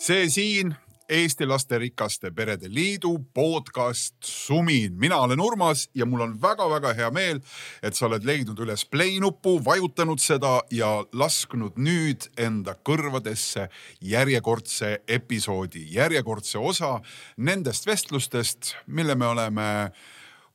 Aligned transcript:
see 0.00 0.28
siin 0.32 0.74
Eesti 1.08 1.46
Lasterikaste 1.46 2.30
Perede 2.30 2.68
Liidu 2.68 3.18
podcast 3.34 4.14
Sumin. 4.24 4.94
mina 4.94 5.16
olen 5.16 5.40
Urmas 5.40 5.90
ja 5.94 6.06
mul 6.06 6.20
on 6.20 6.42
väga-väga 6.42 6.92
hea 6.94 7.10
meel, 7.10 7.40
et 7.82 7.94
sa 7.94 8.06
oled 8.06 8.24
leidnud 8.24 8.58
üles 8.64 8.86
play 8.88 9.18
nupu, 9.20 9.58
vajutanud 9.64 10.22
seda 10.22 10.62
ja 10.70 10.88
lasknud 11.12 11.76
nüüd 11.76 12.30
enda 12.38 12.76
kõrvadesse 12.88 13.66
järjekordse 14.00 15.02
episoodi, 15.08 15.84
järjekordse 15.92 16.58
osa 16.58 17.00
nendest 17.36 17.86
vestlustest, 17.86 18.72
mille 18.86 19.14
me 19.14 19.26
oleme 19.26 19.66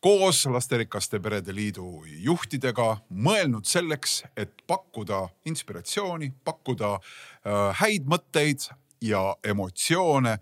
koos 0.01 0.45
Lasterikaste 0.45 1.19
Perede 1.19 1.53
Liidu 1.53 2.01
juhtidega 2.07 2.95
mõelnud 3.09 3.69
selleks, 3.69 4.23
et 4.37 4.57
pakkuda 4.67 5.27
inspiratsiooni, 5.45 6.31
pakkuda 6.45 6.95
äh, 6.95 7.83
häid 7.83 8.09
mõtteid 8.09 8.69
ja 9.01 9.35
emotsioone 9.43 10.37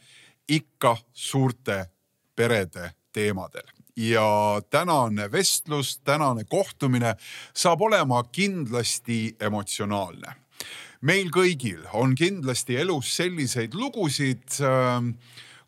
ikka 0.50 0.98
suurte 1.14 1.86
perede 2.36 2.92
teemadel 3.14 3.74
ja 3.96 4.62
tänane 4.70 5.32
vestlus, 5.32 6.00
tänane 6.00 6.44
kohtumine 6.44 7.16
saab 7.54 7.82
olema 7.82 8.24
kindlasti 8.24 9.36
emotsionaalne. 9.40 10.36
meil 11.02 11.28
kõigil 11.36 11.84
on 11.94 12.16
kindlasti 12.16 12.78
elus 12.80 13.10
selliseid 13.18 13.74
lugusid, 13.76 14.48
ähm, 14.64 15.10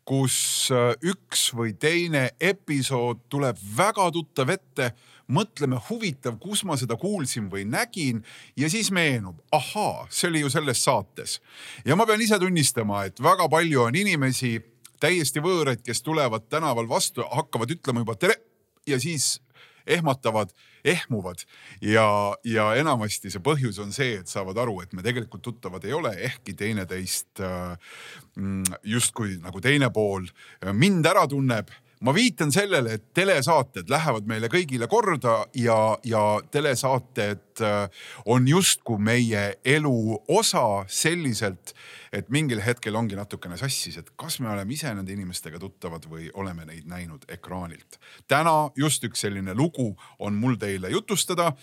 kus 0.06 0.72
äh, 0.72 0.94
üks 1.04 1.50
või 1.54 1.74
teine 1.74 2.30
episood 2.40 3.26
tuleb 3.30 3.58
väga 3.78 4.12
tuttav 4.12 4.50
ette 4.50 4.94
mõtleme, 5.32 5.80
huvitav, 5.90 6.38
kus 6.42 6.64
ma 6.68 6.78
seda 6.78 6.98
kuulsin 7.00 7.50
või 7.52 7.66
nägin 7.70 8.22
ja 8.58 8.70
siis 8.70 8.92
meenub, 8.94 9.40
ahaa, 9.56 10.06
see 10.10 10.30
oli 10.30 10.44
ju 10.44 10.52
selles 10.54 10.84
saates. 10.84 11.40
ja 11.86 11.96
ma 11.96 12.06
pean 12.06 12.22
ise 12.22 12.40
tunnistama, 12.40 13.06
et 13.06 13.22
väga 13.24 13.50
palju 13.50 13.88
on 13.88 13.96
inimesi, 13.96 14.60
täiesti 15.00 15.42
võõraid, 15.44 15.82
kes 15.86 16.02
tulevad 16.02 16.48
tänaval 16.50 16.88
vastu, 16.90 17.26
hakkavad 17.32 17.72
ütlema 17.72 18.06
juba 18.06 18.16
tere 18.16 18.38
ja 18.88 19.00
siis 19.00 19.40
ehmatavad, 19.88 20.50
ehmuvad 20.86 21.42
ja, 21.82 22.08
ja 22.44 22.72
enamasti 22.78 23.30
see 23.34 23.42
põhjus 23.44 23.78
on 23.82 23.94
see, 23.94 24.20
et 24.22 24.30
saavad 24.30 24.58
aru, 24.62 24.80
et 24.82 24.94
me 24.98 25.06
tegelikult 25.06 25.44
tuttavad 25.46 25.86
ei 25.86 25.94
ole, 25.94 26.14
ehkki 26.30 26.56
teineteist 26.58 27.42
äh, 27.46 27.76
mm, 28.36 28.78
justkui 28.96 29.38
nagu 29.44 29.62
teine 29.62 29.92
pool 29.94 30.26
mind 30.74 31.06
ära 31.06 31.28
tunneb 31.30 31.70
ma 32.06 32.14
viitan 32.14 32.52
sellele, 32.54 32.94
et 32.94 33.06
telesaated 33.18 33.90
lähevad 33.90 34.28
meile 34.30 34.50
kõigile 34.52 34.88
korda 34.90 35.40
ja, 35.58 35.78
ja 36.06 36.22
telesaated 36.54 37.64
äh, 37.66 38.06
on 38.30 38.48
justkui 38.48 39.02
meie 39.02 39.46
elu 39.66 40.20
osa 40.38 40.86
selliselt, 40.92 41.74
et 42.14 42.30
mingil 42.30 42.62
hetkel 42.62 42.96
ongi 42.96 43.18
natukene 43.18 43.58
sassis, 43.58 43.98
et 43.98 44.12
kas 44.20 44.38
me 44.40 44.52
oleme 44.54 44.76
ise 44.76 44.94
nende 44.94 45.14
inimestega 45.16 45.60
tuttavad 45.62 46.06
või 46.12 46.30
oleme 46.34 46.68
neid 46.70 46.86
näinud 46.90 47.26
ekraanilt. 47.32 48.00
täna 48.28 48.70
just 48.78 49.04
üks 49.04 49.26
selline 49.26 49.58
lugu 49.58 49.96
on 50.20 50.38
mul 50.38 50.60
teile 50.62 50.94
jutustada. 50.94 51.54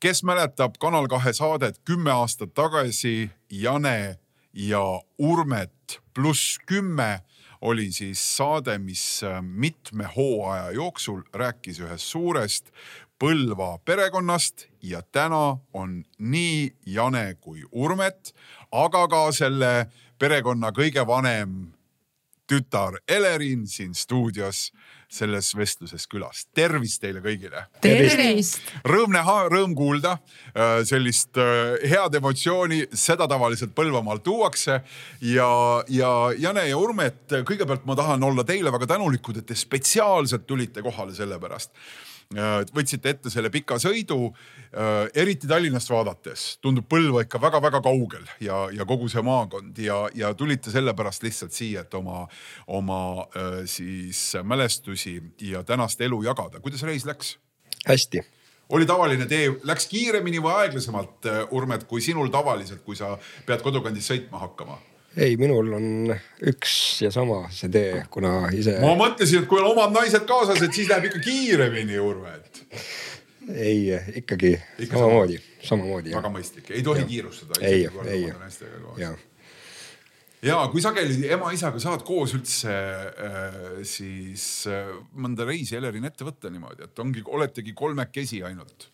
kes 0.00 0.24
mäletab 0.24 0.78
Kanal 0.80 1.06
kahe 1.08 1.32
saadet 1.32 1.78
kümme 1.84 2.10
aastat 2.10 2.54
tagasi, 2.54 3.30
Jane 3.50 4.18
ja 4.52 5.00
Urmet 5.18 6.00
pluss 6.14 6.58
kümme 6.66 7.20
oli 7.64 7.92
siis 7.92 8.20
saade, 8.36 8.78
mis 8.78 9.22
äh, 9.24 9.42
mitme 9.42 10.08
hooaja 10.16 10.70
jooksul 10.70 11.22
rääkis 11.32 11.80
ühest 11.80 12.12
suurest 12.12 12.70
Põlva 13.14 13.78
perekonnast 13.84 14.66
ja 14.82 14.98
täna 15.02 15.56
on 15.72 16.02
nii 16.18 16.74
Jane 16.86 17.36
kui 17.40 17.62
Urmet, 17.72 18.34
aga 18.72 19.04
ka 19.08 19.20
selle 19.32 19.86
perekonna 20.18 20.72
kõige 20.74 21.06
vanem 21.06 21.54
tütar 22.50 22.98
Elerin 23.08 23.68
siin 23.70 23.94
stuudios 23.94 24.72
selles 25.14 25.50
vestluses 25.56 26.06
külas. 26.10 26.44
tervist 26.54 27.00
teile 27.02 27.22
kõigile. 27.24 27.66
tervist. 27.80 28.60
Rõõm 28.84 29.14
näha, 29.14 29.36
rõõm 29.52 29.74
kuulda 29.78 30.16
äh, 30.18 30.80
sellist 30.88 31.38
äh, 31.40 31.76
head 31.90 32.18
emotsiooni, 32.20 32.84
seda 32.92 33.28
tavaliselt 33.30 33.74
Põlvamaalt 33.74 34.24
tuuakse. 34.24 34.80
ja, 35.20 35.50
ja 35.88 36.14
Jane 36.38 36.68
ja 36.68 36.78
Urmet, 36.78 37.38
kõigepealt 37.46 37.86
ma 37.86 37.96
tahan 37.98 38.22
olla 38.22 38.44
teile 38.44 38.72
väga 38.74 38.94
tänulikud, 38.94 39.38
et 39.40 39.46
te 39.46 39.58
spetsiaalselt 39.58 40.46
tulite 40.46 40.82
kohale 40.82 41.14
selle 41.14 41.38
pärast 41.38 41.72
Äh, 41.74 42.13
võtsite 42.74 43.10
ette 43.14 43.30
selle 43.30 43.50
pika 43.52 43.76
sõidu, 43.82 44.30
äh, 44.72 45.08
eriti 45.14 45.48
Tallinnast 45.50 45.90
vaadates 45.90 46.46
tundub 46.64 46.88
Põlva 46.90 47.24
ikka 47.24 47.40
väga-väga 47.42 47.80
kaugel 47.84 48.24
ja, 48.40 48.64
ja 48.72 48.86
kogu 48.88 49.08
see 49.12 49.22
maakond 49.22 49.78
ja, 49.78 50.04
ja 50.14 50.34
tulite 50.34 50.72
sellepärast 50.74 51.22
lihtsalt 51.26 51.52
siia, 51.52 51.84
et 51.84 51.94
oma, 51.94 52.24
oma 52.66 53.00
äh, 53.36 53.60
siis 53.70 54.36
mälestusi 54.42 55.20
ja 55.40 55.64
tänast 55.64 56.00
elu 56.00 56.22
jagada. 56.24 56.60
kuidas 56.60 56.82
reis 56.82 57.04
läks? 57.04 57.36
hästi 57.86 58.24
oli 58.74 58.86
tavaline 58.88 59.26
tee, 59.28 59.50
läks 59.68 59.86
kiiremini 59.86 60.40
või 60.42 60.54
aeglasemalt, 60.62 61.26
Urmet, 61.52 61.84
kui 61.84 62.00
sinul 62.00 62.30
tavaliselt, 62.32 62.80
kui 62.82 62.96
sa 62.96 63.12
pead 63.46 63.62
kodukandis 63.62 64.08
sõitma 64.08 64.40
hakkama? 64.40 64.78
Ei, 65.16 65.36
minul 65.38 65.72
on 65.76 66.14
üks 66.50 66.74
ja 67.04 67.10
sama 67.14 67.44
see 67.54 67.70
tee, 67.72 68.04
kuna 68.12 68.48
ise. 68.54 68.76
ma 68.82 68.94
mõtlesin, 68.98 69.44
et 69.44 69.50
kui 69.50 69.60
on 69.60 69.70
omad 69.72 69.94
naised 69.94 70.26
kaasas, 70.28 70.62
et 70.64 70.74
siis 70.74 70.90
läheb 70.90 71.10
ikka 71.10 71.22
kiiremini, 71.24 71.98
Urve, 72.02 72.34
et. 72.40 72.64
ei, 73.52 73.92
ikkagi 74.22 74.54
Ikka 74.86 74.98
samamoodi, 74.98 75.38
samamoodi. 75.62 76.16
väga 76.16 76.32
mõistlik, 76.34 76.72
ei 76.74 76.82
tohi 76.86 77.04
ja. 77.04 77.10
kiirustada. 77.12 77.60
ei, 77.62 77.86
ei. 78.10 78.24
ja, 79.02 79.12
ja 80.50 80.58
kui 80.72 80.82
sageli 80.84 81.30
ema-isaga 81.36 81.82
saad 81.82 82.02
koos 82.06 82.34
üldse 82.38 82.74
äh, 82.74 83.60
siis 83.86 84.64
äh, 84.70 84.90
mõnda 85.14 85.46
reisi 85.48 85.78
Elerin 85.78 86.10
ette 86.10 86.26
võtta 86.26 86.50
niimoodi, 86.52 86.88
et 86.88 87.04
ongi, 87.04 87.22
oletegi 87.38 87.76
kolmekesi 87.76 88.42
ainult 88.46 88.90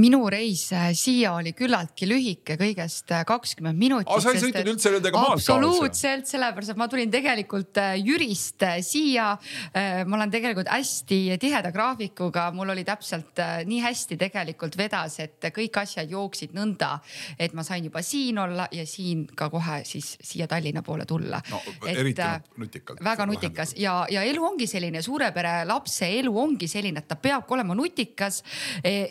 minu 0.00 0.20
reis 0.32 0.66
äh, 0.74 0.90
siia 0.96 1.34
oli 1.38 1.52
küllaltki 1.56 2.08
lühike, 2.08 2.56
kõigest 2.60 3.12
äh, 3.14 3.24
kakskümmend 3.28 3.78
minutit. 3.78 4.10
sa 4.22 4.32
ei 4.34 4.42
sõitnud 4.42 4.70
üldse 4.74 4.92
nendega 4.94 5.20
maalt 5.20 5.38
kaasa? 5.38 5.54
absoluutselt, 5.54 6.28
sellepärast 6.30 6.74
et 6.74 6.80
ma 6.80 6.88
tulin 6.90 7.12
tegelikult 7.12 7.80
Jürist 8.00 8.64
siia. 8.84 9.34
ma 9.74 10.16
olen 10.16 10.32
tegelikult 10.32 10.68
hästi 10.70 11.38
tiheda 11.40 11.70
graafikuga, 11.74 12.48
mul 12.54 12.72
oli 12.74 12.84
täpselt 12.86 13.40
nii 13.68 13.80
hästi 13.84 14.18
tegelikult 14.20 14.76
vedas, 14.78 15.18
et 15.22 15.48
kõik 15.54 15.78
asjad 15.82 16.10
jooksid 16.10 16.54
nõnda, 16.56 16.96
et 17.38 17.54
ma 17.54 17.64
sain 17.66 17.84
juba 17.84 18.02
siin 18.02 18.38
olla 18.42 18.68
ja 18.72 18.86
siin 18.88 19.26
ka 19.36 19.48
kohe 19.52 19.80
siis 19.88 20.14
siia 20.20 20.48
Tallinna 20.50 20.82
poole 20.82 21.06
tulla. 21.06 21.40
no 21.50 21.60
eriti 21.86 22.22
nutikalt. 22.56 23.02
väga 23.04 23.26
nutikas 23.26 23.74
ja, 23.78 24.04
ja 24.10 24.22
elu 24.22 24.44
ongi 24.44 24.66
selline, 24.70 25.02
suure 25.02 25.30
pere 25.34 25.56
lapse 25.68 26.08
elu 26.18 26.32
ongi 26.40 26.68
selline, 26.70 27.02
et 27.02 27.08
ta 27.08 27.16
peabki 27.16 27.54
olema 27.54 27.74
nutikas 27.74 28.42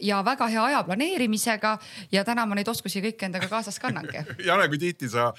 ja 0.01 0.21
väga 0.25 0.32
hea 0.49 0.63
aja 0.63 0.83
planeerimisega 0.87 1.77
ja 2.11 2.23
täna 2.27 2.45
ma 2.45 2.57
neid 2.57 2.67
oskusi 2.67 3.01
kõiki 3.03 3.27
endaga 3.27 3.49
kaasas 3.51 3.79
kannangi 3.79 4.23
Jane, 4.47 4.67
kui 4.71 4.79
tihti 4.81 5.09
sa 5.09 5.29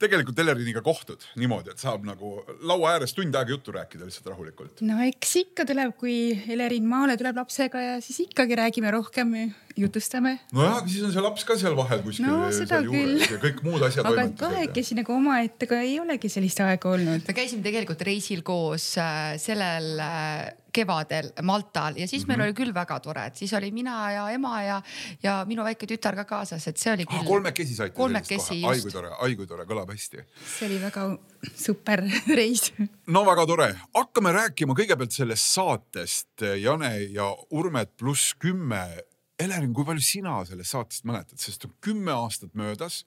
tegelikult 0.00 0.38
Eleriniga 0.44 0.82
kohtud 0.84 1.24
niimoodi, 1.40 1.74
et 1.74 1.82
saab 1.82 2.06
nagu 2.06 2.36
laua 2.62 2.94
ääres 2.94 3.14
tund 3.16 3.34
aega 3.34 3.54
juttu 3.54 3.74
rääkida 3.74 4.06
lihtsalt 4.08 4.32
rahulikult? 4.32 4.82
no 4.86 5.00
eks 5.06 5.36
ikka 5.44 5.66
tuleb, 5.68 5.96
kui 6.00 6.16
Elerin 6.48 6.86
maale 6.88 7.18
tuleb 7.20 7.42
lapsega 7.42 7.82
ja 7.82 8.00
siis 8.04 8.24
ikkagi 8.28 8.58
räägime 8.58 8.90
rohkem, 8.94 9.34
jutustame. 9.76 10.38
nojah, 10.52 10.78
aga 10.78 10.90
siis 10.90 11.04
on 11.06 11.12
see 11.14 11.24
laps 11.24 11.46
ka 11.46 11.56
seal 11.58 11.76
vahel 11.78 12.02
kuskil 12.04 12.26
no, 12.28 12.50
seal 12.54 12.88
juures 12.88 13.30
ja 13.30 13.38
kõik 13.42 13.62
muud 13.66 13.86
asjad. 13.86 14.06
aga 14.08 14.26
kahekesi 14.38 14.98
nagu 14.98 15.14
omaette 15.16 15.68
ka 15.70 15.80
ei 15.82 15.96
olegi 16.02 16.30
sellist 16.32 16.60
aega 16.64 16.92
olnud. 16.94 17.24
me 17.26 17.36
käisime 17.36 17.64
tegelikult 17.66 18.04
reisil 18.06 18.44
koos 18.46 18.92
äh, 19.02 19.34
sellel 19.42 19.96
äh, 20.02 20.52
kevadel 20.74 21.30
Maltal 21.42 21.96
ja 21.96 22.08
siis 22.08 22.26
mm 22.26 22.32
-hmm. 22.32 22.36
meil 22.36 22.48
oli 22.48 22.56
küll 22.58 22.74
väga 22.74 23.00
tore, 23.00 23.26
et 23.26 23.36
siis 23.36 23.52
oli 23.52 23.70
mina 23.70 24.12
ja 24.12 24.30
ema 24.30 24.62
ja, 24.62 24.82
ja 25.22 25.44
minu 25.48 25.64
väike 25.64 25.86
tütar 25.86 26.16
ka 26.16 26.24
kaasas, 26.24 26.68
et 26.68 26.76
see 26.78 26.92
oli 26.92 27.06
küll 27.06 27.22
ah,. 27.22 27.26
kolmekesi 27.26 27.74
saite? 27.74 27.96
kolmekesi 27.96 28.60
just. 28.60 28.70
ai 28.70 28.80
kui 28.80 28.90
tore, 28.90 29.10
ai 29.20 29.36
kui 29.36 29.46
tore, 29.46 29.64
kõlab 29.64 29.90
hästi. 29.90 30.24
see 30.58 30.68
oli 30.68 30.80
väga 30.82 31.18
super 31.54 32.02
reis. 32.40 32.72
no 33.06 33.24
väga 33.26 33.46
tore, 33.46 33.74
hakkame 33.94 34.32
rääkima 34.32 34.74
kõigepealt 34.74 35.14
sellest 35.14 35.54
saatest 35.54 36.46
Jane 36.58 36.98
ja 37.02 37.30
Urmet 37.50 37.96
pluss 37.96 38.34
kümme. 38.38 39.04
Elerin, 39.40 39.72
kui 39.74 39.86
palju 39.86 40.02
sina 40.04 40.36
sellest 40.46 40.76
saatest 40.76 41.08
mäletad, 41.08 41.40
sest 41.42 41.66
kümme 41.82 42.12
aastat 42.14 42.54
möödas 42.54 43.02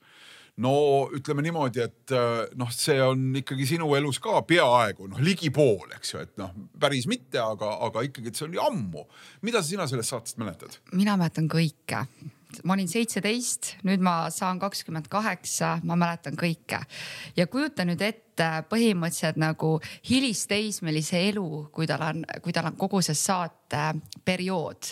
no 0.63 0.73
ütleme 1.13 1.43
niimoodi, 1.45 1.83
et 1.85 2.13
äh, 2.15 2.47
noh, 2.57 2.71
see 2.73 2.97
on 3.03 3.29
ikkagi 3.37 3.67
sinu 3.69 3.91
elus 3.97 4.19
ka 4.23 4.41
peaaegu 4.47 5.09
noh, 5.11 5.19
ligi 5.23 5.51
pool, 5.53 5.85
eks 5.97 6.13
ju, 6.13 6.23
et 6.25 6.33
noh, 6.41 6.53
päris 6.81 7.05
mitte, 7.09 7.39
aga, 7.41 7.75
aga 7.87 8.03
ikkagi, 8.07 8.31
et 8.31 8.39
see 8.39 8.47
oli 8.47 8.61
ammu. 8.61 9.05
mida 9.45 9.61
sina 9.65 9.87
sellest 9.89 10.15
saatest 10.15 10.41
mäletad? 10.41 10.79
mina 10.97 11.17
mäletan 11.19 11.49
kõike 11.51 12.03
ma 12.63 12.75
olin 12.77 12.87
seitseteist, 12.89 13.75
nüüd 13.87 14.03
ma 14.03 14.29
saan 14.33 14.59
kakskümmend 14.61 15.09
kaheksa, 15.11 15.77
ma 15.87 15.97
mäletan 15.99 16.37
kõike 16.39 16.79
ja 17.37 17.47
kujuta 17.51 17.85
nüüd 17.87 18.01
ette 18.05 18.47
põhimõtteliselt 18.69 19.39
nagu 19.41 19.73
hilisteismelise 20.09 21.23
elu, 21.31 21.47
kui 21.73 21.89
tal 21.89 22.05
on, 22.05 22.23
kui 22.45 22.53
tal 22.55 22.69
on 22.69 22.77
kogu 22.79 23.01
see 23.05 23.17
saateperiood 23.17 24.91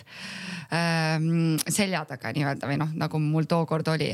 ähm, 0.75 1.56
selja 1.63 2.04
taga 2.10 2.34
nii-öelda 2.36 2.69
või 2.72 2.80
noh, 2.81 2.94
nagu 3.06 3.22
mul 3.22 3.48
tookord 3.50 3.94
oli 3.96 4.12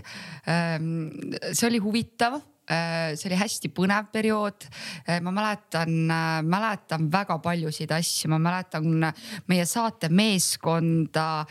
ähm,. 0.52 1.10
see 1.52 1.70
oli 1.70 1.82
huvitav 1.84 2.42
see 2.69 3.30
oli 3.30 3.38
hästi 3.40 3.72
põnev 3.75 4.10
periood. 4.13 4.66
Äh, 5.08 5.19
ma 5.24 5.34
mäletan, 5.36 5.94
äh, 6.12 6.42
mäletan 6.46 7.08
väga 7.12 7.38
paljusid 7.44 7.92
asju, 7.92 8.30
ma 8.31 8.40
mäletan 8.40 8.88
meie 9.48 9.66
saate 9.66 10.10
meeskonda, 10.10 11.46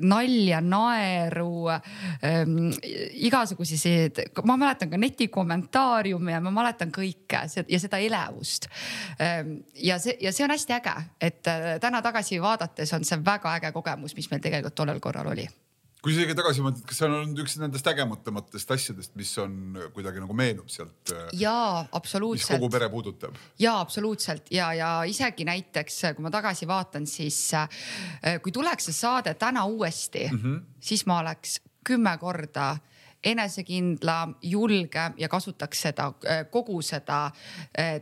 nalja, 0.00 0.60
naeru, 0.60 1.68
ähm, 1.70 2.56
igasuguseid, 3.26 4.22
ma 4.44 4.56
mäletan 4.60 4.90
ka 4.90 5.00
netikommentaariume 5.00 6.34
ja 6.34 6.40
ma 6.44 6.52
mäletan 6.54 6.92
kõike 6.94 7.44
ja 7.68 7.80
seda 7.80 8.00
elevust. 8.02 8.68
Ähm, 9.20 9.60
ja 9.74 10.00
see, 10.02 10.16
ja 10.20 10.32
see 10.32 10.46
on 10.46 10.54
hästi 10.54 10.76
äge, 10.76 10.96
et 11.20 11.42
täna 11.80 12.02
tagasi 12.02 12.40
vaadates 12.42 12.92
on 12.96 13.06
see 13.06 13.22
väga 13.24 13.56
äge 13.60 13.72
kogemus, 13.76 14.16
mis 14.16 14.30
meil 14.30 14.42
tegelikult 14.44 14.76
tollel 14.76 15.00
korral 15.00 15.32
oli 15.32 15.46
kui 16.06 16.14
sa 16.14 16.22
isegi 16.22 16.36
tagasi 16.38 16.62
mõtled, 16.62 16.84
kas 16.86 17.00
see 17.00 17.06
on 17.08 17.14
olnud 17.16 17.40
üks 17.42 17.56
nendest 17.58 17.88
ägematamatest 17.90 18.68
asjadest, 18.76 19.10
mis 19.18 19.32
on 19.42 19.74
kuidagi 19.90 20.20
nagu 20.22 20.36
meenub 20.38 20.68
sealt? 20.70 21.10
Äh, 21.10 21.32
jaa, 21.40 21.80
absoluutselt. 21.98 22.52
mis 22.52 22.62
kogu 22.62 22.68
pere 22.70 22.86
puudutab? 22.92 23.34
jaa, 23.58 23.80
absoluutselt 23.82 24.52
ja, 24.54 24.68
ja 24.78 24.90
isegi 25.10 25.42
näiteks 25.48 25.98
kui 26.14 26.22
ma 26.22 26.30
tagasi 26.30 26.68
vaatan, 26.70 27.08
siis 27.10 27.40
äh, 27.58 27.66
kui 28.44 28.54
tuleks 28.54 28.86
see 28.86 28.94
saade 28.94 29.34
täna 29.34 29.64
uuesti 29.66 30.28
mm, 30.30 30.38
-hmm. 30.44 30.60
siis 30.78 31.02
ma 31.10 31.18
oleks 31.24 31.58
kümme 31.86 32.14
korda 32.22 32.76
enesekindlam, 33.26 34.36
julgem 34.42 35.18
ja 35.18 35.28
kasutaks 35.28 35.82
seda 35.88 36.12
äh, 36.22 36.44
kogu 36.50 36.82
seda 36.82 37.32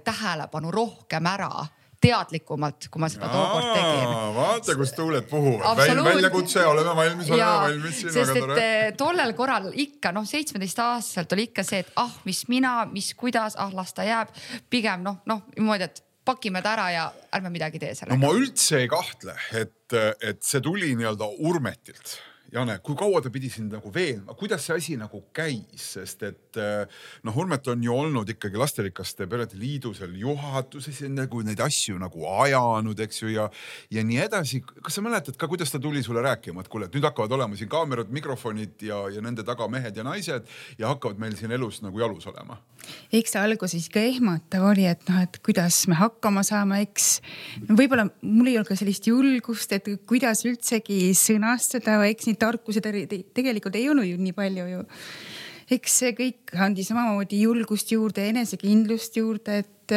tähelepanu 0.04 0.70
rohkem 0.70 1.26
ära 1.26 1.64
teadlikumalt, 2.04 2.88
kui 2.92 3.02
ma 3.02 3.10
seda 3.12 3.28
tookord 3.32 3.68
tegin. 3.72 4.14
vaata, 4.36 4.76
kus 4.78 4.94
tuuled 4.96 5.28
puhuvad, 5.30 5.82
väljakutse, 6.04 6.64
oleme 6.68 6.96
valmis, 7.00 7.30
oleme 7.32 7.50
valmis. 7.66 8.00
sest 8.14 8.36
et 8.36 8.54
eh, 8.56 8.88
tollel 8.98 9.34
korral 9.38 9.70
ikka 9.72 10.12
noh, 10.16 10.26
seitsmeteistaastaselt 10.28 11.36
oli 11.36 11.48
ikka 11.50 11.66
see, 11.66 11.84
et 11.84 11.94
ah, 12.00 12.12
mis 12.28 12.44
mina, 12.52 12.76
mis 12.92 13.12
kuidas, 13.18 13.58
ah 13.60 13.72
las 13.74 13.94
ta 13.96 14.06
jääb. 14.06 14.34
pigem 14.70 15.04
noh, 15.06 15.22
noh 15.30 15.44
niimoodi, 15.56 15.88
et 15.88 16.04
pakime 16.24 16.62
ta 16.64 16.74
ära 16.76 16.90
ja 16.92 17.08
ärme 17.36 17.52
midagi 17.52 17.80
tee 17.82 17.94
sellega. 17.94 18.16
no 18.16 18.26
ma 18.26 18.36
üldse 18.36 18.84
ei 18.84 18.88
kahtle, 18.90 19.36
et, 19.52 19.98
et 20.22 20.40
see 20.44 20.62
tuli 20.64 20.94
nii-öelda 20.96 21.28
Urmetilt 21.44 22.18
Jane, 22.54 22.76
kui 22.86 22.94
kaua 22.94 23.18
ta 23.18 23.32
pidi 23.34 23.48
sind 23.50 23.72
nagu 23.74 23.90
veenma, 23.90 24.36
kuidas 24.38 24.62
see 24.62 24.76
asi 24.78 24.92
nagu 24.98 25.24
käis, 25.34 25.88
sest 25.96 26.20
et 26.22 26.58
eh, 26.62 27.00
noh, 27.26 27.38
Urmet 27.42 27.66
on 27.72 27.82
ju 27.82 27.90
olnud 27.90 28.28
ikkagi 28.30 28.60
Lasterikaste 28.60 29.26
Perede 29.30 29.58
Liidu 29.58 29.90
seal 29.96 30.12
juhatuses 30.20 31.00
ja 31.02 31.10
nagu 31.10 31.42
neid 31.42 31.58
asju 31.64 31.98
nagu 31.98 32.28
ajanud, 32.44 33.02
eks 33.08 33.24
ju, 33.24 33.32
ja, 33.34 33.48
ja 33.90 34.04
nii 34.06 34.20
edasi. 34.28 34.60
kas 34.62 34.94
sa 34.94 35.02
mäletad 35.02 35.34
ka, 35.40 35.48
kuidas 35.50 35.74
ta 35.74 35.80
tuli 35.82 36.04
sulle 36.06 36.22
rääkima, 36.22 36.62
et 36.62 36.70
kuule, 36.70 36.86
et 36.86 36.94
nüüd 36.94 37.08
hakkavad 37.08 37.34
olema 37.34 37.58
siin 37.58 37.72
kaamerad, 37.72 38.14
mikrofonid 38.14 38.86
ja, 38.86 39.02
ja 39.10 39.24
nende 39.24 39.42
taga 39.42 39.66
mehed 39.66 39.98
ja 39.98 40.06
naised 40.06 40.46
ja 40.78 40.92
hakkavad 40.92 41.18
meil 41.18 41.34
siin 41.40 41.56
elus 41.58 41.82
nagu 41.82 42.04
jalus 42.04 42.30
olema? 42.30 42.60
eks 43.14 43.34
see 43.34 43.40
alguses 43.40 43.88
ikka 43.88 44.02
ehmatav 44.12 44.68
oli, 44.68 44.86
et 44.88 45.02
noh, 45.08 45.18
et 45.24 45.38
kuidas 45.44 45.80
me 45.90 45.98
hakkama 45.98 46.44
saame, 46.46 46.82
eks 46.84 47.08
võib-olla 47.66 48.06
mul 48.22 48.50
ei 48.50 48.58
olnud 48.58 48.70
ka 48.70 48.78
sellist 48.78 49.08
julgust, 49.08 49.72
et 49.74 49.88
kuidas 50.08 50.44
üldsegi 50.46 50.98
sõnastada, 51.18 51.98
eks 52.10 52.28
neid 52.28 52.43
tarkusi 52.44 52.82
tegelikult 52.84 53.80
ei 53.80 53.88
olnud 53.90 54.08
ju 54.08 54.20
nii 54.20 54.36
palju 54.36 54.66
ju. 54.70 54.82
eks 55.74 56.00
see 56.02 56.16
kõik 56.18 56.56
andis 56.66 56.90
samamoodi 56.92 57.40
julgust 57.44 57.92
juurde, 57.92 58.28
enesekindlust 58.32 59.16
juurde, 59.20 59.62
et. 59.64 59.96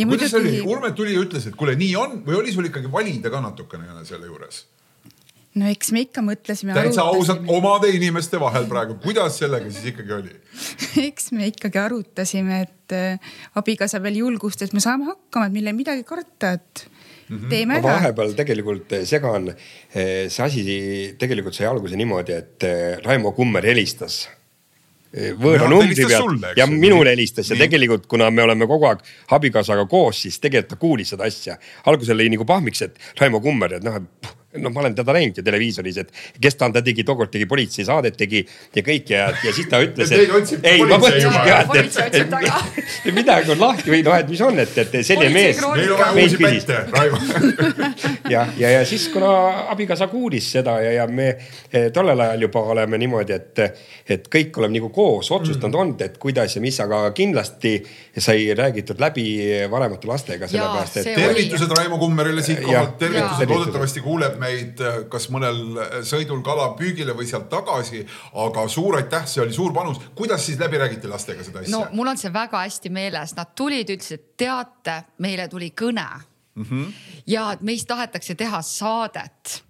kuidas 0.00 0.32
see 0.32 0.40
oli, 0.40 0.62
Urmet 0.64 0.96
tuli 0.96 1.14
ja 1.16 1.24
ütles, 1.24 1.48
et 1.48 1.58
kuule, 1.58 1.76
nii 1.76 1.92
on 2.00 2.22
või 2.26 2.40
oli 2.40 2.56
sul 2.56 2.70
ikkagi 2.70 2.90
valida 2.92 3.32
ka 3.32 3.44
natukene 3.44 4.04
selle 4.08 4.32
juures? 4.32 4.64
no 5.56 5.68
eks 5.72 5.92
me 5.94 6.04
ikka 6.04 6.22
mõtlesime. 6.24 6.74
täitsa 6.76 7.06
ausalt 7.08 7.46
omade 7.52 7.90
inimeste 7.96 8.40
vahel 8.40 8.66
praegu, 8.70 8.98
kuidas 9.02 9.38
sellega 9.40 9.70
siis 9.72 9.92
ikkagi 9.92 10.14
oli 10.18 10.34
eks 11.08 11.32
me 11.36 11.48
ikkagi 11.52 11.80
arutasime, 11.80 12.60
et 12.66 12.96
äh, 12.96 13.32
abikaasa 13.58 14.02
veel 14.04 14.20
julgustas, 14.22 14.74
me 14.76 14.84
saame 14.84 15.08
hakkama, 15.10 15.48
et 15.48 15.56
meil 15.56 15.72
ei 15.72 15.76
midagi 15.76 16.04
karta, 16.08 16.56
et 16.58 16.86
mm 17.28 17.36
-hmm. 17.36 17.50
teeme 17.50 17.78
ära. 17.78 17.82
vahepeal 17.82 18.34
tegelikult 18.34 18.92
äh, 18.92 19.04
segan, 19.04 19.48
äh, 19.50 20.28
see 20.28 20.44
asi 20.44 21.14
tegelikult 21.18 21.54
sai 21.54 21.66
alguse 21.66 21.96
niimoodi, 21.96 22.32
et 22.32 22.66
Raimo 23.04 23.32
Kummer 23.32 23.66
helistas 23.66 24.26
võõra 25.16 25.68
numbri 25.70 26.04
pealt 26.04 26.58
ja 26.58 26.66
minule 26.66 27.10
helistas 27.14 27.50
ja 27.50 27.56
tegelikult, 27.56 28.06
kuna 28.06 28.30
me 28.30 28.42
oleme 28.42 28.66
kogu 28.66 28.84
aeg 28.84 29.04
abikaasaga 29.32 29.86
koos, 29.86 30.22
siis 30.22 30.38
tegelikult 30.42 30.70
ta 30.74 30.76
kuulis 30.76 31.08
seda 31.14 31.24
asja. 31.24 31.56
alguses 31.86 32.12
oli 32.12 32.28
nagu 32.28 32.44
pahmiks, 32.44 32.82
et 32.82 32.98
Raimo 33.20 33.40
Kummer, 33.40 33.78
et 33.78 33.84
noh, 33.84 33.96
et 33.96 34.28
noh, 34.62 34.72
ma 34.74 34.82
olen 34.84 34.96
teda 34.96 35.14
näinud 35.16 35.40
ju 35.40 35.44
televiisoris, 35.46 36.00
et 36.02 36.12
kes 36.40 36.58
ta 36.58 36.68
on, 36.68 36.74
ta 36.76 36.82
tegi 36.84 37.04
tookord 37.06 37.32
tegi 37.32 37.46
politseisaadet 37.50 38.16
tegi 38.18 38.42
ja 38.76 38.84
kõik 38.86 39.12
ja, 39.12 39.28
ja 39.44 39.54
siis 39.56 39.68
ta 39.70 39.80
ütles, 39.84 40.12
et 40.12 40.66
ei, 40.66 40.82
ma 40.82 40.98
mõtlesin 41.00 41.32
ka, 41.34 41.58
et, 41.80 41.98
et, 42.02 42.18
et, 42.20 42.86
et 43.06 43.14
midagi 43.14 43.52
on 43.54 43.62
lahti 43.62 43.92
või 43.92 44.02
noh, 44.06 44.16
et 44.16 44.30
mis 44.30 44.42
on, 44.46 44.60
et, 44.62 44.78
et 44.82 44.96
selline 45.06 45.32
mees. 45.34 45.60
meil 45.62 45.92
on 45.94 46.00
vaja 46.00 46.24
uusi 46.24 46.40
pätte, 46.40 46.80
Raivo. 46.92 47.20
ja, 48.34 48.46
ja, 48.58 48.72
ja 48.78 48.84
siis 48.88 49.08
kuna 49.12 49.32
abikaasa 49.72 50.08
kuulis 50.12 50.50
seda 50.56 50.78
ja, 50.84 50.92
ja 51.00 51.06
me 51.10 51.28
eh, 51.32 51.90
tollel 51.94 52.20
ajal 52.26 52.46
juba 52.48 52.64
oleme 52.74 53.00
niimoodi, 53.00 53.36
et, 53.36 53.64
et 54.16 54.28
kõik 54.32 54.60
oleme 54.60 54.78
nagu 54.78 54.90
koos 54.94 55.30
otsustanud 55.34 55.72
mm. 55.74 55.82
olnud, 55.82 56.06
et 56.06 56.18
kuidas 56.22 56.56
ja 56.56 56.62
mis, 56.64 56.78
aga 56.82 57.04
kindlasti 57.16 57.76
sai 58.18 58.50
räägitud 58.56 59.00
läbi 59.00 59.26
vanemate 59.70 60.08
lastega, 60.08 60.48
sellepärast 60.50 61.00
et. 61.02 61.12
tervitused 61.16 61.72
Raimo 61.78 61.98
Kummerile 62.00 62.42
siitkohalt, 62.44 62.98
tervitused, 63.00 63.50
loodetavasti 63.50 64.04
kuuleb 64.04 64.38
meid 64.40 64.45
äh, 64.80 65.00
kas 65.12 65.28
mõnel 65.32 65.60
äh, 65.78 65.96
sõidul 66.06 66.42
kalapüügile 66.46 67.16
või 67.16 67.26
sealt 67.28 67.48
tagasi. 67.52 68.04
aga 68.34 68.68
suur 68.68 68.96
aitäh, 69.00 69.26
see 69.26 69.42
oli 69.42 69.52
suur 69.52 69.72
panus. 69.72 70.00
kuidas 70.14 70.46
siis 70.46 70.58
läbi 70.58 70.78
räägiti 70.78 71.08
lastega 71.08 71.44
seda 71.44 71.60
asja? 71.60 71.76
no 71.76 71.86
mul 71.92 72.08
on 72.08 72.18
see 72.18 72.32
väga 72.32 72.62
hästi 72.64 72.90
meeles, 72.90 73.34
nad 73.36 73.54
tulid, 73.54 73.90
ütlesid, 73.90 74.32
teate, 74.36 75.02
meile 75.18 75.48
tuli 75.48 75.70
kõne 75.70 76.08
mm. 76.54 76.64
-hmm. 76.64 76.92
ja 77.26 77.56
meist 77.60 77.86
tahetakse 77.88 78.34
teha 78.34 78.62
saadet. 78.62 79.62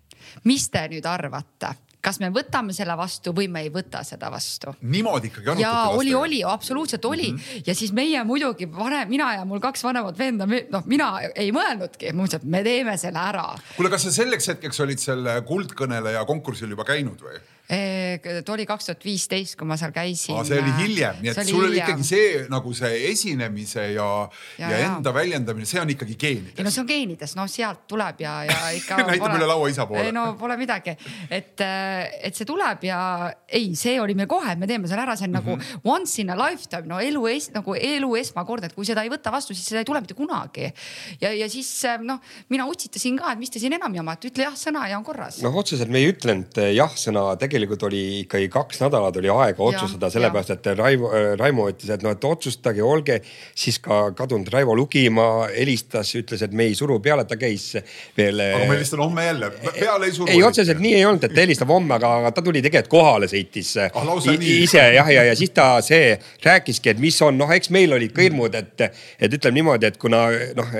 mis 0.45 0.71
te 0.71 0.89
nüüd 0.89 1.07
arvate? 1.07 1.75
Kas 2.07 2.21
me 2.23 2.31
võtame 2.35 2.75
selle 2.77 2.95
vastu 2.99 3.35
või 3.37 3.49
me 3.51 3.65
ei 3.67 3.73
võta 3.75 4.03
seda 4.07 4.31
vastu. 4.33 4.77
niimoodi 4.83 5.31
ikkagi 5.33 5.51
arutati. 5.53 5.65
ja 5.65 5.97
oli, 5.97 6.15
oli, 6.15 6.41
absoluutselt 6.47 7.05
oli 7.05 7.33
mm 7.33 7.39
-hmm. 7.39 7.67
ja 7.67 7.75
siis 7.75 7.93
meie 7.93 8.23
muidugi 8.25 8.71
vanem, 8.73 9.09
mina 9.09 9.33
ja 9.35 9.45
mul 9.45 9.61
kaks 9.61 9.85
vanemat 9.85 10.19
venda, 10.19 10.47
noh, 10.47 10.87
mina 10.87 11.11
ei 11.35 11.51
mõelnudki, 11.53 12.13
ma 12.13 12.23
mõtlesin, 12.23 12.45
et 12.45 12.51
me 12.57 12.63
teeme 12.63 12.97
selle 12.97 13.19
ära. 13.19 13.49
kuule, 13.77 13.91
kas 13.91 14.07
sa 14.07 14.13
selleks 14.13 14.49
hetkeks 14.55 14.81
olid 14.81 15.03
selle 15.03 15.41
kuldkõneleja 15.47 16.25
konkursil 16.25 16.71
juba 16.71 16.85
käinud 16.85 17.23
või? 17.23 17.41
Ta 17.67 18.53
oli 18.55 18.67
kaks 18.67 18.87
tuhat 18.87 19.05
viisteist, 19.05 19.57
kui 19.59 19.67
ma 19.67 19.75
seal 19.79 19.91
käisin. 19.95 20.39
see 20.47 20.59
oli 20.61 20.75
hiljem, 20.79 21.17
nii 21.23 21.33
et 21.33 21.49
sul 21.49 21.65
oli 21.67 21.81
ikkagi 21.81 22.05
see 22.07 22.27
nagu 22.53 22.73
see 22.79 23.01
esinemise 23.11 23.89
ja, 23.97 24.07
ja, 24.61 24.71
ja 24.71 24.79
enda 24.87 25.11
väljendamine, 25.15 25.67
see 25.67 25.81
on 25.83 25.91
ikkagi 25.91 26.15
geenides. 26.21 26.63
no 26.63 26.71
see 26.71 26.83
on 26.85 26.89
geenides, 26.91 27.35
noh 27.39 27.49
sealt 27.51 27.83
tuleb 27.91 28.23
ja, 28.23 28.37
ja 28.47 28.59
ikka 28.79 29.01
näitab 29.03 29.35
üle 29.41 29.49
laua 29.51 29.71
isa 29.73 29.87
poole. 29.91 30.13
no 30.15 30.29
pole 30.39 30.59
midagi, 30.61 30.95
et, 31.27 31.65
et 31.67 32.39
see 32.39 32.47
tuleb 32.47 32.87
ja 32.87 33.01
ei, 33.49 33.73
see 33.79 33.97
oli 34.03 34.15
meil 34.19 34.31
kohe, 34.31 34.55
me 34.61 34.71
teeme 34.71 34.87
selle 34.87 35.03
ära, 35.03 35.19
see 35.19 35.27
on 35.27 35.35
mm 35.35 35.43
-hmm. 35.43 35.59
nagu 35.59 35.83
mhm. 35.83 35.91
once 35.97 36.23
in 36.23 36.31
a 36.31 36.39
lifetime, 36.39 36.87
no 36.87 37.01
elu 37.03 37.27
es, 37.35 37.51
nagu 37.57 37.75
elu 37.75 38.13
esmakordne, 38.23 38.71
et 38.71 38.79
kui 38.79 38.87
seda 38.87 39.03
ei 39.03 39.11
võta 39.11 39.35
vastu, 39.35 39.59
siis 39.59 39.67
seda 39.67 39.83
ei 39.83 39.91
tule 39.91 40.01
mitte 40.05 40.15
kunagi. 40.15 40.71
ja, 41.21 41.35
ja 41.35 41.51
siis 41.51 41.83
noh, 42.07 42.23
mina 42.49 42.71
utsitasin 42.71 43.19
ka, 43.19 43.33
et 43.35 43.43
mis 43.43 43.51
te 43.51 43.59
siin 43.59 43.75
enam 43.75 43.95
jamate, 43.95 44.31
ütle 44.31 44.47
jah-sõna 44.47 44.87
ja 44.87 44.99
on 44.99 45.05
korras. 45.05 45.43
noh, 45.43 45.57
otseselt 45.57 45.91
me 45.91 45.99
ei 45.99 46.13
ütlenud 46.15 46.63
jah-sõna 46.71 47.35
tegelikult 47.35 47.56
tegelikult 47.57 47.87
oli 47.89 48.03
ikkagi 48.23 48.49
kaks 48.53 48.81
nädalat 48.85 49.17
oli 49.21 49.31
aega 49.33 49.63
otsustada, 49.65 50.11
sellepärast 50.13 50.55
et 50.57 50.69
Raivo, 50.79 51.11
Raimo 51.41 51.67
ütles, 51.73 51.91
et 51.95 52.05
noh, 52.05 52.15
et 52.17 52.25
otsustage, 52.29 52.83
olge. 52.85 53.21
siis 53.57 53.79
ka 53.83 54.11
kadunud 54.17 54.49
Raivo 54.53 54.77
Lugimaa 54.77 55.49
helistas, 55.55 56.13
ütles, 56.19 56.43
et 56.45 56.53
me 56.53 56.69
ei 56.69 56.75
suru 56.79 56.99
peale, 57.03 57.25
ta 57.29 57.39
käis 57.41 57.73
veel. 58.17 58.41
aga 58.41 58.67
ma 58.69 58.77
helistan 58.77 59.03
homme 59.03 59.27
jälle, 59.27 59.51
peale 59.67 60.11
ei 60.11 60.13
suru. 60.13 60.31
ei, 60.33 60.43
otseselt 60.47 60.81
nii 60.83 60.95
ei 60.99 61.05
olnud, 61.09 61.25
et 61.25 61.35
ta 61.35 61.45
helistab 61.45 61.73
homme, 61.73 61.97
aga, 61.97 62.13
aga 62.21 62.33
ta 62.37 62.45
tuli 62.45 62.63
tegelikult 62.65 62.93
kohale, 62.93 63.29
sõitis 63.31 63.73
ah, 63.83 63.97
ise 64.37 64.83
jah, 64.97 65.11
ja, 65.13 65.27
ja 65.31 65.37
siis 65.39 65.53
ta 65.57 65.69
see 65.85 66.15
rääkiski, 66.45 66.93
et 66.93 67.03
mis 67.03 67.17
on, 67.25 67.39
noh, 67.41 67.51
eks 67.57 67.73
meil 67.75 67.97
olid 67.97 68.15
ka 68.17 68.25
hirmud, 68.25 68.55
et, 68.59 68.87
et 69.21 69.39
ütleme 69.39 69.61
niimoodi, 69.61 69.91
et 69.91 70.01
kuna 70.01 70.27
noh, 70.59 70.75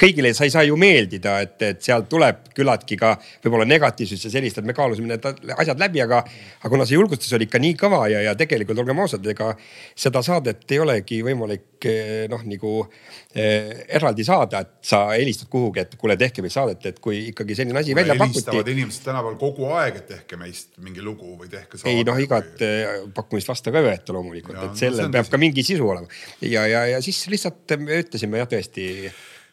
kõigile 0.00 0.32
sa 0.36 0.48
ei 0.48 0.54
saa 0.54 0.64
ju 0.66 0.78
meeldida, 0.80 1.38
et, 1.44 1.56
et 1.68 1.84
sealt 1.84 2.08
tuleb 2.12 2.48
küllaltki 2.56 2.98
ka 3.00 3.14
võib-olla 3.44 3.68
negatiivsust 3.68 4.28
ja 4.28 4.34
sellist, 4.36 4.58
et 4.58 4.68
me 4.68 4.76
kaalusime 4.76 5.12
need 5.12 5.52
asjad 5.56 5.80
läbi, 5.80 6.02
aga 6.04 6.21
aga 6.24 6.70
kuna 6.72 6.86
see 6.88 6.96
julgustus 6.98 7.32
oli 7.36 7.48
ikka 7.48 7.60
nii 7.62 7.74
kõva 7.78 8.04
ja, 8.12 8.22
ja 8.26 8.34
tegelikult 8.38 8.78
olgem 8.82 9.02
ausad, 9.02 9.26
ega 9.32 9.52
seda 9.98 10.22
saadet 10.24 10.64
ei 10.72 10.80
olegi 10.82 11.20
võimalik 11.26 11.88
eh, 11.90 12.24
noh, 12.30 12.44
nagu 12.48 12.74
eh, 13.34 13.84
eraldi 13.98 14.26
saada, 14.26 14.62
et 14.62 14.90
sa 14.92 15.04
helistad 15.14 15.50
kuhugi, 15.52 15.84
et 15.84 15.96
kuule, 16.00 16.16
tehke 16.20 16.44
meist 16.44 16.58
saadet, 16.58 16.86
et 16.92 17.00
kui 17.02 17.24
ikkagi 17.32 17.56
selline 17.58 17.82
asi 17.82 17.96
välja 17.98 18.16
pakuti. 18.18 18.40
helistavad 18.40 18.72
inimesed 18.74 19.08
tänapäeval 19.08 19.40
kogu 19.40 19.68
aeg, 19.78 20.00
et 20.02 20.08
tehke 20.14 20.38
meist 20.40 20.78
mingi 20.84 21.04
lugu 21.04 21.34
või 21.40 21.50
tehke 21.52 21.80
saade. 21.80 21.96
ei 21.96 22.06
noh, 22.06 22.22
igat 22.22 22.54
või... 22.60 22.70
Eh, 22.70 23.10
pakkumist 23.16 23.52
vasta 23.52 23.74
ka 23.74 23.82
ei 23.82 23.90
võeta 23.90 24.16
loomulikult, 24.16 24.62
et 24.68 24.86
sellel 24.86 25.08
no, 25.08 25.16
peab 25.18 25.30
ka 25.32 25.40
mingi 25.40 25.66
sisu 25.66 25.88
olema 25.88 26.08
ja, 26.40 26.66
ja, 26.70 26.86
ja 26.94 27.04
siis 27.04 27.24
lihtsalt 27.32 27.76
me 27.82 28.02
ütlesime 28.04 28.42
jah, 28.42 28.50
tõesti 28.50 28.88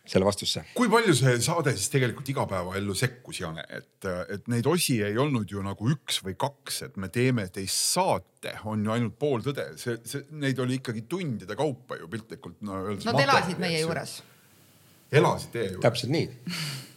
selle 0.09 0.25
vastusse. 0.27 0.63
kui 0.75 0.89
palju 0.91 1.13
see 1.17 1.35
saade 1.43 1.73
siis 1.77 1.91
tegelikult 1.93 2.31
igapäevaellu 2.33 2.95
sekkus, 2.97 3.41
Jane, 3.43 3.63
et, 3.69 4.09
et 4.35 4.49
neid 4.51 4.67
osi 4.69 4.99
ei 5.05 5.17
olnud 5.21 5.51
ju 5.51 5.63
nagu 5.65 5.91
üks 5.93 6.21
või 6.25 6.35
kaks, 6.39 6.81
et 6.89 6.99
me 7.01 7.11
teeme 7.13 7.47
teist 7.53 7.93
saate, 7.93 8.55
on 8.69 8.83
ju 8.85 8.95
ainult 8.95 9.19
pool 9.21 9.45
tõde, 9.45 9.71
see, 9.81 9.99
see, 10.09 10.25
neid 10.41 10.59
oli 10.63 10.79
ikkagi 10.79 11.05
tundide 11.09 11.57
kaupa 11.59 11.99
ju 11.99 12.09
piltlikult 12.11 12.61
no 12.65 12.81
öeldes. 12.83 13.07
Nad 13.09 13.21
elasid 13.25 13.61
meie 13.61 13.83
juures. 13.83 14.19
elasid 15.11 15.53
teie 15.55 15.73
juures? 15.73 15.83
täpselt 15.85 16.15
nii 16.15 16.29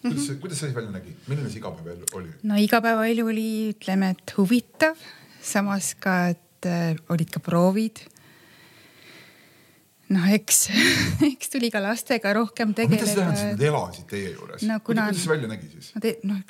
kuidas, 0.02 0.30
kuidas 0.40 0.58
see 0.58 0.70
asi 0.70 0.76
välja 0.76 0.90
nägi, 0.90 1.14
milline 1.28 1.50
see 1.50 1.60
igapäevaelu 1.60 2.08
oli? 2.18 2.32
no 2.48 2.58
igapäevaelu 2.60 3.26
oli, 3.32 3.48
ütleme, 3.74 4.12
et 4.16 4.34
huvitav, 4.36 4.98
samas 5.42 5.92
ka, 6.00 6.16
et 6.34 6.68
äh, 6.68 6.96
olid 7.12 7.30
ka 7.32 7.42
proovid 7.44 8.02
noh, 10.12 10.26
eks, 10.36 10.66
eks 11.32 11.52
tuli 11.52 11.70
ka 11.72 11.82
lastega 11.82 12.34
rohkem 12.36 12.74
tegeleda. 12.76 13.04
mida 13.04 13.08
see 13.08 13.20
tähendas, 13.20 13.44
et 13.46 13.56
nad 13.56 13.64
elasid 13.70 14.08
teie 14.10 14.34
juures 14.34 14.66
no,? 14.68 14.80
Kuidas 14.84 15.22
see 15.22 15.32
välja 15.32 15.50
nägi 15.50 15.70
siis? 15.72 15.92
Nad, 15.96 16.08
noh, 16.28 16.42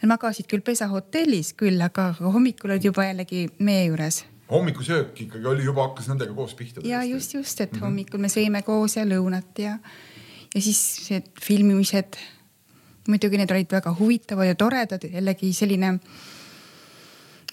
nad 0.00 0.10
magasid 0.14 0.48
küll 0.50 0.64
pesahotellis 0.66 1.54
küll, 1.60 1.80
aga 1.84 2.10
hommikul 2.20 2.74
olid 2.74 2.90
juba 2.90 3.06
jällegi 3.08 3.46
meie 3.58 3.86
juures. 3.88 4.24
hommikusöök 4.50 5.24
ikkagi 5.26 5.46
oli 5.46 5.64
juba, 5.66 5.88
hakkas 5.88 6.10
nendega 6.10 6.34
koos 6.34 6.56
pihta. 6.58 6.84
ja 6.86 7.04
just, 7.04 7.34
just, 7.34 7.60
et 7.60 7.72
mm 7.72 7.78
-hmm. 7.78 7.84
hommikul 7.86 8.20
me 8.20 8.28
sõime 8.32 8.62
koos 8.66 8.96
ja 8.96 9.06
lõunat 9.06 9.58
ja, 9.58 9.78
ja 10.54 10.60
siis 10.60 11.10
filmimised. 11.42 12.18
muidugi 13.08 13.38
need 13.38 13.50
olid 13.50 13.72
väga 13.72 13.94
huvitavad 13.98 14.46
ja 14.46 14.54
toredad, 14.54 15.04
jällegi 15.12 15.52
selline 15.52 15.98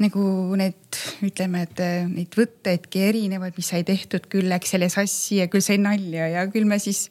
nagu 0.04 0.24
need, 0.60 1.00
ütleme, 1.25 1.63
et 1.66 1.82
äh, 1.82 2.06
neid 2.10 2.36
võtteidki 2.38 3.01
erinevaid, 3.08 3.56
mis 3.58 3.72
sai 3.74 3.84
tehtud, 3.88 4.27
küll 4.32 4.50
läks 4.51 4.75
selle 4.75 4.89
sassi 4.94 5.42
ja 5.42 5.48
küll 5.51 5.66
sai 5.66 5.80
nalja 5.82 6.30
ja 6.34 6.46
küll 6.54 6.68
me 6.70 6.80
siis 6.82 7.08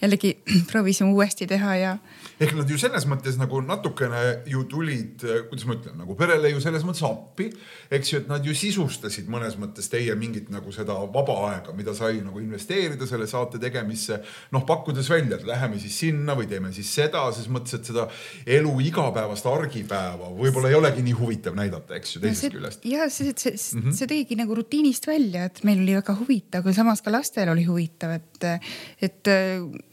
jällegi 0.00 0.36
proovisime 0.70 1.12
uuesti 1.12 1.48
teha 1.50 1.76
ja 1.80 1.94
ehk 2.40 2.54
nad 2.56 2.70
ju 2.70 2.78
selles 2.80 3.04
mõttes 3.08 3.36
nagu 3.40 3.60
natukene 3.64 4.20
ju 4.48 4.64
tulid, 4.70 5.20
kuidas 5.50 5.66
ma 5.68 5.76
ütlen, 5.76 5.98
nagu 6.00 6.16
perele 6.18 6.52
ju 6.54 6.62
selles 6.64 6.84
mõttes 6.88 7.04
appi, 7.04 7.50
eks 7.92 8.12
ju, 8.12 8.20
et 8.22 8.30
nad 8.30 8.46
ju 8.46 8.54
sisustasid 8.56 9.28
mõnes 9.30 9.58
mõttes 9.60 9.90
teie 9.92 10.14
mingit 10.18 10.48
nagu 10.52 10.72
seda 10.72 10.96
vaba 11.12 11.36
aega, 11.50 11.74
mida 11.76 11.94
sai 11.96 12.22
nagu 12.24 12.40
investeerida 12.40 13.08
selle 13.08 13.28
saate 13.30 13.60
tegemisse. 13.60 14.20
noh, 14.52 14.64
pakkudes 14.66 15.10
välja, 15.10 15.36
et 15.36 15.46
läheme 15.46 15.78
siis 15.78 15.98
sinna 16.04 16.34
või 16.38 16.48
teeme 16.48 16.72
siis 16.72 16.88
seda, 16.94 17.26
ses 17.36 17.48
mõttes, 17.52 17.76
et 17.76 17.90
seda 17.92 18.06
elu 18.46 18.72
igapäevast 18.88 19.46
argipäeva 19.46 20.30
võib-olla 20.36 20.70
ei 20.70 20.78
olegi 20.78 21.04
nii 21.04 21.16
huvitav 21.18 21.56
näidata, 21.58 21.96
eks 21.98 22.16
ju, 22.16 22.22
teisest 22.24 22.56
küljest. 22.56 22.88
ja 22.88 23.08
see, 23.10 23.34
see, 23.36 23.56
see, 23.56 23.78
mm 23.78 23.84
-hmm. 23.84 23.96
see 23.98 24.10
tõigi 24.14 24.38
nagu 24.40 24.56
rutiinist 24.56 25.06
välja, 25.06 25.44
et 25.50 25.62
meil 25.64 25.82
oli 25.84 25.96
väga 25.98 26.16
huvitav, 26.22 26.64
aga 26.64 26.74
samas 26.76 27.04
ka 27.04 27.12
lastel 27.12 27.52
oli 27.52 27.66
huvitav, 27.68 28.16
et, 28.16 28.64
et 29.00 29.32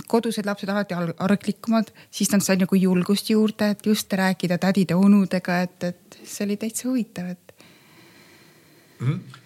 kodused 0.08 0.46
lapsed 0.48 0.70
alati 0.70 0.96
arglikumad, 0.96 1.92
siis 2.12 2.32
nad 2.32 2.37
said 2.42 2.62
nagu 2.64 2.76
julgust 2.76 3.30
juurde, 3.30 3.72
et 3.74 3.86
just 3.86 4.14
rääkida 4.14 4.58
tädide-onudega, 4.58 5.62
et, 5.62 5.84
et 5.84 6.20
see 6.24 6.46
oli 6.46 6.58
täitsa 6.58 6.90
huvitav, 6.90 7.30
et 7.34 7.54
mm. 9.00 9.08
-hmm. 9.08 9.38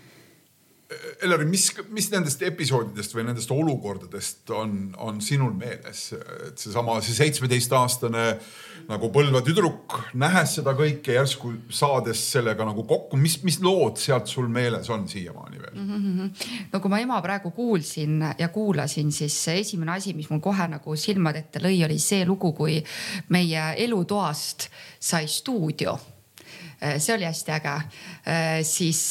Elari, 1.24 1.46
mis, 1.48 1.70
mis 1.94 2.10
nendest 2.12 2.42
episoodidest 2.44 3.14
või 3.16 3.24
nendest 3.28 3.52
olukordadest 3.54 4.52
on, 4.56 4.92
on 5.00 5.22
sinul 5.24 5.54
meeles, 5.56 6.10
et 6.48 6.60
seesama, 6.60 6.98
see 7.06 7.16
seitsmeteistaastane 7.16 8.26
nagu 8.90 9.12
Põlva 9.14 9.44
tüdruk, 9.46 9.96
nähes 10.20 10.56
seda 10.58 10.74
kõike 10.76 11.16
järsku 11.16 11.54
saades 11.72 12.22
sellega 12.34 12.66
nagu 12.68 12.84
kokku, 12.90 13.20
mis, 13.20 13.38
mis 13.46 13.60
lood 13.64 14.00
sealt 14.02 14.28
sul 14.32 14.50
meeles 14.52 14.90
on 14.92 15.08
siiamaani 15.12 15.62
veel 15.62 15.76
mm? 15.78 15.92
-hmm. 15.98 16.48
no 16.74 16.80
kui 16.80 16.92
ma 16.92 17.00
ema 17.00 17.22
praegu 17.22 17.52
kuulsin 17.56 18.26
ja 18.38 18.50
kuulasin, 18.50 19.12
siis 19.12 19.38
esimene 19.48 19.96
asi, 19.96 20.14
mis 20.14 20.30
mul 20.30 20.42
kohe 20.44 20.68
nagu 20.68 20.96
silmade 20.96 21.46
ette 21.46 21.60
lõi, 21.60 21.86
oli 21.86 22.00
see 22.00 22.26
lugu, 22.26 22.54
kui 22.58 22.82
meie 23.30 23.74
elutoast 23.86 24.70
sai 25.00 25.28
stuudio 25.28 26.00
see 26.82 27.16
oli 27.16 27.28
hästi 27.28 27.52
äge. 27.52 27.76
siis. 28.64 29.02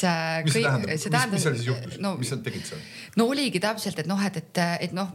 mis 0.44 0.52
see 0.52 0.62
tähendab, 0.62 0.88
mis, 0.90 1.06
mis 1.32 1.44
seal 1.44 1.54
siis 1.54 1.66
juhtus 1.66 2.00
no,, 2.02 2.16
mis 2.18 2.32
sa 2.32 2.38
tegid 2.42 2.66
seal? 2.66 2.82
no 3.18 3.26
oligi 3.30 3.60
täpselt, 3.62 3.98
et 3.98 4.08
noh, 4.10 4.20
et, 4.26 4.36
et, 4.38 4.60
et 4.86 4.92
noh, 4.94 5.10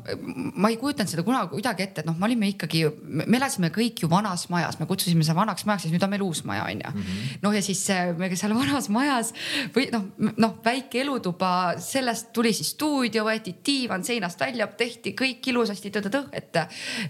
ma 0.56 0.72
ei 0.72 0.78
kujutanud 0.80 1.12
seda 1.12 1.24
kunagi 1.26 1.52
kuidagi 1.54 1.86
ette, 1.86 2.04
et 2.04 2.10
noh, 2.10 2.16
me 2.20 2.28
olime 2.28 2.50
ikkagi, 2.52 2.84
me 3.24 3.38
elasime 3.38 3.72
kõik 3.76 4.04
ju 4.04 4.10
vanas 4.12 4.48
majas, 4.52 4.80
me 4.82 4.88
kutsusime 4.90 5.24
seda 5.26 5.38
vanaks 5.38 5.66
majaks, 5.68 5.86
siis 5.86 5.96
nüüd 5.96 6.04
on 6.06 6.12
meil 6.12 6.26
uus 6.26 6.44
maja 6.48 6.66
on 6.66 6.82
ju 6.82 6.92
mm 6.92 7.02
-hmm.. 7.02 7.38
noh, 7.46 7.56
ja 7.56 7.62
siis 7.62 7.82
äh, 7.94 8.12
me 8.18 8.30
seal 8.36 8.56
vanas 8.56 8.90
majas 8.90 9.34
või 9.76 9.88
noh, 9.94 10.08
noh 10.38 10.58
väike 10.66 11.02
elutuba, 11.02 11.76
sellest 11.80 12.32
tuli 12.34 12.54
siis 12.54 12.74
stuudio, 12.76 13.24
võeti 13.26 13.56
diivan 13.66 14.04
seinast 14.04 14.40
välja, 14.40 14.68
tehti 14.68 15.16
kõik 15.22 15.48
ilusasti, 15.52 15.92
et, 16.32 16.58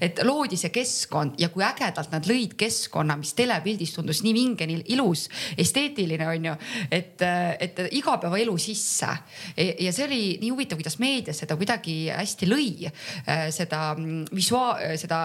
et 0.02 0.24
loodi 0.24 0.58
see 0.58 0.70
keskkond 0.70 1.40
ja 1.42 1.50
kui 1.50 1.64
ägedalt 1.64 2.12
nad 2.12 2.26
lõid 2.26 2.56
keskkonna, 2.58 3.18
mis 3.18 3.34
telepildis 3.34 3.94
tundus 3.96 4.24
nii 4.24 4.34
vinge, 4.34 4.68
nii 4.68 4.84
ilus, 4.96 5.30
esteetiline 5.58 6.28
on 6.28 6.46
ju, 6.50 6.56
et, 6.92 7.22
et 7.60 7.80
igapäevaelu 7.92 8.58
sisse 8.62 9.10
ja 9.56 9.92
see 9.94 10.06
oli 10.06 10.22
nii 10.42 10.52
huvitav 10.52 10.80
kuidas 10.80 11.00
meedia 11.00 11.34
seda 11.34 11.58
kuidagi 11.60 11.96
hästi 12.10 12.50
lõi, 12.50 12.90
seda 13.56 13.82
visuaal, 14.36 14.98
seda 15.00 15.20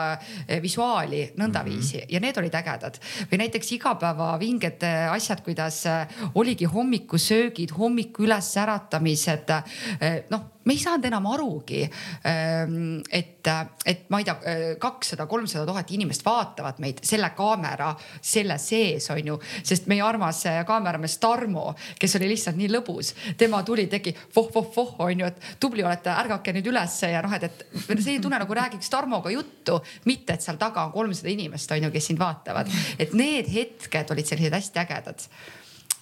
visuaali 0.63 1.23
nõndaviisi 1.39 1.97
mm 1.97 2.05
-hmm. 2.05 2.15
ja 2.15 2.21
need 2.21 2.39
olid 2.39 2.55
ägedad. 2.55 3.01
või 3.33 3.39
näiteks 3.45 3.73
igapäeva 3.73 4.39
vinged 4.41 4.83
asjad, 5.11 5.43
kuidas 5.45 5.85
oligi 6.35 6.65
hommikusöögid, 6.65 7.71
hommiku 7.79 8.23
ülesäratamised. 8.23 9.49
noh 10.31 10.60
me 10.65 10.75
ei 10.75 10.81
saanud 10.81 11.07
enam 11.09 11.27
arugi, 11.33 11.83
ähm, 12.29 13.01
et, 13.11 13.49
et 13.87 14.03
ma 14.13 14.21
ei 14.21 14.27
tea, 14.29 14.55
kakssada, 14.81 15.27
kolmsada 15.31 15.65
tuhat 15.69 15.91
inimest 15.97 16.25
vaatavad 16.27 16.81
meid 16.83 17.01
selle 17.07 17.31
kaamera 17.37 17.95
selle 18.21 18.59
sees 18.61 19.09
on 19.15 19.33
ju, 19.33 19.39
sest 19.65 19.89
meie 19.91 20.05
armas 20.05 20.43
kaameramees 20.69 21.17
Tarmo, 21.21 21.71
kes 22.01 22.17
oli 22.19 22.31
lihtsalt 22.33 22.59
nii 22.61 22.71
lõbus, 22.73 23.15
tema 23.41 23.63
tuli, 23.67 23.87
tegi 23.91 24.13
voh-voh-voh 24.37 25.01
on 25.07 25.25
ju, 25.25 25.31
et 25.31 25.49
tubli 25.61 25.85
olete, 25.85 26.13
ärgake 26.13 26.55
nüüd 26.57 26.69
ülesse 26.73 27.13
ja 27.15 27.23
noh, 27.25 27.33
et, 27.37 27.65
et 27.89 27.95
see 27.97 28.19
ei 28.19 28.23
tunne 28.23 28.41
nagu 28.41 28.57
räägiks 28.57 28.93
Tarmoga 28.93 29.33
juttu, 29.33 29.81
mitte 30.09 30.37
et 30.37 30.45
seal 30.45 30.61
taga 30.61 30.85
on 30.87 30.95
kolmsada 30.95 31.33
inimest 31.33 31.73
on 31.73 31.89
ju, 31.89 31.95
kes 31.95 32.13
sind 32.13 32.21
vaatavad, 32.21 32.69
et 33.01 33.17
need 33.17 33.49
hetked 33.53 34.13
olid 34.13 34.29
sellised 34.29 34.61
hästi 34.61 34.85
ägedad 34.85 35.29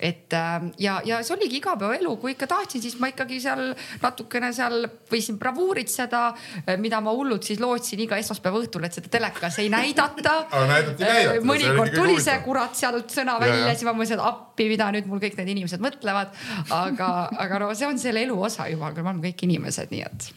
et 0.01 0.33
ähm, 0.33 0.71
ja, 0.79 1.01
ja 1.05 1.19
see 1.27 1.35
oligi 1.35 1.59
igapäevaelu, 1.59 2.15
kui 2.23 2.33
ikka 2.35 2.47
tahtsin, 2.51 2.83
siis 2.83 2.95
ma 3.03 3.11
ikkagi 3.11 3.41
seal 3.43 3.73
natukene 4.03 4.53
seal 4.55 4.87
võisin 5.11 5.39
bravuuritseda, 5.41 6.23
äh, 6.63 6.77
mida 6.79 7.01
ma 7.03 7.15
hullult 7.17 7.49
siis 7.49 7.59
lootsin 7.63 8.05
iga 8.05 8.19
esmaspäeva 8.21 8.61
õhtul, 8.63 8.87
et 8.87 8.95
seda 8.95 9.11
telekas 9.11 9.59
ei 9.63 9.71
näidata 9.73 10.35
äh, 10.55 11.39
mõnikord 11.43 11.95
tuli 11.97 12.19
see 12.23 12.39
kurat 12.47 12.79
sealt 12.79 13.11
sõna 13.15 13.39
välja, 13.43 13.73
siis 13.75 13.89
ma 13.89 13.97
mõtlesin, 13.97 14.21
et 14.21 14.27
appi, 14.31 14.69
mida 14.71 14.91
nüüd 14.95 15.09
mul 15.11 15.23
kõik 15.23 15.39
need 15.41 15.55
inimesed 15.57 15.83
mõtlevad. 15.83 16.35
aga, 16.75 17.09
aga 17.47 17.63
no 17.65 17.73
see 17.75 17.89
on 17.89 17.99
selle 17.99 18.23
elu 18.27 18.39
osa, 18.39 18.69
küll, 18.71 18.79
me 18.79 19.11
oleme 19.11 19.25
kõik 19.31 19.49
inimesed, 19.49 19.91
nii 19.95 20.05
et. 20.07 20.31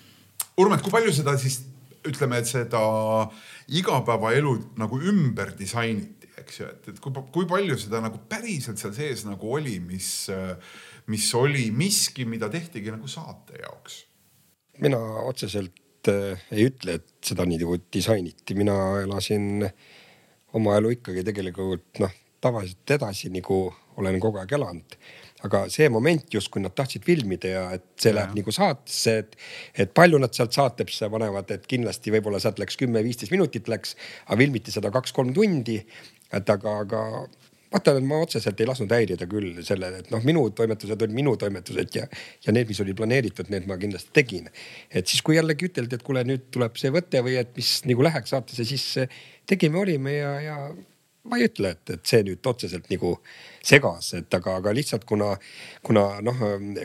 Urmet, 0.62 0.82
kui 0.82 0.94
palju 0.94 1.14
seda 1.16 1.38
siis 1.40 1.62
ütleme, 2.08 2.42
et 2.42 2.50
seda 2.50 2.82
igapäevaelu 3.70 4.56
nagu 4.82 5.00
ümber 5.12 5.54
disainiti? 5.58 6.21
Eks 6.42 6.62
ju, 6.62 6.70
et, 6.70 6.92
et 6.94 7.02
kui, 7.02 7.14
kui 7.34 7.50
palju 7.50 7.78
seda 7.80 8.02
nagu 8.04 8.22
päriselt 8.30 8.82
seal 8.82 8.94
sees 8.98 9.26
nagu 9.28 9.54
oli, 9.58 9.80
mis, 9.84 10.12
mis 11.12 11.28
oli 11.38 11.70
miski, 11.76 12.28
mida 12.30 12.50
tehtigi 12.52 12.94
nagu 12.94 13.10
saate 13.12 13.62
jaoks? 13.64 14.06
mina 14.82 14.98
otseselt 15.28 16.10
äh, 16.10 16.42
ei 16.52 16.70
ütle, 16.72 16.98
et 17.00 17.10
seda 17.26 17.46
nii 17.48 17.62
nagu 17.62 17.78
disainiti, 17.94 18.56
mina 18.58 18.76
elasin 19.04 19.68
oma 20.58 20.78
elu 20.80 20.96
ikkagi 20.98 21.24
tegelikult 21.28 22.02
noh, 22.04 22.16
tavaliselt 22.42 22.98
edasi 22.98 23.30
nagu 23.34 23.68
olen 24.02 24.18
kogu 24.24 24.40
aeg 24.42 24.54
elanud. 24.56 24.96
Aga 25.46 25.64
see 25.74 25.88
moment 25.90 26.34
justkui 26.34 26.62
nad 26.62 26.74
tahtsid 26.78 27.06
filmida 27.06 27.50
ja 27.50 27.64
et 27.76 27.86
see 28.00 28.14
läheb 28.14 28.36
nagu 28.38 28.54
saatesse, 28.54 29.16
et, 29.24 29.36
et 29.86 29.94
palju 29.98 30.20
nad 30.22 30.34
sealt 30.38 30.54
saatesse 30.56 31.10
panevad, 31.12 31.50
et 31.54 31.66
kindlasti 31.70 32.14
võib-olla 32.14 32.40
sealt 32.42 32.62
läks 32.62 32.78
kümme-viisteist 32.82 33.34
minutit 33.34 33.70
läks, 33.72 33.96
aga 34.28 34.40
filmiti 34.44 34.74
seda 34.74 34.94
kaks-kolm 34.94 35.34
tundi 35.38 35.80
et 36.34 36.50
aga, 36.56 36.76
aga 36.86 37.04
vaata, 37.72 37.96
ma 38.04 38.20
otseselt 38.26 38.60
ei 38.60 38.68
lasknud 38.68 38.92
häirida 38.92 39.28
küll 39.32 39.62
sellele, 39.66 40.04
et 40.04 40.12
noh, 40.14 40.24
minu 40.28 40.44
toimetused 40.56 40.98
olid 40.98 41.16
minu 41.16 41.36
toimetused 41.40 41.96
ja, 41.96 42.06
ja 42.46 42.56
need, 42.56 42.70
mis 42.72 42.82
oli 42.84 42.96
planeeritud, 42.98 43.52
need 43.54 43.68
ma 43.70 43.80
kindlasti 43.82 44.14
tegin. 44.16 44.50
et 44.90 45.08
siis, 45.08 45.24
kui 45.26 45.38
jällegi 45.38 45.72
üteldi, 45.72 45.98
et 45.98 46.06
kuule, 46.08 46.26
nüüd 46.28 46.50
tuleb 46.52 46.80
see 46.80 46.94
võte 46.94 47.24
või 47.24 47.40
et 47.42 47.54
mis 47.58 47.80
nagu 47.88 48.08
läheks 48.08 48.36
saatesse, 48.36 48.68
siis 48.68 48.88
tegime, 49.48 49.80
olime 49.80 50.18
ja, 50.18 50.34
ja 50.44 50.58
ma 51.30 51.38
ei 51.38 51.46
ütle, 51.46 51.72
et, 51.76 51.94
et 51.94 52.12
see 52.12 52.24
nüüd 52.26 52.48
otseselt 52.50 52.88
nagu 52.92 53.14
segas, 53.64 54.10
et 54.18 54.34
aga, 54.34 54.56
aga 54.58 54.74
lihtsalt 54.74 55.06
kuna, 55.08 55.30
kuna 55.86 56.06
noh, 56.26 56.42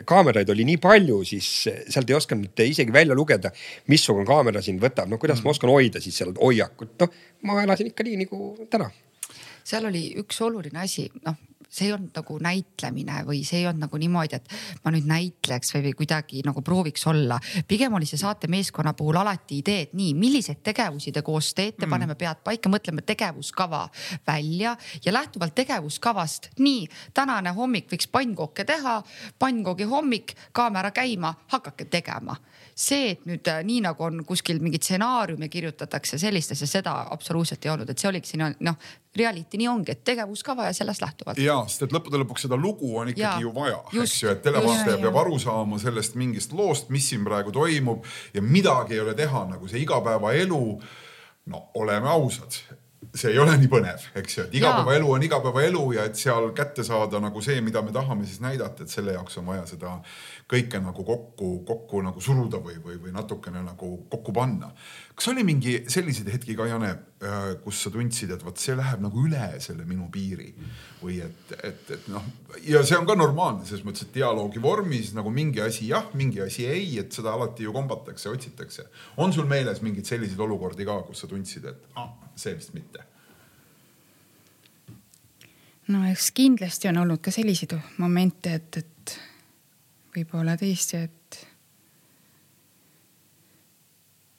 kaameraid 0.07 0.51
oli 0.53 0.67
nii 0.71 0.79
palju, 0.83 1.23
siis 1.25 1.49
sealt 1.65 2.13
ei 2.13 2.17
osanud 2.17 2.63
isegi 2.67 2.93
välja 2.93 3.17
lugeda, 3.17 3.51
missugune 3.89 4.27
kaamera 4.29 4.61
sind 4.63 4.83
võtab, 4.83 5.09
no 5.09 5.19
kuidas 5.21 5.41
mm. 5.41 5.49
ma 5.49 5.55
oskan 5.55 5.73
hoida 5.73 6.03
siis 6.03 6.21
seal 6.21 6.35
hoiakut, 6.37 6.93
noh 7.01 7.49
ma 7.49 7.59
elasin 7.65 7.89
ikka 7.91 8.05
nii 8.05 8.23
nagu 8.23 8.53
täna. 8.71 8.91
Seal 9.67 9.89
oli 9.89 10.09
üks 10.21 10.41
oluline 10.45 10.85
asi, 10.85 11.09
noh 11.25 11.35
see 11.69 11.87
ei 11.87 11.93
olnud 11.93 12.15
nagu 12.15 12.37
näitlemine 12.41 13.21
või 13.27 13.41
see 13.45 13.61
ei 13.61 13.67
olnud 13.67 13.83
nagu 13.85 13.99
niimoodi, 13.99 14.37
et 14.39 14.83
ma 14.85 14.91
nüüd 14.93 15.07
näitleks 15.09 15.73
või, 15.75 15.83
või 15.87 15.95
kuidagi 16.01 16.41
nagu 16.47 16.63
prooviks 16.65 17.03
olla. 17.11 17.39
pigem 17.67 17.93
oli 17.93 18.07
see 18.09 18.19
saatemeeskonna 18.21 18.93
puhul 18.97 19.19
alati 19.19 19.59
idee, 19.61 19.87
et 19.87 19.93
nii, 19.97 20.13
milliseid 20.17 20.63
tegevusi 20.63 21.11
te 21.11 21.21
koos 21.21 21.53
teete 21.53 21.85
mm., 21.85 21.91
paneme 21.91 22.15
pead 22.15 22.41
paika, 22.43 22.71
mõtleme 22.71 23.03
tegevuskava 23.05 23.83
välja 24.27 24.77
ja 25.05 25.13
lähtuvalt 25.13 25.55
tegevuskavast, 25.55 26.51
nii 26.59 26.87
tänane 27.13 27.53
hommik 27.57 27.91
võiks 27.91 28.07
pannkooke 28.11 28.65
teha, 28.65 29.01
pannkoogi 29.39 29.89
hommik, 29.91 30.35
kaamera 30.51 30.91
käima, 30.95 31.35
hakake 31.51 31.91
tegema 31.91 32.39
see, 32.77 33.11
et 33.15 33.25
nüüd 33.25 33.47
äh, 33.49 33.63
nii 33.65 33.81
nagu 33.87 34.05
on 34.05 34.21
kuskil 34.27 34.59
mingeid 34.61 34.85
stsenaariume 34.85 35.49
kirjutatakse 35.49 36.19
sellist 36.21 36.53
asja, 36.53 36.67
seda 36.69 36.93
absoluutselt 37.13 37.65
ei 37.65 37.73
olnud, 37.73 37.89
et 37.89 37.97
see 37.97 38.09
oligi 38.09 38.33
siin 38.33 38.45
noh, 38.65 38.77
reality 39.17 39.57
nii 39.57 39.69
ongi, 39.71 39.95
et 39.95 40.03
tegevuskava 40.05 40.67
ja 40.69 40.75
sellest 40.77 41.01
lähtuvalt. 41.01 41.41
ja, 41.41 41.57
sest 41.67 41.87
et 41.87 41.95
lõppude 41.95 42.21
lõpuks 42.21 42.45
seda 42.45 42.59
lugu 42.61 42.93
on 43.01 43.09
ikkagi 43.13 43.25
ja, 43.25 43.35
ju 43.41 43.53
vaja, 43.55 43.81
eks 44.03 44.17
ju, 44.21 44.31
et 44.33 44.43
televaataja 44.45 45.01
peab 45.01 45.21
aru 45.23 45.39
saama 45.41 45.81
sellest 45.81 46.17
mingist 46.21 46.53
loost, 46.53 46.91
mis 46.93 47.09
siin 47.09 47.25
praegu 47.25 47.53
toimub 47.55 48.05
ja 48.37 48.45
midagi 48.45 48.97
ei 48.97 49.05
ole 49.05 49.17
teha, 49.17 49.47
nagu 49.49 49.69
see 49.69 49.81
igapäevaelu. 49.81 50.63
no 51.47 51.69
oleme 51.79 52.09
ausad 52.11 52.61
see 53.17 53.33
ei 53.33 53.39
ole 53.41 53.55
nii 53.57 53.69
põnev, 53.71 54.03
eks 54.19 54.37
ju, 54.37 54.45
et 54.47 54.55
igapäevaelu 54.59 55.11
on 55.15 55.23
igapäevaelu 55.27 55.83
ja 55.97 56.05
et 56.09 56.19
seal 56.19 56.51
kätte 56.57 56.85
saada 56.87 57.21
nagu 57.23 57.41
see, 57.43 57.59
mida 57.65 57.81
me 57.81 57.93
tahame 57.95 58.25
siis 58.25 58.41
näidata, 58.43 58.85
et 58.85 58.93
selle 58.93 59.15
jaoks 59.17 59.39
on 59.41 59.47
vaja 59.49 59.65
seda 59.69 59.97
kõike 60.51 60.81
nagu 60.83 61.03
kokku, 61.07 61.51
kokku 61.67 62.01
nagu 62.05 62.21
suruda 62.23 62.61
või, 62.63 62.77
või, 62.83 62.99
või 63.03 63.13
natukene 63.15 63.63
nagu 63.65 63.91
kokku 64.11 64.35
panna. 64.35 64.71
kas 65.15 65.31
oli 65.33 65.43
mingi 65.47 65.79
selliseid 65.89 66.29
hetki 66.33 66.55
ka, 66.55 66.67
Jane, 66.69 66.93
kus 67.63 67.79
sa 67.81 67.89
tundsid, 67.89 68.29
et 68.35 68.43
vot 68.45 68.59
see 68.61 68.75
läheb 68.77 69.01
nagu 69.01 69.23
üle 69.25 69.47
selle 69.63 69.87
minu 69.89 70.05
piiri 70.13 70.51
või 71.01 71.17
et, 71.25 71.53
et, 71.65 71.89
et 71.95 72.09
noh, 72.13 72.25
ja 72.61 72.83
see 72.85 72.97
on 72.99 73.07
ka 73.09 73.15
normaalne 73.17 73.65
selles 73.65 73.81
mõttes, 73.87 74.05
et 74.05 74.13
dialoogi 74.19 74.61
vormis 74.61 75.09
nagu 75.17 75.31
mingi 75.33 75.63
asi 75.65 75.89
jah, 75.89 76.11
mingi 76.13 76.43
asi 76.45 76.67
ei, 76.69 76.91
et 77.01 77.17
seda 77.17 77.33
alati 77.33 77.65
ju 77.65 77.73
kombatakse, 77.73 78.29
otsitakse. 78.29 78.85
on 79.17 79.33
sul 79.33 79.49
meeles 79.49 79.81
mingeid 79.81 80.05
selliseid 80.05 80.45
olukordi 80.45 80.85
ka, 80.85 80.99
kus 81.09 81.25
sa 81.25 81.31
tundsid, 81.31 81.65
et 81.65 81.97
ah, 81.97 82.13
see 82.37 82.53
vist 82.53 82.77
mitte? 82.77 83.01
no 85.89 86.05
eks 86.05 86.29
kindlasti 86.37 86.91
on 86.91 87.01
olnud 87.01 87.23
ka 87.23 87.33
selliseid 87.33 87.73
momente, 87.97 88.53
et, 88.61 88.83
et 88.83 89.19
võib-olla 90.13 90.53
tõesti, 90.59 91.01
et 91.09 91.16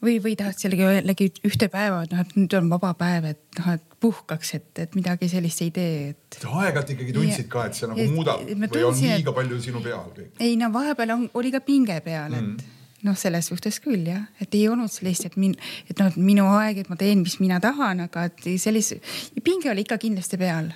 või, 0.04 0.16
või 0.22 0.34
tahaks 0.38 0.64
jällegi 0.64 0.86
jällegi 0.86 1.28
ühte 1.48 1.68
päeva, 1.72 2.02
et 2.06 2.14
noh, 2.14 2.22
et 2.24 2.34
nüüd 2.38 2.56
on 2.58 2.70
vaba 2.72 2.94
päev, 2.98 3.28
et 3.32 3.60
noh, 3.60 3.74
et 3.74 3.98
puhkaks, 4.00 4.54
et, 4.58 4.70
et 4.84 4.96
midagi 4.98 5.28
sellist 5.32 5.62
ei 5.66 5.70
tee, 5.74 6.00
et. 6.14 6.40
aeg-ajalt 6.46 6.94
ikkagi 6.94 7.14
tundsid 7.16 7.50
ka, 7.52 7.68
et 7.68 7.78
see 7.78 7.90
nagu 7.90 8.02
et, 8.04 8.14
muudab 8.14 8.42
või 8.46 8.72
tundsin, 8.72 9.12
on 9.12 9.22
liiga 9.22 9.32
et... 9.32 9.38
palju 9.42 9.60
sinu 9.68 9.84
peal 9.84 10.10
kõik? 10.16 10.34
ei 10.48 10.58
no 10.60 10.72
vahepeal 10.74 11.14
on, 11.16 11.30
oli 11.40 11.54
ka 11.54 11.62
pinge 11.66 12.00
peal, 12.06 12.34
et 12.34 12.42
mm 12.42 12.74
noh, 13.06 13.14
selles 13.14 13.46
suhtes 13.46 13.76
küll 13.78 14.08
jah, 14.10 14.24
et 14.42 14.54
ei 14.58 14.64
olnud 14.66 14.90
sellist, 14.90 15.28
et 15.28 15.36
min-, 15.38 15.56
et 15.86 16.00
noh, 16.02 16.14
minu 16.18 16.48
aeg, 16.56 16.80
et 16.82 16.88
ma 16.90 16.96
teen, 16.98 17.22
mis 17.22 17.36
mina 17.38 17.60
tahan, 17.62 18.02
aga 18.08 18.24
et 18.26 18.48
sellise, 18.58 18.98
pinge 19.44 19.70
oli 19.70 19.84
ikka 19.86 20.00
kindlasti 20.02 20.40
peal 20.40 20.72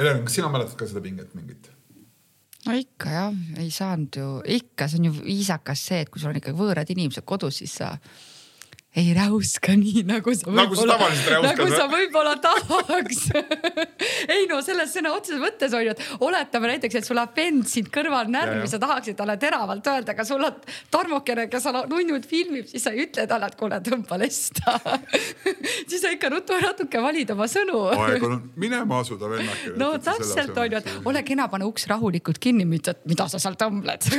Helen, 0.00 0.22
kas 0.24 0.38
sina 0.38 0.48
mäletad 0.52 0.78
ka 0.80 0.88
seda 0.88 1.02
pinget 1.04 1.34
mingit? 1.36 1.70
no 2.66 2.76
ikka 2.76 3.12
jah, 3.12 3.38
ei 3.60 3.70
saanud 3.72 4.20
ju, 4.20 4.28
ikka, 4.58 4.88
see 4.88 5.00
on 5.00 5.08
ju 5.10 5.14
viisakas 5.20 5.86
see, 5.90 6.02
et 6.04 6.12
kui 6.12 6.22
sul 6.22 6.32
on 6.32 6.40
ikka 6.40 6.54
võõrad 6.56 6.92
inimesed 6.92 7.24
kodus, 7.28 7.60
siis 7.62 7.78
sa 7.80 7.94
ei 8.96 9.12
räuska 9.14 9.76
nii 9.78 10.02
nagu 10.02 10.32
sa 10.34 10.50
nagu 10.50 10.74
sa 10.74 10.82
tavaliselt 10.90 11.28
räuskad. 11.30 11.58
nagu 11.60 11.66
sa 11.78 11.84
võib-olla 11.86 12.32
tahaks 12.42 13.20
ei 14.34 14.48
no 14.50 14.56
selles 14.66 14.90
sõna 14.96 15.12
otseses 15.14 15.38
mõttes 15.38 15.76
on 15.78 15.84
ju, 15.84 15.92
et 15.94 16.24
oletame 16.26 16.72
näiteks, 16.72 16.96
et 16.98 17.06
sul 17.06 17.14
läheb 17.14 17.36
vend 17.38 17.68
sind 17.70 17.86
kõrval 17.94 18.26
närvi, 18.34 18.66
sa 18.66 18.80
tahaksid 18.82 19.14
talle 19.20 19.36
teravalt 19.38 19.86
öelda, 19.92 20.16
aga 20.16 20.26
sul 20.26 20.42
on 20.42 20.58
Tarmokene, 20.90 21.44
kes 21.52 21.68
nunnud 21.86 22.26
filmib, 22.26 22.66
siis 22.66 22.82
sa 22.82 22.90
ei 22.90 23.04
ütle 23.04 23.28
talle, 23.30 23.46
et 23.46 23.58
kuule, 23.60 23.78
tõmba 23.86 24.18
lesta 24.18 24.74
siis 25.90 26.02
sa 26.02 26.10
ikka 26.10 26.32
ruttu 26.34 26.58
natuke 26.58 27.04
valid 27.06 27.30
oma 27.36 27.46
sõnu 27.52 27.84
aeg 27.94 28.26
on 28.26 28.36
minema 28.58 28.98
asuda 29.04 29.30
vennake. 29.30 29.76
no 29.78 29.92
täpselt 30.02 30.58
on 30.58 30.74
ju, 30.74 30.82
et 30.82 31.08
ole 31.12 31.22
kena, 31.30 31.46
pane 31.52 31.68
uks 31.70 31.86
rahulikult 31.94 32.42
kinni, 32.42 32.66
mitte, 32.66 32.96
et 32.98 33.06
mida 33.06 33.30
sa 33.30 33.38
seal 33.38 33.54
tõmbled 33.60 34.10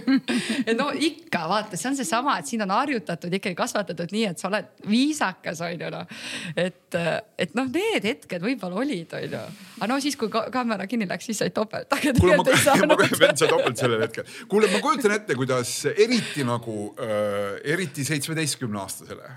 no 0.80 0.90
ikka 0.96 1.44
vaata, 1.52 1.76
see 1.76 1.92
on 1.92 2.00
seesama, 2.00 2.40
et 2.40 2.48
sind 2.48 2.64
on 2.64 2.72
harjutatud 2.72 3.36
ikkagi 3.36 3.58
kasvatatud 3.58 3.97
korraldatud 3.98 4.14
nii, 4.14 4.26
et 4.30 4.40
sa 4.40 4.48
oled 4.48 4.68
viisakas, 4.88 5.60
on 5.64 5.82
ju 5.82 5.90
noh. 5.92 6.12
et, 6.56 6.98
et 7.38 7.54
noh, 7.58 7.68
need 7.72 8.04
hetked 8.06 8.44
võib-olla 8.44 8.80
olid, 8.82 9.14
on 9.16 9.24
ju. 9.26 9.42
aga 9.78 9.88
no 9.90 9.98
siis, 10.02 10.16
kui 10.18 10.30
ka 10.32 10.46
kaamera 10.54 10.86
kinni 10.90 11.08
läks, 11.08 11.28
siis 11.28 11.40
said 11.42 11.54
topelt. 11.56 11.90
kuule, 12.20 12.36
ma, 12.38 12.44
ma 12.92 12.98
vend 12.98 13.40
sai 13.40 13.48
topelt 13.50 13.80
sellel 13.80 14.04
hetkel. 14.04 14.28
kuule, 14.50 14.70
ma 14.72 14.82
kujutan 14.84 15.16
ette, 15.18 15.36
kuidas 15.38 15.72
eriti 15.94 16.46
nagu 16.46 16.92
äh,, 17.02 17.58
eriti 17.74 18.06
seitsmeteistkümne 18.06 18.80
aastasele 18.82 19.32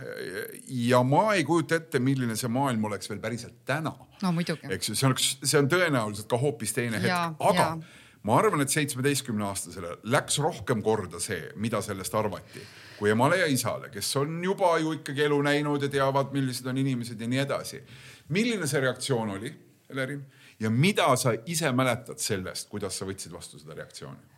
ja 0.87 1.01
ma 1.07 1.31
ei 1.37 1.45
kujuta 1.47 1.79
ette, 1.81 2.01
milline 2.03 2.37
see 2.39 2.51
maailm 2.51 2.89
oleks 2.91 3.09
veel 3.11 3.21
päriselt 3.23 3.61
täna. 3.67 3.95
no 4.21 4.35
muidugi. 4.35 4.69
eks 4.71 4.91
ju, 4.91 4.99
see 4.99 5.09
oleks, 5.09 5.33
see 5.43 5.59
on 5.59 5.71
tõenäoliselt 5.71 6.29
ka 6.31 6.39
hoopis 6.41 6.75
teine 6.77 7.01
hetk, 7.01 7.41
aga 7.41 7.67
ja. 7.67 7.99
Ma 8.23 8.37
arvan, 8.37 8.61
et 8.61 8.69
seitsmeteistkümne 8.69 9.45
aastasele 9.45 9.97
läks 10.13 10.37
rohkem 10.39 10.81
korda 10.85 11.19
see, 11.19 11.51
mida 11.55 11.81
sellest 11.81 12.15
arvati 12.15 12.65
kui 13.01 13.09
emale 13.09 13.39
ja 13.41 13.47
isale, 13.49 13.89
kes 13.89 14.11
on 14.21 14.35
juba 14.45 14.75
ju 14.77 14.93
ikkagi 14.99 15.23
elu 15.25 15.39
näinud 15.47 15.81
ja 15.81 15.89
teavad, 15.89 16.29
millised 16.35 16.67
on 16.69 16.77
inimesed 16.77 17.21
ja 17.21 17.29
nii 17.29 17.39
edasi. 17.41 17.81
milline 18.29 18.67
see 18.69 18.81
reaktsioon 18.83 19.33
oli, 19.37 19.49
Elerin, 19.89 20.21
ja 20.61 20.69
mida 20.69 21.07
sa 21.17 21.33
ise 21.49 21.71
mäletad 21.73 22.21
sellest, 22.21 22.69
kuidas 22.69 22.99
sa 22.99 23.07
võtsid 23.09 23.33
vastu 23.33 23.59
seda 23.59 23.73
reaktsiooni? 23.73 24.29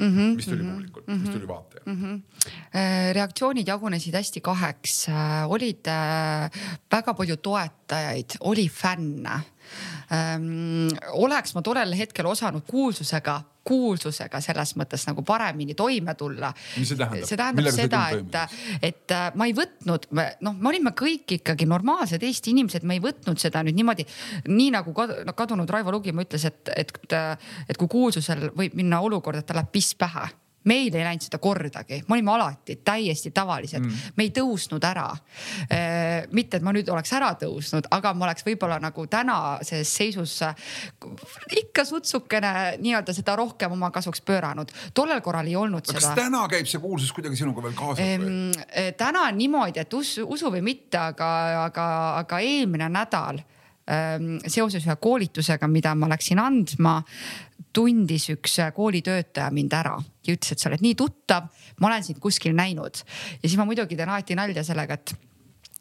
Mm 0.00 0.10
-hmm, 0.16 0.34
mis 0.36 0.46
tuli 0.46 0.62
mm 0.62 0.68
-hmm, 0.68 0.74
publikult 0.74 1.06
mm, 1.06 1.14
-hmm, 1.14 1.20
mis 1.20 1.30
tuli 1.30 1.48
vaatajalt 1.48 1.86
mm? 1.86 2.02
-hmm. 2.02 3.12
reaktsioonid 3.12 3.68
jagunesid 3.68 4.14
hästi 4.14 4.40
kaheks, 4.40 5.08
äh, 5.08 5.50
olid 5.50 5.86
äh, 5.86 6.50
väga 6.92 7.14
palju 7.14 7.36
toetajaid, 7.36 8.30
oli 8.40 8.68
fänne 8.68 9.40
ähm,. 10.14 10.88
oleks 11.12 11.54
ma 11.54 11.62
tollel 11.66 11.94
hetkel 11.98 12.28
osanud 12.30 12.66
kuulsusega 12.68 13.40
kuulsusega 13.66 14.40
selles 14.42 14.72
mõttes 14.78 15.04
nagu 15.08 15.22
paremini 15.26 15.76
toime 15.78 16.14
tulla. 16.18 16.52
mis 16.78 16.88
see 16.88 16.98
tähendab? 16.98 17.28
see 17.28 17.38
tähendab 17.38 17.60
Millega 17.60 17.76
seda, 17.76 18.02
et, 18.16 18.90
et 18.90 19.14
äh, 19.14 19.26
ma 19.38 19.48
ei 19.48 19.54
võtnud, 19.56 20.08
noh, 20.16 20.56
me 20.56 20.70
olime 20.72 20.94
kõik 20.96 21.36
ikkagi 21.40 21.68
normaalsed 21.70 22.24
Eesti 22.26 22.54
inimesed, 22.54 22.86
me 22.88 22.96
ei 22.96 23.04
võtnud 23.04 23.40
seda 23.40 23.62
nüüd 23.66 23.78
niimoodi, 23.78 24.06
nii 24.48 24.70
nagu 24.74 24.94
kadunud 24.96 25.70
Raivo 25.70 25.94
Lugimaa 25.94 26.26
ütles, 26.26 26.46
et, 26.48 26.72
et, 26.74 26.94
et 27.68 27.80
kui 27.80 27.90
kuulsusel 27.90 28.50
võib 28.56 28.76
minna 28.78 29.02
olukord, 29.04 29.40
et 29.40 29.48
tal 29.48 29.60
läheb 29.60 29.72
piss 29.74 29.94
pähe 29.98 30.30
meil 30.68 30.94
ei 30.94 31.04
läinud 31.04 31.24
seda 31.24 31.38
kordagi, 31.40 32.02
me 32.08 32.16
olime 32.16 32.32
alati 32.34 32.76
täiesti 32.84 33.32
tavalised 33.34 33.80
mm., 33.80 34.14
me 34.16 34.26
ei 34.26 34.32
tõusnud 34.36 34.84
ära. 34.84 35.06
Äh, 35.72 36.26
mitte, 36.36 36.58
et 36.58 36.66
ma 36.66 36.74
nüüd 36.76 36.88
oleks 36.92 37.12
ära 37.16 37.30
tõusnud, 37.40 37.88
aga 37.96 38.12
ma 38.14 38.28
oleks 38.28 38.44
võib-olla 38.46 38.80
nagu 38.82 39.06
tänases 39.10 39.94
seisus 40.00 40.36
ikka 41.56 41.84
sutsukene 41.88 42.52
nii-öelda 42.82 43.14
seda 43.16 43.36
rohkem 43.40 43.72
oma 43.76 43.90
kasuks 43.94 44.20
pööranud. 44.26 44.72
tollel 44.94 45.22
korral 45.24 45.48
ei 45.48 45.56
olnud 45.56 45.86
seda. 45.86 46.00
kas 46.00 46.18
täna 46.18 46.44
käib 46.50 46.68
see 46.68 46.82
kuulsus 46.82 47.12
kuidagi 47.16 47.40
sinuga 47.40 47.64
veel 47.64 47.76
kaasas 47.78 48.20
või? 48.20 48.50
Äh, 48.68 48.92
täna 48.98 49.28
on 49.30 49.40
niimoodi, 49.40 49.80
et 49.80 49.94
usu, 49.94 50.26
usu 50.28 50.52
või 50.52 50.64
mitte, 50.66 50.98
aga, 51.00 51.30
aga, 51.64 51.86
aga 52.20 52.44
eelmine 52.44 52.90
nädal 52.92 53.40
seoses 54.46 54.84
ühe 54.86 54.96
koolitusega, 55.02 55.68
mida 55.70 55.94
ma 55.98 56.10
läksin 56.12 56.38
andma, 56.42 57.00
tundis 57.74 58.28
üks 58.32 58.58
koolitöötaja 58.74 59.50
mind 59.54 59.74
ära 59.78 59.96
ja 60.26 60.34
ütles, 60.34 60.52
et 60.52 60.62
sa 60.62 60.70
oled 60.70 60.84
nii 60.84 60.94
tuttav, 60.98 61.48
ma 61.80 61.90
olen 61.90 62.06
sind 62.06 62.20
kuskil 62.22 62.54
näinud. 62.56 63.02
ja 63.40 63.48
siis 63.48 63.58
ma 63.58 63.66
muidugi 63.68 63.98
teen 63.98 64.08
alati 64.10 64.38
nalja 64.38 64.64
sellega, 64.66 64.98
et 64.98 65.14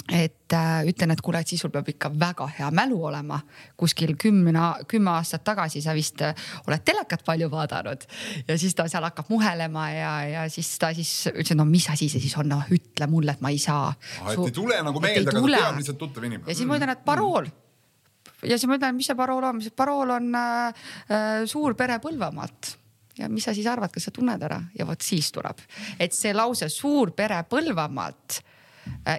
et 0.10 0.54
äh, 0.54 0.88
ütlen, 0.90 1.12
et 1.14 1.22
kuule, 1.22 1.42
et 1.44 1.52
siis 1.52 1.62
sul 1.62 1.70
peab 1.70 1.88
ikka 1.92 2.10
väga 2.20 2.48
hea 2.58 2.70
mälu 2.74 2.98
olema. 3.06 3.40
kuskil 3.78 4.16
kümne, 4.18 4.64
kümme 4.90 5.12
aastat 5.12 5.44
tagasi 5.46 5.82
sa 5.86 5.94
vist 5.94 6.22
äh, 6.26 6.34
oled 6.68 6.84
telekat 6.86 7.24
palju 7.26 7.50
vaadanud 7.52 8.08
ja 8.48 8.58
siis 8.58 8.76
ta 8.76 8.88
seal 8.90 9.06
hakkab 9.06 9.30
muhelema 9.30 9.90
ja, 9.92 10.14
ja 10.26 10.50
siis 10.50 10.72
ta 10.82 10.94
siis 10.98 11.30
ütles, 11.30 11.52
et 11.52 11.58
no 11.58 11.66
mis 11.70 11.90
asi 11.90 12.10
see 12.10 12.22
siis 12.26 12.36
on, 12.42 12.50
noh 12.50 12.66
ütle 12.74 13.08
mulle, 13.12 13.38
et 13.38 13.42
ma 13.46 13.54
ei 13.54 13.62
saa. 13.62 13.94
et 14.26 14.38
ei 14.40 14.56
tule 14.56 14.82
nagu 14.82 15.00
meelde, 15.04 15.30
aga 15.30 15.42
ta 15.42 15.58
teab 15.58 15.82
lihtsalt 15.84 16.02
tuttav 16.02 16.26
inimene. 16.26 16.50
ja 16.50 16.58
siis 16.58 16.70
ma 16.70 16.80
ütlen, 16.80 16.98
et 16.98 17.06
parool 17.06 17.46
mm 17.46 17.69
ja 18.44 18.58
siis 18.58 18.68
ma 18.70 18.78
ütlen, 18.80 18.98
mis 18.98 19.10
see 19.10 19.18
parool 19.20 19.48
on, 19.50 19.64
see 19.64 19.76
parool 19.76 20.14
on 20.16 20.30
äh, 20.36 20.86
äh, 21.10 21.32
suur 21.50 21.76
pere 21.80 22.00
Põlvamaalt. 22.04 22.76
Ja 23.20 23.28
mis 23.28 23.44
sa 23.44 23.52
siis 23.56 23.68
arvad, 23.68 23.92
kas 23.92 24.08
sa 24.08 24.14
tunned 24.16 24.44
ära? 24.48 24.62
Ja 24.78 24.86
vot 24.88 25.02
siis 25.04 25.28
tuleb, 25.36 25.60
et 26.00 26.16
see 26.16 26.32
lause 26.36 26.70
suur 26.72 27.12
pere 27.18 27.42
Põlvamaalt 27.50 28.40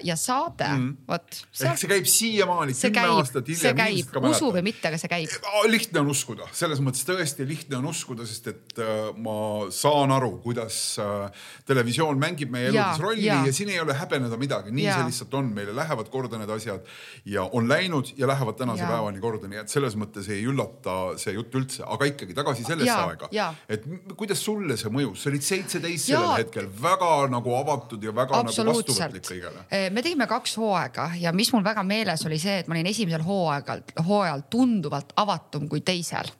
ja 0.04 0.16
saade 0.16 0.68
mm., 0.68 0.96
vot. 1.08 1.40
ehk 1.64 1.80
see 1.80 1.90
käib 1.90 2.08
siiamaani, 2.10 2.74
kümme 2.76 3.06
aastat 3.16 3.48
hiljem. 3.48 3.62
see 3.62 3.74
käib, 3.78 4.18
usu 4.30 4.50
või 4.54 4.62
mitte, 4.66 4.88
aga 4.90 4.98
see 5.00 5.10
käib. 5.10 5.34
lihtne 5.70 6.02
on 6.02 6.10
uskuda, 6.12 6.48
selles 6.56 6.82
mõttes 6.84 7.06
tõesti 7.08 7.46
lihtne 7.48 7.78
on 7.80 7.88
uskuda, 7.90 8.26
sest 8.28 8.50
et 8.52 8.82
äh, 8.82 9.10
ma 9.20 9.70
saan 9.74 10.12
aru, 10.14 10.32
kuidas 10.44 10.78
äh, 11.02 11.46
televisioon 11.68 12.20
mängib 12.20 12.52
meie 12.54 12.70
eludes 12.70 13.02
rolli 13.02 13.26
ja. 13.26 13.40
ja 13.46 13.54
siin 13.54 13.72
ei 13.72 13.80
ole 13.82 13.96
häbeneda 13.98 14.38
midagi, 14.40 14.74
nii 14.74 14.86
ja. 14.86 14.98
see 14.98 15.10
lihtsalt 15.10 15.36
on, 15.40 15.50
meile 15.56 15.74
lähevad 15.76 16.10
korda 16.12 16.40
need 16.40 16.54
asjad 16.54 16.86
ja 17.28 17.46
on 17.56 17.68
läinud 17.70 18.14
ja 18.20 18.28
lähevad 18.30 18.58
tänase 18.60 18.84
ja. 18.84 18.92
päevani 18.92 19.22
korda, 19.22 19.50
nii 19.50 19.62
et 19.64 19.72
selles 19.72 19.96
mõttes 20.00 20.30
ei 20.30 20.44
üllata 20.48 21.16
see 21.20 21.34
jutt 21.36 21.54
üldse, 21.58 21.84
aga 21.86 22.10
ikkagi 22.12 22.36
tagasi 22.36 22.66
sellesse 22.68 22.92
ja. 22.92 23.10
aega. 23.10 23.50
et 23.70 23.86
kuidas 24.16 24.42
sulle 24.44 24.78
see 24.80 24.92
mõjus, 24.92 25.24
sa 25.24 25.32
olid 25.32 25.46
seitseteist 25.46 26.10
sellel 26.10 26.36
hetkel, 26.44 26.70
väga 26.82 27.12
nagu 27.32 27.54
avatud 27.58 28.04
ja 28.04 28.14
väga 28.14 28.44
nagu 28.46 28.68
vastuvõtlik 28.70 29.26
kõigele 29.26 29.59
Eh, 29.70 29.88
me 29.90 30.02
tegime 30.02 30.26
kaks 30.30 30.56
hooaega 30.60 31.10
ja 31.20 31.32
mis 31.36 31.52
mul 31.52 31.64
väga 31.64 31.82
meeles 31.86 32.26
oli 32.26 32.38
see, 32.38 32.60
et 32.62 32.68
ma 32.68 32.76
olin 32.76 32.90
esimesel 32.90 33.24
hooaegal, 33.26 33.82
hooajal 34.06 34.46
tunduvalt 34.50 35.12
avatum 35.20 35.68
kui 35.68 35.82
teisel. 35.86 36.30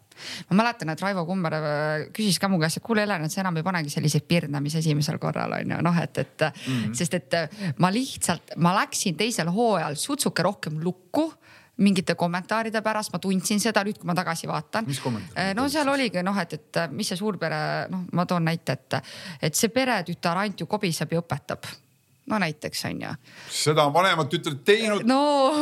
Ma 0.51 0.57
mäletan, 0.63 0.91
et 0.93 1.01
Raivo 1.01 1.25
Kummer 1.25 1.55
äh, 1.57 2.07
küsis 2.13 2.39
ka 2.41 2.49
mu 2.53 2.59
käest, 2.61 2.81
et 2.81 2.85
kuule 2.85 3.05
Helen, 3.05 3.25
et 3.25 3.33
sa 3.33 3.41
enam 3.41 3.57
ei 3.57 3.65
panegi 3.65 3.93
selliseid 3.93 4.27
pirne, 4.29 4.61
mis 4.61 4.77
esimesel 4.77 5.19
korral 5.23 5.55
on 5.57 5.75
ju. 5.75 5.81
Noh, 5.87 6.01
et, 6.03 6.19
et 6.19 6.45
mm 6.45 6.77
-hmm. 6.77 6.95
sest 6.95 7.15
et 7.15 7.35
äh, 7.35 7.49
ma 7.79 7.93
lihtsalt, 7.93 8.57
ma 8.57 8.75
läksin 8.75 9.17
teisel 9.17 9.49
hooajal 9.49 9.95
sutsuke 9.95 10.43
rohkem 10.43 10.81
lukku 10.85 11.33
mingite 11.81 12.15
kommentaaride 12.15 12.83
pärast, 12.83 13.13
ma 13.13 13.19
tundsin 13.19 13.61
seda 13.61 13.85
nüüd, 13.85 13.99
kui 13.99 14.07
ma 14.07 14.15
tagasi 14.15 14.49
vaatan. 14.49 14.87
Äh, 15.39 15.55
no 15.55 15.69
seal 15.69 15.89
oligi 15.89 16.23
noh, 16.23 16.39
et, 16.39 16.53
et 16.53 16.81
mis 16.91 17.09
see 17.09 17.17
suurpere, 17.17 17.89
noh, 17.91 18.05
ma 18.13 18.27
toon 18.27 18.45
näite, 18.45 18.73
et, 18.73 18.95
et 19.43 19.55
see 19.55 19.69
peretütar 19.69 20.37
Ant 20.37 20.61
ju 20.61 20.67
kobiseb 20.67 21.13
ja 21.13 21.23
õpetab 21.23 21.65
no 22.31 22.39
näiteks 22.41 22.85
on 22.89 23.03
ju. 23.05 23.13
seda 23.61 23.85
on 23.89 23.95
vanemad 23.95 24.31
tütred 24.33 24.63
teinud 24.67 25.05
no, 25.09 25.21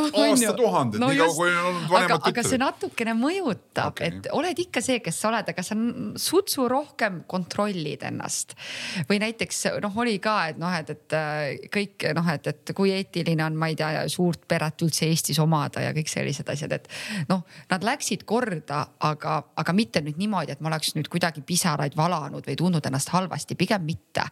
aastatuhanded 0.09 1.01
no, 1.01 1.09
nii 1.11 1.21
kaua 1.23 1.35
kui 1.35 1.51
on 1.51 1.69
olnud 1.71 1.87
vanemad 1.89 2.15
aga, 2.15 2.19
tütred. 2.25 2.43
aga 2.43 2.53
see 2.53 2.61
natukene 2.61 3.15
mõjutab 3.17 3.93
okay., 3.93 4.11
et 4.13 4.29
oled 4.35 4.63
ikka 4.65 4.83
see, 4.85 4.99
kes 5.03 5.21
sa 5.21 5.31
oled, 5.31 5.51
aga 5.53 5.65
sa 5.65 5.77
sutsu 6.19 6.67
rohkem 6.71 7.23
kontrollid 7.29 8.05
ennast. 8.09 8.55
või 9.09 9.21
näiteks 9.23 9.65
noh, 9.83 9.97
oli 10.03 10.17
ka, 10.23 10.35
et 10.53 10.61
noh, 10.61 10.73
et, 10.75 10.93
et 10.93 11.17
äh, 11.17 11.69
kõik 11.73 12.09
noh, 12.17 12.31
et, 12.33 12.51
et 12.53 12.73
kui 12.77 12.93
eetiline 12.95 13.45
on, 13.45 13.57
ma 13.59 13.71
ei 13.71 13.77
tea, 13.79 14.05
suurt 14.11 14.45
peret 14.49 14.85
üldse 14.85 15.07
Eestis 15.09 15.39
omada 15.41 15.83
ja 15.83 15.93
kõik 15.95 16.11
sellised 16.11 16.49
asjad, 16.51 16.75
et 16.77 16.89
noh, 17.29 17.43
nad 17.71 17.85
läksid 17.85 18.25
korda, 18.29 18.85
aga, 19.05 19.39
aga 19.59 19.75
mitte 19.75 20.03
nüüd 20.05 20.19
niimoodi, 20.21 20.53
et 20.53 20.63
ma 20.63 20.71
oleks 20.71 20.93
nüüd 20.97 21.09
kuidagi 21.11 21.43
pisaraid 21.45 21.97
valanud 21.97 22.45
või 22.45 22.57
tundnud 22.59 22.85
ennast 22.85 23.13
halvasti, 23.13 23.57
pigem 23.59 23.85
mitte. 23.87 24.27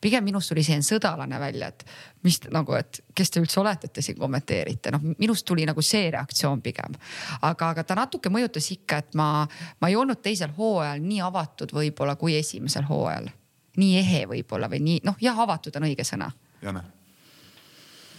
pigem 0.00 0.24
minust 0.24 0.52
tuli 0.52 0.64
selline 0.64 0.86
sõdalane 0.86 1.40
välja, 1.40 1.68
et 1.72 1.81
et 1.82 2.24
mis 2.26 2.38
nagu, 2.54 2.76
et 2.78 3.02
kes 3.14 3.34
te 3.34 3.42
üldse 3.42 3.60
olete, 3.60 3.90
et 3.90 3.96
te 3.98 4.04
siin 4.04 4.18
kommenteerite, 4.18 4.94
noh 4.94 5.04
minust 5.18 5.46
tuli 5.48 5.66
nagu 5.68 5.82
see 5.84 6.10
reaktsioon 6.14 6.62
pigem. 6.64 6.96
aga, 7.40 7.72
aga 7.74 7.84
ta 7.84 7.98
natuke 7.98 8.32
mõjutas 8.32 8.70
ikka, 8.76 9.02
et 9.02 9.18
ma, 9.18 9.46
ma 9.80 9.92
ei 9.92 9.98
olnud 9.98 10.22
teisel 10.22 10.54
hooajal 10.56 11.02
nii 11.02 11.20
avatud 11.26 11.74
võib-olla 11.76 12.16
kui 12.16 12.38
esimesel 12.38 12.88
hooajal. 12.88 13.28
nii 13.76 13.92
ehe 13.98 14.24
võib-olla 14.28 14.68
või 14.72 14.82
nii, 14.84 15.04
noh 15.04 15.20
jah, 15.20 15.38
avatud 15.38 15.76
on 15.76 15.88
õige 15.90 16.04
sõna. 16.06 16.32
Jane 16.62 16.82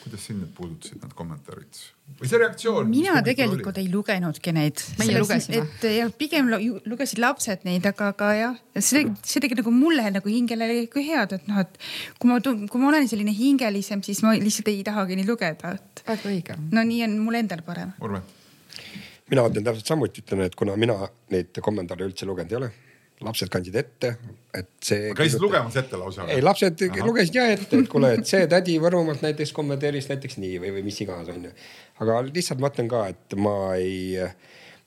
kuidas 0.04 0.26
sind 0.28 0.44
need 0.44 0.52
puudutasid, 0.58 1.00
need 1.02 1.16
kommentaarid 1.18 1.80
või 2.20 2.30
see 2.30 2.40
reaktsioon? 2.42 2.90
mina 2.92 3.16
tegelikult 3.26 3.78
oli? 3.80 3.88
ei 3.88 3.92
lugenudki 3.94 4.54
neid. 4.56 4.84
meie 5.00 5.16
lugesime. 5.18 5.64
et 5.64 5.88
jah, 5.98 6.12
pigem 6.20 6.52
lugesid 6.52 7.22
lapsed 7.24 7.66
neid, 7.68 7.88
aga, 7.90 8.12
aga 8.14 8.30
jah, 8.38 8.62
see, 8.78 9.06
see 9.24 9.44
tegi 9.44 9.58
nagu 9.60 9.74
mulle 9.74 10.06
nagu 10.14 10.32
hingele 10.32 10.70
nagu 10.74 11.08
head, 11.08 11.36
et 11.40 11.50
noh, 11.50 11.64
et 11.64 11.82
kui 12.20 12.32
ma, 12.32 12.40
kui 12.44 12.84
ma 12.84 12.92
olen 12.92 13.10
selline 13.10 13.34
hingelisem, 13.38 14.04
siis 14.06 14.24
ma 14.26 14.36
lihtsalt 14.38 14.72
ei 14.74 14.86
tahagi 14.86 15.20
neid 15.20 15.32
lugeda, 15.32 15.76
et. 15.80 16.06
väga 16.08 16.32
õige. 16.32 16.60
no 16.76 16.86
nii 16.88 17.04
on 17.08 17.20
mul 17.24 17.42
endal 17.42 17.66
parem. 17.66 17.96
Urve 18.04 18.24
mina 19.32 19.50
teen 19.50 19.66
täpselt 19.66 19.90
samuti, 19.90 20.22
ütlen, 20.22 20.44
et 20.46 20.56
kuna 20.60 20.76
mina 20.78 20.98
neid 21.34 21.58
kommentaare 21.64 22.06
üldse 22.06 22.28
lugenud 22.30 22.52
ei 22.52 22.60
ole 22.60 22.74
lapsed 23.24 23.52
kandsid 23.54 23.76
ette, 23.80 24.16
et 24.58 24.72
see. 24.84 25.12
käisid 25.18 25.44
lugemas 25.44 25.78
ette 25.80 26.00
lausa? 26.00 26.26
ei, 26.32 26.42
lapsed 26.44 26.82
Aha. 26.88 27.06
lugesid 27.06 27.38
jah 27.38 27.54
ette, 27.54 27.84
et 27.84 27.92
kuule, 27.92 28.14
et 28.18 28.30
see 28.30 28.48
tädi 28.52 28.80
Võrumaalt 28.82 29.24
näiteks 29.26 29.54
kommenteeris 29.56 30.10
näiteks 30.12 30.40
nii 30.42 30.58
või, 30.64 30.74
või 30.78 30.88
mis 30.90 31.00
iganes 31.06 31.32
onju. 31.34 31.54
aga 32.04 32.20
lihtsalt 32.30 32.64
ma 32.64 32.74
ütlen 32.74 32.92
ka, 32.92 33.06
et 33.14 33.38
ma 33.40 33.56
ei, 33.78 34.20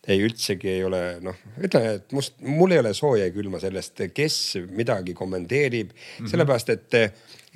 ei 0.06 0.20
üldsegi 0.26 0.70
ei 0.74 0.84
ole 0.86 1.02
noh, 1.24 1.40
ütlen, 1.56 1.88
et 2.00 2.14
must, 2.16 2.36
mul 2.44 2.76
ei 2.76 2.82
ole 2.82 2.92
sooja 2.98 3.28
ja 3.28 3.34
külma 3.34 3.62
sellest, 3.62 4.04
kes 4.14 4.38
midagi 4.68 5.16
kommenteerib 5.16 5.92
mm 5.92 5.98
-hmm., 5.98 6.30
sellepärast 6.32 6.74
et 6.76 7.00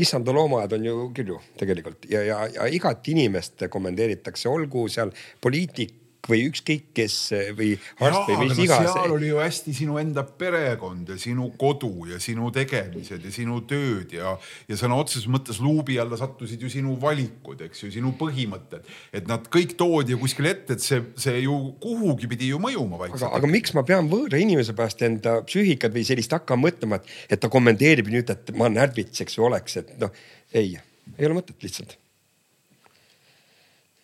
issanda 0.01 0.33
loomaaed 0.33 0.73
on 0.79 0.85
ju 0.85 0.99
küll 1.17 1.35
ju 1.35 1.41
tegelikult 1.61 2.07
ja, 2.11 2.23
ja, 2.25 2.43
ja 2.55 2.69
igat 2.73 3.09
inimest 3.13 3.67
kommenteeritakse, 3.71 4.49
olgu 4.49 4.89
seal 4.89 5.13
poliitik 5.41 6.00
või 6.29 6.43
ükskõik 6.51 6.91
kes 6.97 7.17
või 7.57 7.71
arst 8.03 8.29
või 8.29 8.49
mis 8.49 8.59
iganes. 8.67 8.93
seal 8.93 9.15
oli 9.15 9.31
ju 9.31 9.41
hästi 9.41 9.75
sinu 9.77 9.99
enda 10.01 10.25
perekond 10.25 11.09
ja 11.13 11.17
sinu 11.21 11.51
kodu 11.61 12.07
ja 12.11 12.21
sinu 12.23 12.51
tegemised 12.55 13.25
ja 13.25 13.33
sinu 13.35 13.61
tööd 13.71 14.13
ja, 14.17 14.35
ja 14.69 14.79
sõna 14.81 14.99
otseses 15.01 15.29
mõttes 15.33 15.61
luubi 15.63 15.99
alla 16.03 16.19
sattusid 16.21 16.63
ju 16.63 16.71
sinu 16.73 16.97
valikud, 17.01 17.63
eks 17.67 17.85
ju, 17.85 17.93
sinu 17.95 18.13
põhimõtted. 18.21 18.85
et 19.17 19.31
nad 19.31 19.47
kõik 19.53 19.77
toodi 19.81 20.15
ju 20.17 20.21
kuskile 20.21 20.53
ette, 20.55 20.77
et 20.77 20.85
see, 20.85 21.01
see 21.21 21.45
ju 21.47 21.57
kuhugi 21.83 22.29
pidi 22.31 22.53
ju 22.53 22.61
mõjuma 22.63 23.01
vaikselt. 23.01 23.29
aga, 23.29 23.41
aga 23.41 23.53
miks 23.57 23.75
ma 23.77 23.87
pean 23.87 24.11
võõra 24.11 24.41
inimese 24.41 24.77
pärast 24.77 25.03
enda 25.07 25.41
psüühikat 25.47 25.95
või 25.97 26.05
sellist 26.09 26.37
hakkama 26.37 26.69
mõtlema, 26.69 27.01
et, 27.01 27.17
et 27.37 27.43
ta 27.43 27.53
kommenteerib 27.53 28.13
nüüd, 28.13 28.31
et 28.31 28.55
ma 28.59 28.69
närvits, 28.73 29.25
eks 29.25 29.39
ju 29.39 29.49
oleks, 29.49 29.81
et 29.81 29.97
noh, 30.03 30.13
ei, 30.53 30.77
ei 31.17 31.29
ole 31.29 31.41
mõtet 31.41 31.57
lihtsalt 31.65 31.97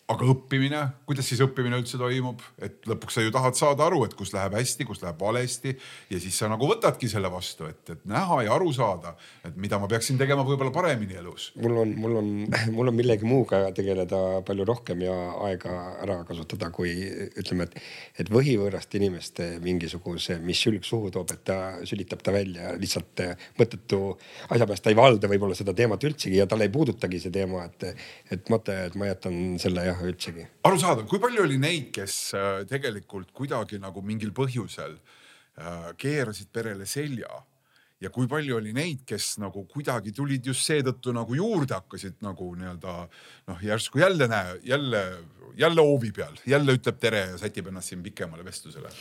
aga 0.07 0.23
õppimine, 0.31 0.81
kuidas 1.07 1.27
siis 1.27 1.41
õppimine 1.43 1.81
üldse 1.81 1.97
toimub, 1.99 2.39
et 2.63 2.85
lõpuks 2.87 3.17
sa 3.17 3.23
ju 3.25 3.31
tahad 3.35 3.57
saada 3.59 3.83
aru, 3.89 4.05
et 4.07 4.13
kus 4.15 4.29
läheb 4.31 4.53
hästi, 4.55 4.85
kus 4.87 5.01
läheb 5.01 5.17
valesti 5.19 5.73
ja 6.07 6.19
siis 6.23 6.37
sa 6.39 6.47
nagu 6.47 6.69
võtadki 6.69 7.09
selle 7.11 7.27
vastu, 7.31 7.67
et, 7.67 7.81
et 7.91 8.05
näha 8.07 8.37
ja 8.45 8.53
aru 8.55 8.71
saada, 8.75 9.17
et 9.43 9.57
mida 9.59 9.79
ma 9.81 9.89
peaksin 9.91 10.19
tegema 10.19 10.45
võib-olla 10.47 10.71
paremini 10.71 11.17
elus. 11.19 11.49
mul 11.59 11.81
on, 11.81 11.91
mul 11.99 12.15
on, 12.21 12.29
mul 12.77 12.91
on 12.93 12.95
millegi 12.95 13.27
muuga 13.27 13.59
tegeleda 13.75 14.21
palju 14.47 14.67
rohkem 14.69 15.03
ja 15.03 15.17
aega 15.49 15.75
ära 16.05 16.21
kasutada, 16.29 16.71
kui 16.71 16.93
ütleme, 17.27 17.67
et, 17.67 17.75
et 18.23 18.31
võhivõõrast 18.31 18.95
inimest 18.95 19.43
mingisuguse, 19.65 20.39
mis 20.39 20.63
sülg 20.63 20.87
suhu 20.87 21.11
toob, 21.11 21.35
et 21.35 21.43
ta 21.51 21.59
sülitab 21.83 22.23
ta 22.23 22.31
välja 22.31 22.71
lihtsalt 22.79 23.25
mõttetu 23.59 24.01
asja 24.47 24.63
pärast 24.63 24.87
ta 24.87 24.95
ei 24.95 25.01
valda 25.03 25.27
võib-olla 25.27 25.59
seda 25.59 25.75
teemat 25.75 26.07
üldsegi 26.07 26.39
ja 26.39 26.47
talle 26.47 26.71
ei 26.71 26.75
puudutagi 26.79 27.19
see 27.19 27.35
teema, 27.35 27.67
et, 27.67 28.07
et 28.31 28.55
mõte, 28.55 28.79
et 28.87 28.95
ma 28.95 29.11
jätan 29.11 29.59
selle 29.59 29.83
jah 29.83 29.96
jah 29.97 30.07
üldsegi. 30.11 30.47
arusaadav, 30.67 31.07
kui 31.09 31.21
palju 31.21 31.43
oli 31.43 31.59
neid, 31.61 31.91
kes 31.95 32.17
äh, 32.37 32.63
tegelikult 32.69 33.33
kuidagi 33.35 33.81
nagu 33.81 34.03
mingil 34.05 34.33
põhjusel 34.35 34.97
äh, 34.97 35.93
keerasid 35.97 36.51
perele 36.53 36.85
selja 36.85 37.41
ja 38.01 38.11
kui 38.13 38.27
palju 38.29 38.59
oli 38.59 38.73
neid, 38.77 39.01
kes 39.09 39.37
nagu 39.41 39.63
kuidagi 39.69 40.13
tulid 40.13 40.45
just 40.45 40.67
seetõttu 40.67 41.13
nagu 41.15 41.37
juurde, 41.37 41.79
hakkasid 41.79 42.19
nagu 42.25 42.51
nii-öelda 42.59 42.97
noh, 43.49 43.63
järsku 43.65 44.03
jälle 44.03 44.27
näe, 44.29 44.59
jälle, 44.69 45.01
jälle 45.57 45.81
hoovi 45.81 46.11
peal, 46.13 46.37
jälle 46.45 46.77
ütleb 46.77 46.99
tere 47.01 47.23
ja 47.31 47.39
sätib 47.41 47.71
ennast 47.71 47.93
siin 47.93 48.03
pikemale 48.05 48.45
vestlusele. 48.45 48.91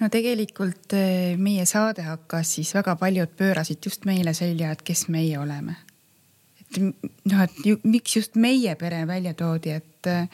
no 0.00 0.08
tegelikult 0.12 0.96
äh, 0.96 1.36
meie 1.36 1.66
saade 1.68 2.06
hakkas 2.08 2.56
siis 2.58 2.72
väga 2.76 2.96
paljud 2.96 3.36
pöörasid 3.36 3.84
just 3.84 4.08
meile 4.08 4.34
selja, 4.34 4.72
et 4.72 4.82
kes 4.86 5.08
meie 5.12 5.36
oleme 5.38 5.76
et 6.76 6.80
noh, 6.82 7.42
et 7.44 7.60
ju, 7.64 7.78
miks 7.88 8.16
just 8.18 8.38
meie 8.40 8.74
pere 8.80 9.04
välja 9.08 9.34
toodi, 9.38 9.76
et 9.78 10.10
äh, 10.10 10.26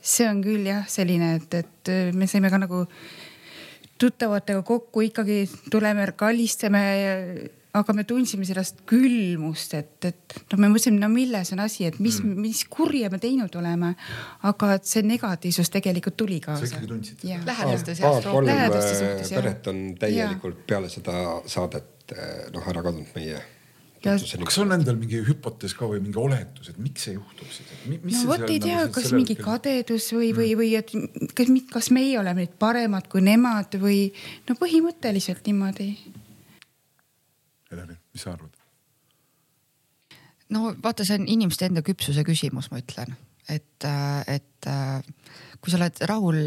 see 0.00 0.28
on 0.30 0.42
küll 0.44 0.66
jah, 0.68 0.84
selline, 0.90 1.34
et, 1.40 1.54
et 1.62 1.92
äh, 1.92 2.10
me 2.14 2.28
saime 2.30 2.50
ka 2.52 2.60
nagu 2.62 2.84
tuttavatega 3.98 4.62
kokku, 4.62 5.02
ikkagi 5.08 5.42
tuleme, 5.72 6.06
kallistame, 6.18 6.82
aga 7.78 7.94
me 7.94 8.04
tundsime 8.08 8.46
sellest 8.46 8.84
külmust, 8.88 9.74
et, 9.76 10.06
et 10.06 10.36
noh, 10.52 10.60
me 10.62 10.70
mõtlesime, 10.70 11.00
no 11.02 11.10
milles 11.12 11.52
on 11.54 11.64
asi, 11.64 11.84
et 11.88 11.98
mis 12.02 12.20
mm., 12.22 12.38
mis 12.46 12.62
kurja 12.70 13.10
me 13.12 13.20
teinud 13.22 13.58
oleme. 13.58 13.92
aga 14.48 14.72
et 14.78 14.88
see 14.88 15.02
negatiivsus 15.06 15.70
tegelikult 15.74 16.16
tuli 16.16 16.38
kaasa. 16.44 16.64
sa 16.64 16.78
ikkagi 16.78 16.90
tundsid 16.94 17.26
seda? 17.26 17.42
lähedaste 17.50 17.98
rohkem. 18.00 18.32
kolm 18.32 18.48
peret 19.34 19.70
on 19.74 19.84
täielikult 20.00 20.62
ja. 20.62 20.66
peale 20.72 20.90
seda 20.92 21.20
saadet 21.46 22.16
noh 22.54 22.72
ära 22.72 22.82
kadunud 22.86 23.14
meie 23.18 23.42
kas 24.02 24.58
on 24.62 24.74
endal 24.76 24.98
mingi 24.98 25.20
hüpotees 25.26 25.74
ka 25.78 25.88
või 25.90 26.00
mingi 26.02 26.20
oletus, 26.20 26.70
et 26.72 26.78
miks 26.82 27.06
see 27.08 27.16
juhtub 27.16 27.50
siis? 27.52 27.72
no 27.88 28.22
vot 28.30 28.44
ei 28.46 28.60
tea 28.62 28.82
nagu, 28.82 28.92
kas 28.94 29.10
mingi 29.14 29.36
kadedus 29.38 30.10
või, 30.14 30.30
või, 30.36 30.52
või 30.58 30.70
et 30.78 30.92
kas, 31.38 31.50
kas 31.72 31.90
meie 31.94 32.18
oleme 32.20 32.44
nüüd 32.44 32.54
paremad 32.60 33.08
kui 33.10 33.24
nemad 33.26 33.74
või 33.82 34.04
no 34.48 34.58
põhimõtteliselt 34.60 35.48
niimoodi. 35.50 35.90
Helen, 37.72 37.96
mis 38.14 38.24
sa 38.24 38.36
arvad? 38.36 38.54
no 40.54 40.72
vaata, 40.82 41.04
see 41.04 41.18
on 41.20 41.26
inimeste 41.28 41.68
enda 41.68 41.82
küpsuse 41.86 42.24
küsimus, 42.26 42.70
ma 42.72 42.80
ütlen, 42.80 43.16
et, 43.50 43.88
et 44.30 44.70
kui 45.58 45.72
sa 45.72 45.80
oled 45.80 46.00
rahul 46.08 46.38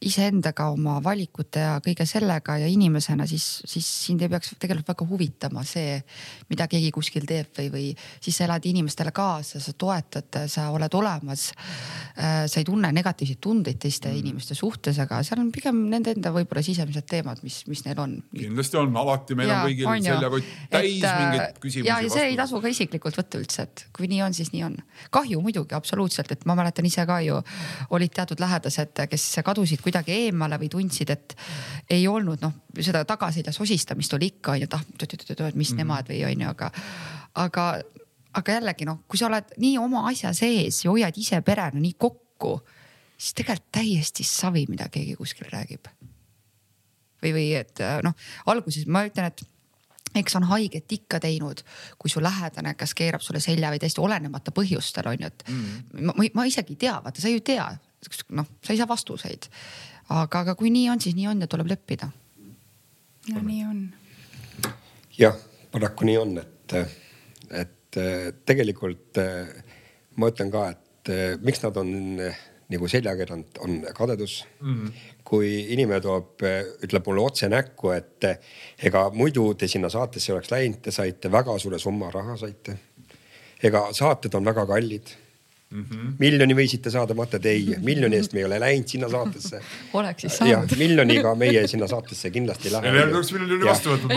iseendaga, 0.00 0.70
oma 0.72 0.96
valikute 1.04 1.60
ja 1.60 1.74
kõige 1.84 2.06
sellega 2.08 2.56
ja 2.62 2.68
inimesena, 2.70 3.26
siis, 3.28 3.44
siis 3.68 3.84
sind 4.06 4.22
ei 4.24 4.30
peaks 4.32 4.54
tegelikult 4.56 4.88
väga 4.94 5.06
huvitama 5.10 5.64
see, 5.68 5.98
mida 6.48 6.64
keegi 6.72 6.88
kuskil 6.94 7.26
teeb 7.28 7.50
või, 7.58 7.68
või 7.74 7.88
siis 8.16 8.38
sa 8.38 8.46
elad 8.46 8.64
inimestele 8.64 9.12
kaasa, 9.12 9.60
sa 9.60 9.74
toetad, 9.76 10.38
sa 10.48 10.70
oled 10.72 10.96
olemas. 10.96 11.50
Äh, 12.16 12.46
sa 12.48 12.62
ei 12.62 12.64
tunne 12.64 12.88
negatiivseid 12.96 13.42
tundeid 13.44 13.80
teiste 13.82 14.08
mm. 14.08 14.22
inimeste 14.22 14.56
suhtes, 14.56 14.96
aga 15.04 15.20
seal 15.26 15.42
on 15.42 15.50
pigem 15.52 15.82
nende 15.92 16.14
enda 16.16 16.32
võib-olla 16.32 16.64
sisemised 16.64 17.04
teemad, 17.10 17.44
mis, 17.44 17.60
mis 17.68 17.84
neil 17.84 18.00
on. 18.00 18.16
kindlasti 18.32 18.80
on, 18.80 18.96
alati 19.02 19.36
meil 19.36 19.52
ja, 19.52 19.60
on 19.60 19.68
kõigil 19.68 20.08
seljakott 20.08 20.50
täis 20.72 20.96
et, 20.96 21.20
mingeid 21.20 21.44
äh, 21.44 21.52
küsimusi. 21.60 21.90
ja, 21.90 22.00
ja 22.00 22.14
see 22.16 22.26
ei 22.32 22.40
tasu 22.40 22.62
ka 22.64 22.72
isiklikult 22.72 23.20
võtta 23.20 23.42
üldse, 23.42 23.68
et 23.68 23.84
kui 23.96 24.08
nii 24.08 24.24
on, 24.24 24.36
siis 24.36 24.54
nii 24.56 24.64
on. 24.70 24.80
kahju 25.12 25.44
muidugi 25.44 25.76
absoluutselt, 25.76 26.32
et 26.32 26.48
ma 26.48 26.56
mäletan 26.56 26.88
ise 26.88 27.04
ka 27.04 27.20
ju 27.26 27.36
olid 27.92 28.16
teatud 28.16 28.40
lähedased, 28.40 29.04
kes 29.12 29.28
kadusid 29.44 29.84
kuidagi 29.90 30.16
eemale 30.26 30.58
või 30.60 30.70
tundsid, 30.72 31.12
et 31.12 31.36
ei 31.90 32.06
olnud 32.08 32.42
noh, 32.44 32.56
seda 32.80 33.02
tagasiside 33.08 33.52
sosistamist 33.54 34.14
oli 34.16 34.30
ikka 34.34 34.56
onju, 34.56 34.68
et 34.68 34.76
ah, 34.78 34.84
mis 35.54 35.72
mm 35.74 35.80
nemad 35.80 36.10
või 36.10 36.20
onju, 36.28 36.48
aga, 36.50 36.70
aga, 37.40 37.66
aga 38.36 38.58
jällegi 38.58 38.88
noh, 38.88 39.02
kui 39.08 39.20
sa 39.20 39.30
oled 39.30 39.54
nii 39.60 39.78
oma 39.80 40.06
asja 40.10 40.32
sees 40.36 40.84
ja 40.84 40.92
hoiad 40.92 41.16
ise 41.16 41.40
perena 41.46 41.80
nii 41.80 41.94
kokku, 41.98 42.58
siis 43.16 43.36
tegelikult 43.38 43.70
täiesti 43.80 44.26
savi, 44.26 44.66
mida 44.68 44.88
keegi 44.92 45.16
kuskil 45.16 45.48
räägib. 45.52 45.88
või, 47.22 47.32
või 47.32 47.48
et 47.56 47.80
noh, 48.04 48.14
alguses 48.46 48.86
ma 48.86 49.04
ütlen, 49.08 49.28
et 49.28 49.44
eks 50.14 50.36
on 50.36 50.46
haiget 50.50 50.92
ikka 50.92 51.20
teinud, 51.22 51.62
kui 51.98 52.10
su 52.10 52.22
lähedane, 52.22 52.74
kas 52.74 52.94
keerab 52.98 53.22
sulle 53.22 53.40
selja 53.40 53.70
või 53.70 53.80
täiesti 53.82 54.02
olenemata 54.02 54.52
põhjustel 54.54 55.06
on 55.06 55.22
ju, 55.22 55.30
et 55.30 55.44
mm. 55.48 56.10
ma, 56.10 56.26
ma 56.34 56.46
isegi 56.48 56.74
ei 56.74 56.80
tea, 56.86 56.96
vaata, 57.04 57.22
sa 57.22 57.30
ju 57.30 57.38
ei 57.38 57.46
tea, 57.52 57.66
noh, 58.36 58.48
sa 58.64 58.72
ei 58.72 58.80
saa 58.80 58.88
vastuseid. 58.88 59.48
aga, 60.08 60.40
aga 60.44 60.54
kui 60.58 60.70
nii 60.70 60.88
on, 60.90 61.00
siis 61.00 61.16
nii 61.18 61.28
on 61.30 61.40
ja 61.40 61.48
tuleb 61.50 61.70
leppida. 61.70 62.10
no 63.32 63.42
nii 63.42 63.64
on. 63.64 63.82
jah, 65.18 65.36
paraku 65.72 66.08
nii 66.08 66.18
on, 66.18 66.38
et, 66.38 66.76
et 67.50 68.00
tegelikult 68.46 69.20
ma 70.16 70.30
ütlen 70.30 70.52
ka, 70.52 70.70
et 70.70 71.12
miks 71.42 71.62
nad 71.64 71.76
on 71.80 71.92
nagu 72.70 72.88
selja 72.90 73.14
keeranud, 73.18 73.58
on 73.64 73.80
kadedus 73.94 74.44
mm. 74.60 74.74
-hmm. 74.74 74.92
kui 75.24 75.72
inimene 75.74 76.00
toob, 76.00 76.44
ütleb 76.84 77.06
mulle 77.06 77.24
otse 77.26 77.48
näkku, 77.48 77.90
et 77.90 78.26
ega 78.82 79.10
muidu 79.10 79.54
te 79.54 79.68
sinna 79.68 79.88
saatesse 79.88 80.32
oleks 80.32 80.50
läinud, 80.50 80.78
te 80.82 80.90
saite 80.90 81.32
väga 81.32 81.58
suure 81.58 81.78
summa 81.78 82.10
raha 82.10 82.36
saite. 82.36 82.78
ega 83.62 83.88
saated 83.92 84.34
on 84.34 84.44
väga 84.44 84.66
kallid 84.66 85.10
Mm 85.70 85.84
-hmm. 85.84 86.14
miljoni 86.18 86.54
võisite 86.58 86.90
saada, 86.90 87.14
et 87.36 87.44
ei, 87.46 87.76
miljoni 87.78 88.16
eest 88.16 88.32
me 88.34 88.40
ei 88.40 88.44
ole 88.44 88.56
läinud 88.58 88.88
sinna 88.90 89.08
saatesse. 89.08 89.60
oleks 90.00 90.20
siis 90.24 90.38
saanud. 90.38 90.72
miljoniga 90.78 91.34
meie 91.34 91.66
sinna 91.70 91.86
saatesse 91.86 92.30
kindlasti 92.30 92.68
ei 92.68 92.72
lähe. 92.72 92.88
ei 92.88 93.02
oleks 93.02 93.30
miljoni 93.32 93.64
vastu 93.64 93.92
võtnud. 93.92 94.10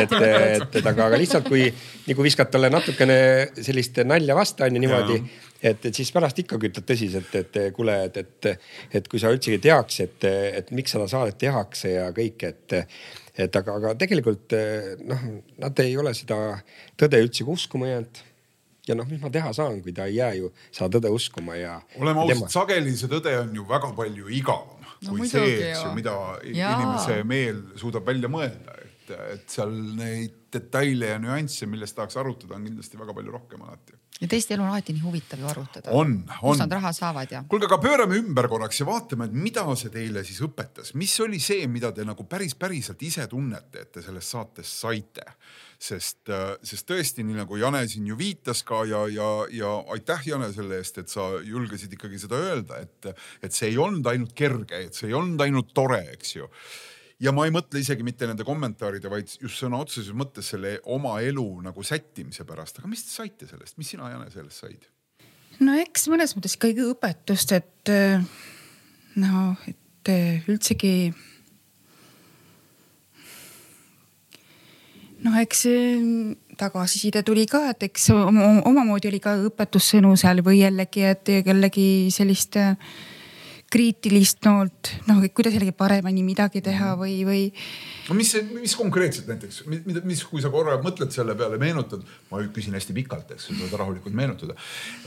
et, 0.00 0.12
et, 0.12 0.76
et, 0.80 0.86
aga, 0.86 1.06
aga 1.10 1.18
lihtsalt 1.20 1.50
kui 1.52 1.66
nagu 2.06 2.24
viskad 2.24 2.48
talle 2.48 2.70
natukene 2.72 3.18
sellist 3.60 4.00
nalja 4.08 4.36
vasta 4.38 4.64
onju 4.64 4.80
niimoodi, 4.80 5.18
et, 5.62 5.84
et 5.84 6.00
siis 6.00 6.12
pärast 6.16 6.40
ikka 6.40 6.56
kütad 6.62 6.86
tõsiselt, 6.88 7.34
et 7.42 7.58
kuule, 7.76 7.98
et, 8.08 8.16
et, 8.16 8.48
et 9.00 9.08
kui 9.08 9.20
sa 9.20 9.34
üldsegi 9.36 9.58
teaks, 9.68 10.00
et, 10.00 10.24
et 10.62 10.70
miks 10.70 10.96
seda 10.96 11.10
saadet 11.12 11.36
tehakse 11.44 11.92
ja 11.92 12.08
kõik, 12.16 12.46
et 12.48 12.78
et 13.36 13.56
aga, 13.60 13.74
aga 13.82 13.92
tegelikult 14.00 14.56
noh, 15.04 15.28
nad 15.60 15.84
ei 15.84 15.92
ole 16.00 16.14
seda 16.16 16.56
tõde 16.96 17.20
üldsegi 17.20 17.52
uskuma 17.52 17.92
jäänud 17.92 18.24
ja 18.88 18.96
noh, 18.98 19.08
mis 19.10 19.20
ma 19.22 19.30
teha 19.32 19.52
saan, 19.56 19.80
kui 19.84 19.94
ta 19.96 20.06
ei 20.10 20.18
jää 20.20 20.32
ju 20.40 20.50
seda 20.70 20.90
tõde 20.98 21.12
uskuma 21.14 21.58
ja. 21.58 21.76
oleme 22.00 22.24
ausad, 22.24 22.50
sageli 22.54 22.94
see 22.96 23.10
tõde 23.10 23.34
on 23.40 23.54
ju 23.56 23.66
väga 23.68 23.92
palju 23.98 24.30
igavam 24.38 24.86
no, 24.86 25.12
kui 25.12 25.28
see, 25.30 25.58
eks 25.70 25.84
ju, 25.84 25.92
mida 25.96 26.16
ja. 26.52 26.72
inimese 26.76 27.20
meel 27.28 27.62
suudab 27.80 28.06
välja 28.06 28.30
mõelda, 28.32 28.78
et, 28.84 29.12
et 29.36 29.46
seal 29.58 29.74
neid 29.98 30.42
detaile 30.56 31.12
ja 31.14 31.20
nüansse, 31.20 31.68
millest 31.68 31.98
tahaks 31.98 32.16
arutada, 32.20 32.56
on 32.56 32.66
kindlasti 32.68 33.00
väga 33.00 33.16
palju 33.16 33.34
rohkem 33.34 33.64
alati 33.66 33.98
ja 34.20 34.28
teiste 34.30 34.54
elu 34.54 34.64
on 34.64 34.70
alati 34.70 34.94
nii 34.96 35.04
huvitav 35.04 35.40
ju 35.40 35.48
arutada. 35.50 35.90
on, 35.90 36.14
on. 36.40 36.40
kust 36.40 36.62
nad 36.62 36.72
raha 36.72 36.92
saavad 36.96 37.32
ja. 37.32 37.42
kuulge, 37.48 37.68
aga 37.68 37.78
pöörame 37.82 38.16
ümber 38.22 38.48
korraks 38.48 38.80
ja 38.80 38.88
vaatame, 38.88 39.28
et 39.28 39.36
mida 39.36 39.66
see 39.76 39.92
teile 39.92 40.24
siis 40.24 40.40
õpetas, 40.46 40.94
mis 40.96 41.12
oli 41.20 41.40
see, 41.42 41.66
mida 41.68 41.92
te 41.92 42.06
nagu 42.06 42.24
päris 42.28 42.56
päriselt 42.56 43.02
ise 43.02 43.26
tunnete, 43.28 43.84
et 43.84 43.92
te 43.92 44.04
sellest 44.04 44.32
saatest 44.32 44.80
saite 44.86 45.26
sest, 45.82 46.22
äh, 46.32 46.56
sest 46.66 46.86
tõesti, 46.88 47.24
nii 47.26 47.38
nagu 47.40 47.58
Jane 47.60 47.82
siin 47.90 48.06
ju 48.08 48.16
viitas 48.18 48.62
ka 48.66 48.82
ja, 48.88 49.04
ja, 49.12 49.28
ja 49.52 49.72
aitäh, 49.94 50.26
Jane, 50.30 50.48
selle 50.54 50.80
eest, 50.80 51.00
et 51.02 51.12
sa 51.12 51.28
julgesid 51.44 51.92
ikkagi 51.96 52.20
seda 52.22 52.40
öelda, 52.40 52.80
et, 52.82 53.10
et 53.44 53.56
see 53.56 53.70
ei 53.72 53.78
olnud 53.80 54.06
ainult 54.10 54.34
kerge, 54.36 54.86
et 54.88 54.96
see 54.96 55.10
ei 55.10 55.16
olnud 55.16 55.42
ainult 55.44 55.72
tore, 55.76 56.02
eks 56.16 56.36
ju. 56.38 56.50
Ja 57.22 57.32
ma 57.32 57.46
ei 57.48 57.52
mõtle 57.54 57.80
isegi 57.80 58.04
mitte 58.04 58.28
nende 58.28 58.44
kommentaaride, 58.44 59.08
vaid 59.08 59.30
just 59.40 59.62
sõna 59.62 59.80
otseses 59.80 60.12
mõttes 60.16 60.50
selle 60.52 60.74
oma 60.92 61.14
elu 61.24 61.46
nagu 61.64 61.84
sättimise 61.86 62.44
pärast, 62.48 62.80
aga 62.80 62.90
mis 62.92 63.06
te 63.06 63.14
saite 63.14 63.48
sellest, 63.48 63.78
mis 63.80 63.94
sina, 63.94 64.10
Jane, 64.12 64.28
sellest 64.34 64.64
said? 64.64 64.90
no 65.64 65.72
eks 65.80 66.10
mõnes 66.12 66.36
mõttes 66.36 66.58
ikkagi 66.58 66.84
õpetust, 66.84 67.56
et 67.56 67.92
no, 69.16 69.46
et 69.64 70.12
üldsegi 70.52 70.92
noh, 75.24 75.36
eks 75.40 75.66
tagasiside 76.60 77.22
tuli 77.26 77.46
ka, 77.50 77.66
et 77.72 77.88
eks 77.88 78.10
omamoodi 78.12 79.10
oli 79.10 79.20
ka 79.22 79.36
õpetussõnu 79.48 80.14
seal 80.20 80.42
või 80.46 80.62
jällegi, 80.62 81.04
et 81.08 81.32
jällegi 81.46 81.86
sellist 82.14 82.58
äh, 82.60 82.76
kriitilist 83.72 84.46
noolt, 84.46 84.92
noh, 85.08 85.18
kuidas 85.34 85.56
jällegi 85.56 85.74
paremini 85.76 86.22
midagi 86.24 86.62
teha 86.64 86.92
või, 86.98 87.16
või. 87.26 87.42
no 88.08 88.16
mis, 88.18 88.30
mis 88.54 88.76
konkreetselt 88.78 89.28
näiteks, 89.30 89.64
mis, 89.70 90.00
mis, 90.06 90.22
kui 90.28 90.42
sa 90.42 90.52
korra 90.54 90.78
mõtled 90.82 91.10
selle 91.14 91.34
peale, 91.38 91.58
meenutad, 91.60 92.04
ma 92.30 92.44
küsin 92.54 92.76
hästi 92.78 92.94
pikalt, 92.96 93.34
eks 93.34 93.50
ju, 93.50 93.58
saad 93.58 93.74
rahulikult 93.80 94.14
meenutada. 94.16 94.56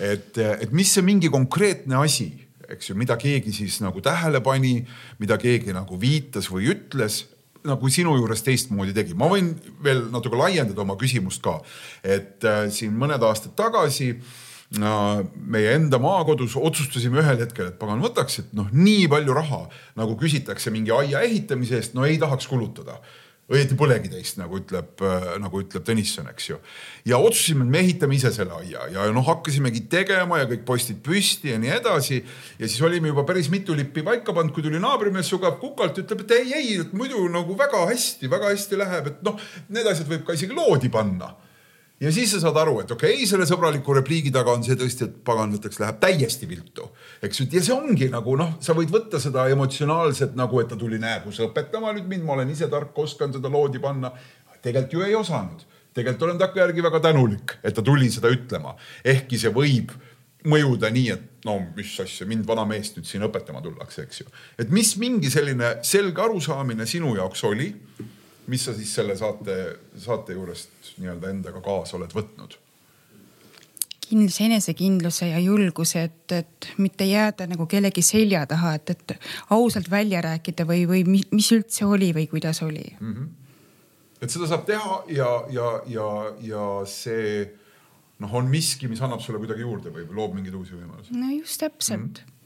et, 0.04 0.38
et 0.38 0.76
mis 0.76 0.92
see 0.92 1.06
mingi 1.06 1.32
konkreetne 1.32 2.02
asi, 2.04 2.30
eks 2.70 2.92
ju, 2.92 3.00
mida 3.00 3.16
keegi 3.20 3.56
siis 3.56 3.80
nagu 3.82 4.04
tähele 4.06 4.44
pani, 4.46 4.76
mida 5.24 5.40
keegi 5.42 5.74
nagu 5.76 5.98
viitas 6.02 6.52
või 6.52 6.70
ütles 6.76 7.24
nagu 7.68 7.90
sinu 7.92 8.16
juures 8.18 8.44
teistmoodi 8.46 8.94
tegi. 8.96 9.16
ma 9.18 9.30
võin 9.32 9.54
veel 9.84 10.06
natuke 10.14 10.40
laiendada 10.40 10.84
oma 10.86 10.98
küsimust 11.00 11.44
ka, 11.44 11.60
et 12.04 12.46
äh, 12.48 12.68
siin 12.74 12.96
mõned 13.00 13.24
aastad 13.26 13.56
tagasi 13.60 14.12
äh, 14.16 15.24
meie 15.36 15.74
enda 15.76 16.00
maakodus 16.02 16.56
otsustasime 16.60 17.24
ühel 17.24 17.42
hetkel, 17.44 17.72
et 17.72 17.80
pagan 17.82 18.04
võtaks, 18.04 18.44
et 18.44 18.54
noh, 18.58 18.70
nii 18.72 19.08
palju 19.12 19.36
raha 19.36 19.66
nagu 20.00 20.16
küsitakse 20.20 20.72
mingi 20.74 20.94
aia 20.96 21.26
ehitamise 21.28 21.82
eest, 21.82 21.98
no 21.98 22.08
ei 22.08 22.20
tahaks 22.22 22.48
kulutada 22.48 23.00
õieti 23.50 23.78
põlegi 23.78 24.12
teist, 24.12 24.38
nagu 24.40 24.60
ütleb, 24.60 25.02
äh, 25.06 25.28
nagu 25.42 25.62
ütleb 25.64 25.86
Tõnisson, 25.88 26.30
eks 26.32 26.50
ju. 26.52 26.60
ja 27.10 27.18
otsustasime, 27.18 27.66
et 27.66 27.74
me 27.74 27.82
ehitame 27.84 28.18
ise 28.18 28.32
selle 28.36 28.56
aia 28.62 28.86
ja 28.94 29.10
noh, 29.16 29.26
hakkasimegi 29.26 29.86
tegema 29.92 30.42
ja 30.42 30.48
kõik 30.50 30.64
postid 30.68 31.02
püsti 31.06 31.54
ja 31.54 31.60
nii 31.62 31.74
edasi. 31.80 32.22
ja 32.60 32.68
siis 32.68 32.82
olime 32.86 33.12
juba 33.12 33.26
päris 33.28 33.50
mitu 33.50 33.76
lippi 33.78 34.06
paika 34.06 34.34
pannud, 34.34 34.54
kui 34.54 34.66
tuli 34.66 34.80
naabrimees 34.82 35.30
sugab 35.34 35.60
kukalt, 35.60 35.98
ütleb, 36.04 36.26
et 36.26 36.38
ei, 36.38 36.54
ei, 36.62 36.80
et 36.86 36.94
muidu 36.94 37.26
nagu 37.32 37.58
väga 37.58 37.86
hästi, 37.90 38.30
väga 38.30 38.54
hästi 38.54 38.80
läheb, 38.80 39.14
et 39.14 39.22
noh, 39.26 39.40
need 39.70 39.88
asjad 39.90 40.10
võib 40.10 40.26
ka 40.28 40.38
isegi 40.38 40.56
loodi 40.56 40.94
panna 40.94 41.34
ja 42.00 42.12
siis 42.16 42.32
sa 42.32 42.40
saad 42.44 42.58
aru, 42.62 42.80
et 42.84 42.92
okei 42.92 43.18
okay,, 43.18 43.28
selle 43.28 43.46
sõbraliku 43.50 43.94
repliigi 43.98 44.32
taga 44.34 44.54
on 44.56 44.64
see 44.66 44.78
tõesti, 44.80 45.08
et 45.10 45.16
pagan 45.28 45.52
võtaks, 45.56 45.80
läheb 45.82 46.00
täiesti 46.02 46.48
viltu. 46.50 46.90
eks 47.24 47.42
ju, 47.42 47.48
ja 47.52 47.64
see 47.66 47.76
ongi 47.76 48.10
nagu 48.12 48.36
noh, 48.40 48.56
sa 48.64 48.76
võid 48.78 48.92
võtta 48.94 49.20
seda 49.22 49.48
emotsionaalselt 49.52 50.38
nagu, 50.40 50.62
et 50.62 50.70
ta 50.72 50.78
tuli 50.80 51.00
näebus 51.02 51.42
õpetama 51.44 51.94
nüüd 51.98 52.08
mind, 52.12 52.28
ma 52.28 52.38
olen 52.38 52.54
ise 52.56 52.70
tark, 52.72 52.96
oskan 52.98 53.34
seda 53.36 53.52
loodi 53.52 53.82
panna. 53.84 54.14
tegelikult 54.62 54.94
ju 54.94 55.04
ei 55.08 55.16
osanud, 55.16 55.66
tegelikult 55.96 56.28
olen 56.28 56.40
takkajärgi 56.40 56.84
väga 56.84 57.00
tänulik, 57.00 57.58
et 57.64 57.76
ta 57.76 57.82
tuli 57.82 58.10
seda 58.12 58.32
ütlema, 58.32 58.76
ehkki 59.04 59.40
see 59.40 59.52
võib 59.56 59.92
mõjuda 60.48 60.88
nii, 60.92 61.10
et 61.12 61.46
no 61.46 61.58
mis 61.76 61.98
asja, 62.00 62.28
mind 62.28 62.46
vana 62.48 62.64
meest 62.68 62.96
nüüd 62.96 63.08
siin 63.08 63.24
õpetama 63.28 63.60
tullakse, 63.64 64.08
eks 64.08 64.22
ju. 64.22 64.32
et 64.60 64.72
mis 64.72 64.96
mingi 65.00 65.32
selline 65.32 65.78
selge 65.84 66.24
arusaamine 66.24 66.88
sinu 66.88 67.16
jaoks 67.18 67.44
oli 67.44 67.74
mis 68.50 68.66
sa 68.66 68.74
siis 68.74 68.92
selle 68.96 69.16
saate, 69.18 69.56
saate 70.00 70.34
juurest 70.34 70.72
nii-öelda 71.00 71.30
endaga 71.34 71.62
kaasa 71.66 71.98
oled 71.98 72.16
võtnud? 72.16 72.58
kindluse, 74.10 74.44
enesekindluse 74.48 75.28
ja 75.30 75.40
julguse, 75.44 76.02
et, 76.08 76.32
et 76.34 76.70
mitte 76.82 77.06
jääda 77.06 77.46
nagu 77.50 77.68
kellegi 77.70 78.02
selja 78.02 78.46
taha, 78.50 78.74
et, 78.80 78.96
et 78.96 79.14
ausalt 79.54 79.90
välja 79.92 80.24
rääkida 80.26 80.66
või, 80.66 80.88
või 80.90 81.04
mis 81.10 81.52
üldse 81.54 81.86
oli 81.86 82.10
või 82.16 82.26
kuidas 82.32 82.64
oli 82.66 82.88
mm. 83.00 83.14
-hmm. 83.14 83.30
et 84.22 84.34
seda 84.34 84.50
saab 84.50 84.66
teha 84.66 85.04
ja, 85.14 85.30
ja, 85.54 85.70
ja, 85.94 86.10
ja 86.42 86.66
see 86.90 87.46
noh, 88.20 88.34
on 88.42 88.50
miski, 88.50 88.90
mis 88.90 89.02
annab 89.06 89.22
sulle 89.22 89.42
kuidagi 89.42 89.62
juurde 89.62 89.94
või 89.94 90.08
loob 90.10 90.36
mingeid 90.40 90.58
uusi 90.58 90.76
võimalusi. 90.80 91.14
no 91.14 91.32
just 91.36 91.62
täpselt 91.62 92.02
mm. 92.02 92.26
-hmm. 92.26 92.39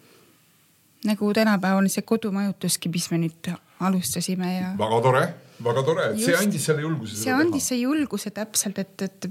Nagu 1.08 1.34
tänapäeval 1.36 1.88
see 1.92 2.06
kodumajutuski, 2.08 2.92
mis 2.94 3.10
me 3.12 3.24
nüüd 3.26 3.54
alustasime 3.84 4.54
ja. 4.56 4.76
väga 4.80 5.02
tore 5.04 5.24
väga 5.64 5.84
tore, 5.86 6.06
et 6.14 6.22
see 6.22 6.36
andis 6.38 6.66
selle 6.68 6.84
julguse. 6.84 7.18
see 7.18 7.34
andis 7.34 7.68
see 7.72 7.80
julguse 7.82 8.32
täpselt, 8.36 8.80
et, 8.82 9.06
et, 9.06 9.28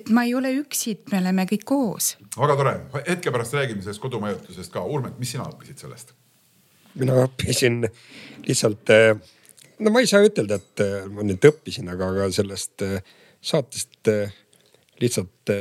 et 0.00 0.12
ma 0.14 0.24
ei 0.28 0.34
ole 0.38 0.52
üksi, 0.60 0.96
et 0.96 1.12
me 1.12 1.20
oleme 1.22 1.46
kõik 1.50 1.64
koos. 1.68 2.12
väga 2.36 2.56
tore, 2.60 2.74
hetke 3.08 3.32
pärast 3.34 3.56
räägime 3.58 3.84
sellest 3.84 4.02
kodumajutusest 4.04 4.72
ka. 4.74 4.84
Urmet, 4.84 5.18
mis 5.20 5.34
sina 5.34 5.48
õppisid 5.48 5.84
sellest? 5.84 6.14
mina 6.98 7.14
õppisin 7.26 7.84
lihtsalt, 8.46 8.90
no 9.78 9.92
ma 9.94 10.02
ei 10.02 10.08
saa 10.10 10.24
ütelda, 10.26 10.58
et 10.58 10.82
ma 11.14 11.26
nüüd 11.26 11.44
õppisin, 11.50 11.90
aga, 11.92 12.08
aga 12.14 12.30
sellest 12.34 12.82
saatest 13.38 14.10
lihtsalt 14.98 15.52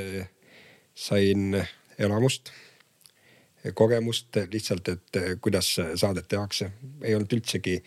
sain 0.97 1.59
elamust, 2.01 2.49
kogemust 3.73 4.37
lihtsalt, 4.51 4.89
et 4.93 5.19
kuidas 5.41 5.73
saadet 5.95 6.27
tehakse. 6.27 6.71
ei 7.01 7.15
olnud 7.15 7.33
üldsegi 7.33 7.79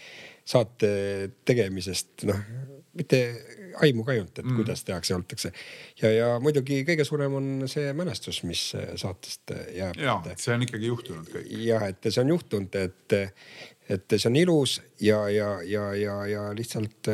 saate 0.44 0.90
tegemisest 1.46 2.24
noh, 2.28 2.40
mitte 2.98 3.20
aimu 3.80 4.04
ka 4.04 4.14
ei 4.14 4.22
olnud, 4.22 4.34
et 4.34 4.44
mm. 4.44 4.56
kuidas 4.58 4.84
tehakse, 4.84 5.14
oltakse. 5.14 5.52
ja, 6.02 6.10
ja 6.10 6.30
muidugi 6.42 6.82
kõige 6.88 7.06
suurem 7.06 7.36
on 7.38 7.50
see 7.70 7.92
mälestus, 7.96 8.42
mis 8.48 8.64
saatest 8.74 9.54
jääb. 9.76 10.00
ja, 10.00 10.18
see 10.36 10.54
on 10.56 10.66
ikkagi 10.66 10.90
juhtunud 10.90 11.30
kõik. 11.30 11.52
jah, 11.66 11.86
et 11.90 12.10
see 12.10 12.24
on 12.24 12.34
juhtunud, 12.34 12.80
et, 12.80 13.16
et 13.94 14.16
see 14.16 14.30
on 14.30 14.40
ilus 14.42 14.80
ja, 15.00 15.22
ja, 15.32 15.52
ja, 15.66 15.86
ja, 15.98 16.18
ja 16.30 16.44
lihtsalt 16.56 17.12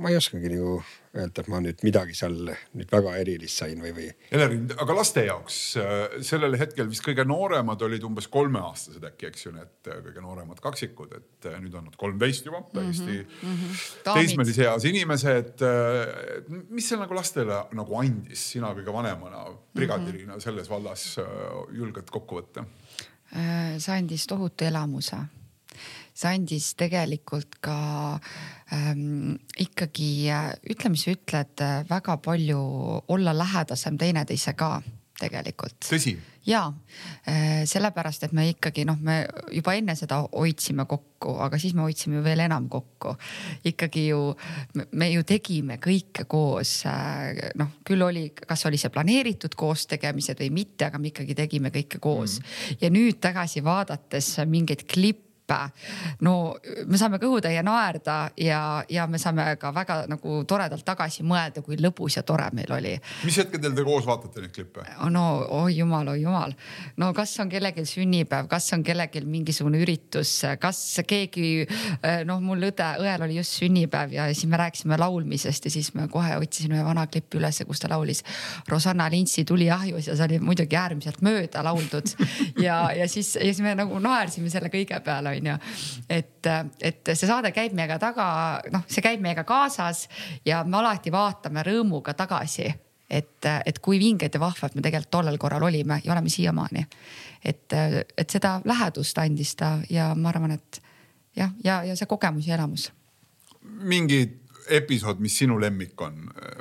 ma 0.00 0.12
ei 0.12 0.18
oskagi 0.18 0.54
nagu 0.54 0.80
öelda, 1.12 1.42
et 1.42 1.48
ma 1.52 1.60
nüüd 1.60 1.82
midagi 1.84 2.14
seal 2.16 2.36
nüüd 2.48 2.92
väga 2.92 3.14
erilist 3.20 3.60
sain 3.60 3.80
või, 3.82 3.92
või. 3.96 4.06
Elerin, 4.32 4.64
aga 4.80 4.96
laste 4.96 5.24
jaoks 5.26 5.58
äh, 5.80 5.98
sellel 6.24 6.56
hetkel 6.60 6.88
vist 6.88 7.04
kõige 7.04 7.26
nooremad 7.28 7.84
olid 7.84 8.04
umbes 8.08 8.28
kolmeaastased 8.32 9.04
äkki, 9.10 9.28
eks 9.28 9.46
ju, 9.46 9.52
need 9.56 9.90
äh, 9.92 10.00
kõige 10.06 10.24
nooremad 10.24 10.62
kaksikud, 10.64 11.12
et 11.18 11.50
äh, 11.50 11.58
nüüd 11.62 11.76
on 11.78 11.90
nad 11.90 11.98
kolmteist 12.00 12.48
juba 12.48 12.62
täiesti 12.72 13.18
mm 13.18 13.58
-hmm. 13.58 13.84
teismelise 14.08 14.64
eas 14.68 14.88
inimesed. 14.88 15.66
mis 16.70 16.88
see 16.88 16.98
nagu 16.98 17.14
lastele 17.14 17.60
nagu 17.72 18.00
andis, 18.00 18.48
sina 18.54 18.72
kõige 18.72 18.92
vanemana 18.92 19.44
brigadirina 19.74 20.32
mm 20.32 20.38
-hmm. 20.38 20.44
selles 20.44 20.70
vallas 20.70 21.16
julged 21.72 22.10
kokku 22.10 22.40
võtta? 22.40 22.64
see 23.78 23.94
andis 23.94 24.26
tohutu 24.26 24.64
elamuse 24.64 25.16
see 26.14 26.32
andis 26.36 26.72
tegelikult 26.78 27.60
ka 27.64 27.76
ähm, 28.72 29.36
ikkagi, 29.60 30.28
ütle, 30.72 30.92
mis 30.92 31.06
sa 31.06 31.14
ütled, 31.14 31.64
väga 31.88 32.18
palju 32.24 32.62
olla 33.12 33.36
lähedasem 33.36 33.96
teineteisega 34.00 34.74
tegelikult. 35.22 35.78
tõsi? 35.86 36.16
ja 36.46 36.72
äh, 37.28 37.62
sellepärast, 37.70 38.24
et 38.26 38.32
me 38.34 38.48
ikkagi 38.50 38.82
noh, 38.86 38.98
me 38.98 39.20
juba 39.54 39.76
enne 39.78 39.94
seda 39.98 40.18
hoidsime 40.24 40.88
kokku, 40.90 41.36
aga 41.44 41.58
siis 41.62 41.76
me 41.78 41.84
hoidsime 41.86 42.22
veel 42.24 42.42
enam 42.42 42.66
kokku. 42.72 43.14
ikkagi 43.70 44.08
ju, 44.08 44.20
me 44.98 45.10
ju 45.12 45.22
tegime 45.28 45.78
kõike 45.82 46.26
koos. 46.26 46.80
Äh, 46.90 47.52
noh, 47.60 47.76
küll 47.86 48.02
oli, 48.02 48.28
kas 48.34 48.66
oli 48.66 48.80
see 48.80 48.90
planeeritud 48.90 49.54
koos 49.58 49.86
tegemised 49.90 50.42
või 50.42 50.50
mitte, 50.62 50.88
aga 50.88 50.98
me 50.98 51.12
ikkagi 51.12 51.38
tegime 51.38 51.70
kõike 51.74 52.02
koos 52.02 52.40
mm.. 52.40 52.80
ja 52.82 52.90
nüüd 52.90 53.22
tagasi 53.22 53.62
vaadates 53.64 54.34
mingeid 54.50 54.86
klippe 54.90 55.31
hüppe. 55.42 55.70
no 56.20 56.56
me 56.86 56.98
saame 56.98 57.18
kõhutäie 57.18 57.62
naerda 57.62 58.30
ja, 58.36 58.84
ja 58.88 59.06
me 59.06 59.18
saame 59.18 59.56
ka 59.60 59.72
väga 59.74 60.06
nagu 60.08 60.42
toredalt 60.48 60.84
tagasi 60.84 61.22
mõelda, 61.22 61.62
kui 61.62 61.76
lõbus 61.76 62.16
ja 62.16 62.22
tore 62.22 62.48
meil 62.52 62.72
oli. 62.72 62.94
mis 63.24 63.36
hetkedel 63.38 63.74
te 63.74 63.84
koos 63.84 64.06
vaatate 64.06 64.40
neid 64.40 64.52
klippe? 64.52 64.84
no 65.10 65.44
oi 65.62 65.76
jumal, 65.76 66.08
oi 66.08 66.22
jumal. 66.22 66.54
no 66.96 67.12
kas 67.12 67.34
on 67.40 67.48
kellelgi 67.48 67.84
sünnipäev, 67.86 68.48
kas 68.48 68.72
on 68.72 68.82
kellelgi 68.82 69.24
mingisugune 69.24 69.82
üritus, 69.82 70.42
kas 70.60 71.00
keegi 71.06 71.66
noh, 72.26 72.40
mul 72.40 72.68
õde, 72.70 72.88
õel 73.02 73.26
oli 73.26 73.38
just 73.40 73.58
sünnipäev 73.60 74.12
ja 74.12 74.28
siis 74.32 74.46
me 74.50 74.60
rääkisime 74.60 74.98
laulmisest 75.00 75.68
ja 75.68 75.74
siis 75.74 75.92
me 75.94 76.08
kohe 76.12 76.36
otsisin 76.38 76.76
ühe 76.76 76.84
vana 76.84 77.06
klipi 77.06 77.40
ülesse, 77.40 77.66
kus 77.68 77.82
ta 77.82 77.90
laulis 77.92 78.22
Rosanna 78.68 79.08
Lintsi 79.10 79.44
Tuli 79.48 79.70
ahjus 79.70 80.08
ja 80.08 80.16
see 80.16 80.28
oli 80.30 80.40
muidugi 80.42 80.76
äärmiselt 80.78 81.22
mööda 81.24 81.64
lauldud 81.64 82.14
ja, 82.66 82.84
ja 82.96 83.08
siis, 83.08 83.34
ja 83.36 83.48
siis 83.50 83.62
me 83.64 83.74
nagu 83.78 83.98
naersime 84.02 84.50
selle 84.52 84.70
kõige 84.72 84.98
peale 85.04 85.32
onju. 85.42 85.58
et, 86.08 86.46
et 86.80 87.12
see 87.14 87.26
saade 87.26 87.52
käib 87.52 87.74
meiega 87.76 87.98
taga, 88.02 88.26
noh, 88.72 88.86
see 88.86 89.04
käib 89.04 89.20
meiega 89.24 89.44
kaasas 89.48 90.06
ja 90.46 90.62
me 90.64 90.80
alati 90.80 91.12
vaatame 91.12 91.66
rõõmuga 91.66 92.14
tagasi 92.16 92.70
et, 93.12 93.48
et 93.66 93.78
kui 93.84 93.98
vinged 94.00 94.34
ja 94.34 94.40
vahvad 94.40 94.76
me 94.76 94.84
tegelikult 94.84 95.12
tollel 95.12 95.38
korral 95.38 95.66
olime 95.68 96.00
ja 96.04 96.14
oleme 96.14 96.32
siiamaani. 96.32 96.86
et, 97.44 97.72
et 98.16 98.30
seda 98.30 98.60
lähedust 98.64 99.18
andis 99.18 99.56
ta 99.56 99.78
ja 99.90 100.12
ma 100.14 100.30
arvan, 100.32 100.56
et 100.56 100.82
jah, 101.36 101.52
ja, 101.64 101.82
ja 101.84 101.96
see 101.96 102.08
kogemus 102.08 102.48
ja 102.48 102.56
elamus. 102.56 102.90
mingid 103.62 104.41
episood, 104.70 105.20
mis 105.22 105.36
sinu 105.38 105.58
lemmik 105.60 106.00
on, 106.04 106.18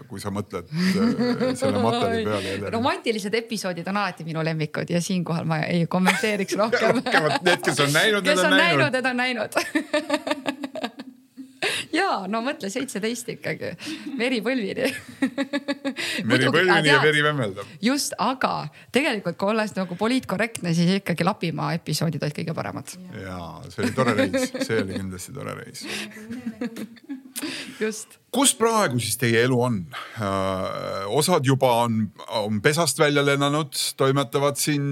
kui 0.10 0.22
sa 0.22 0.32
mõtled 0.34 0.70
äh, 0.72 1.44
selle 1.60 1.82
materjali 1.84 2.26
peale? 2.26 2.72
romantilised 2.74 3.36
episoodid 3.42 3.88
on 3.92 4.02
alati 4.02 4.26
minu 4.28 4.44
lemmikud 4.46 4.90
ja 4.92 5.02
siinkohal 5.04 5.48
ma 5.50 5.62
ei 5.68 5.86
kommenteeriks 5.92 6.58
rohkem 6.60 7.02
rohkem, 7.02 7.30
need, 7.46 7.64
kes 7.66 7.80
on 7.86 7.94
näinud, 7.96 8.26
need 8.26 8.44
on 8.46 8.58
näinud. 8.58 8.92
Need 8.92 9.12
on 9.12 9.22
näinud 9.24 9.52
ja 11.94 12.10
no 12.32 12.42
mõtle 12.46 12.70
seitseteist 12.74 13.30
ikkagi, 13.36 13.72
veri 14.20 14.42
põlvini 14.46 14.90
veri 16.32 16.52
põlvini 16.54 16.90
ja 16.90 17.00
veri 17.04 17.24
vemmeldab. 17.26 17.74
just, 17.84 18.16
aga 18.22 18.68
tegelikult 18.94 19.38
kui 19.40 19.52
olles 19.54 19.76
nagu 19.78 19.98
poliitkorrektne, 20.00 20.74
siis 20.78 20.98
ikkagi 21.00 21.28
Lapimaa 21.28 21.74
episoodid 21.78 22.24
olid 22.24 22.38
kõige 22.42 22.56
paremad. 22.58 22.96
ja 23.22 23.42
see 23.70 23.86
oli 23.86 23.98
tore 23.98 24.18
reis, 24.24 24.54
see 24.62 24.80
oli 24.82 24.98
kindlasti 24.98 25.36
tore 25.38 25.58
reis 25.62 25.86
just. 27.80 28.18
kus 28.34 28.54
praegu 28.58 29.00
siis 29.02 29.18
teie 29.22 29.44
elu 29.46 29.58
on? 29.62 29.80
Äh, 30.22 31.08
osad 31.18 31.46
juba 31.48 31.72
on, 31.86 32.06
on 32.42 32.62
pesast 32.62 33.00
välja 33.00 33.24
lennanud, 33.26 33.76
toimetavad 33.98 34.60
siin 34.62 34.86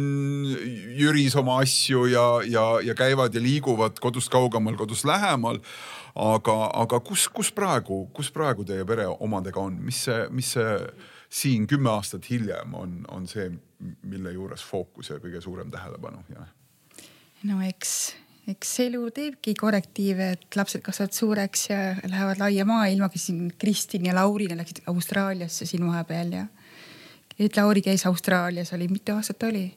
Jüris 0.99 1.37
oma 1.39 1.59
asju 1.63 2.05
ja, 2.11 2.25
ja, 2.45 2.65
ja 2.83 2.95
käivad 2.97 3.35
ja 3.35 3.43
liiguvad 3.43 3.99
kodust 4.01 4.31
kaugemal, 4.33 4.77
kodust 4.79 5.07
lähemal. 5.09 5.61
aga, 6.15 6.57
aga 6.73 6.99
kus, 7.05 7.27
kus 7.31 7.51
praegu, 7.55 8.07
kus 8.13 8.31
praegu 8.33 8.65
teie 8.67 8.85
pere 8.85 9.05
omadega 9.07 9.61
on, 9.61 9.77
mis 9.85 10.03
see, 10.07 10.25
mis 10.35 10.55
see 10.57 10.73
siin 11.29 11.67
kümme 11.69 11.91
aastat 11.93 12.25
hiljem 12.29 12.73
on, 12.73 12.95
on 13.13 13.27
see, 13.29 13.51
mille 14.01 14.33
juures 14.33 14.63
fookus 14.65 15.13
ja 15.13 15.19
kõige 15.21 15.41
suurem 15.41 15.69
tähelepanu 15.71 16.23
ja? 16.33 16.47
no 17.47 17.61
eks 17.63 17.93
eks 18.49 18.71
elu 18.85 19.01
teebki 19.13 19.53
korrektiive, 19.57 20.31
et 20.35 20.57
lapsed 20.57 20.81
kasvavad 20.85 21.15
suureks 21.15 21.67
ja 21.69 21.79
lähevad 22.07 22.41
laia 22.41 22.65
maailmaga. 22.65 23.19
siin 23.19 23.53
Kristin 23.57 24.05
ja 24.05 24.15
Laurina 24.15 24.57
läksid 24.57 24.81
Austraaliasse 24.87 25.65
siin 25.65 25.85
vahepeal 25.87 26.31
ja. 26.33 26.45
et 27.39 27.57
Lauri 27.57 27.81
käis 27.81 28.05
Austraalias, 28.05 28.73
oli 28.73 28.87
mitu 28.87 29.13
aastat 29.13 29.39
ta 29.39 29.47
oli? 29.47 29.67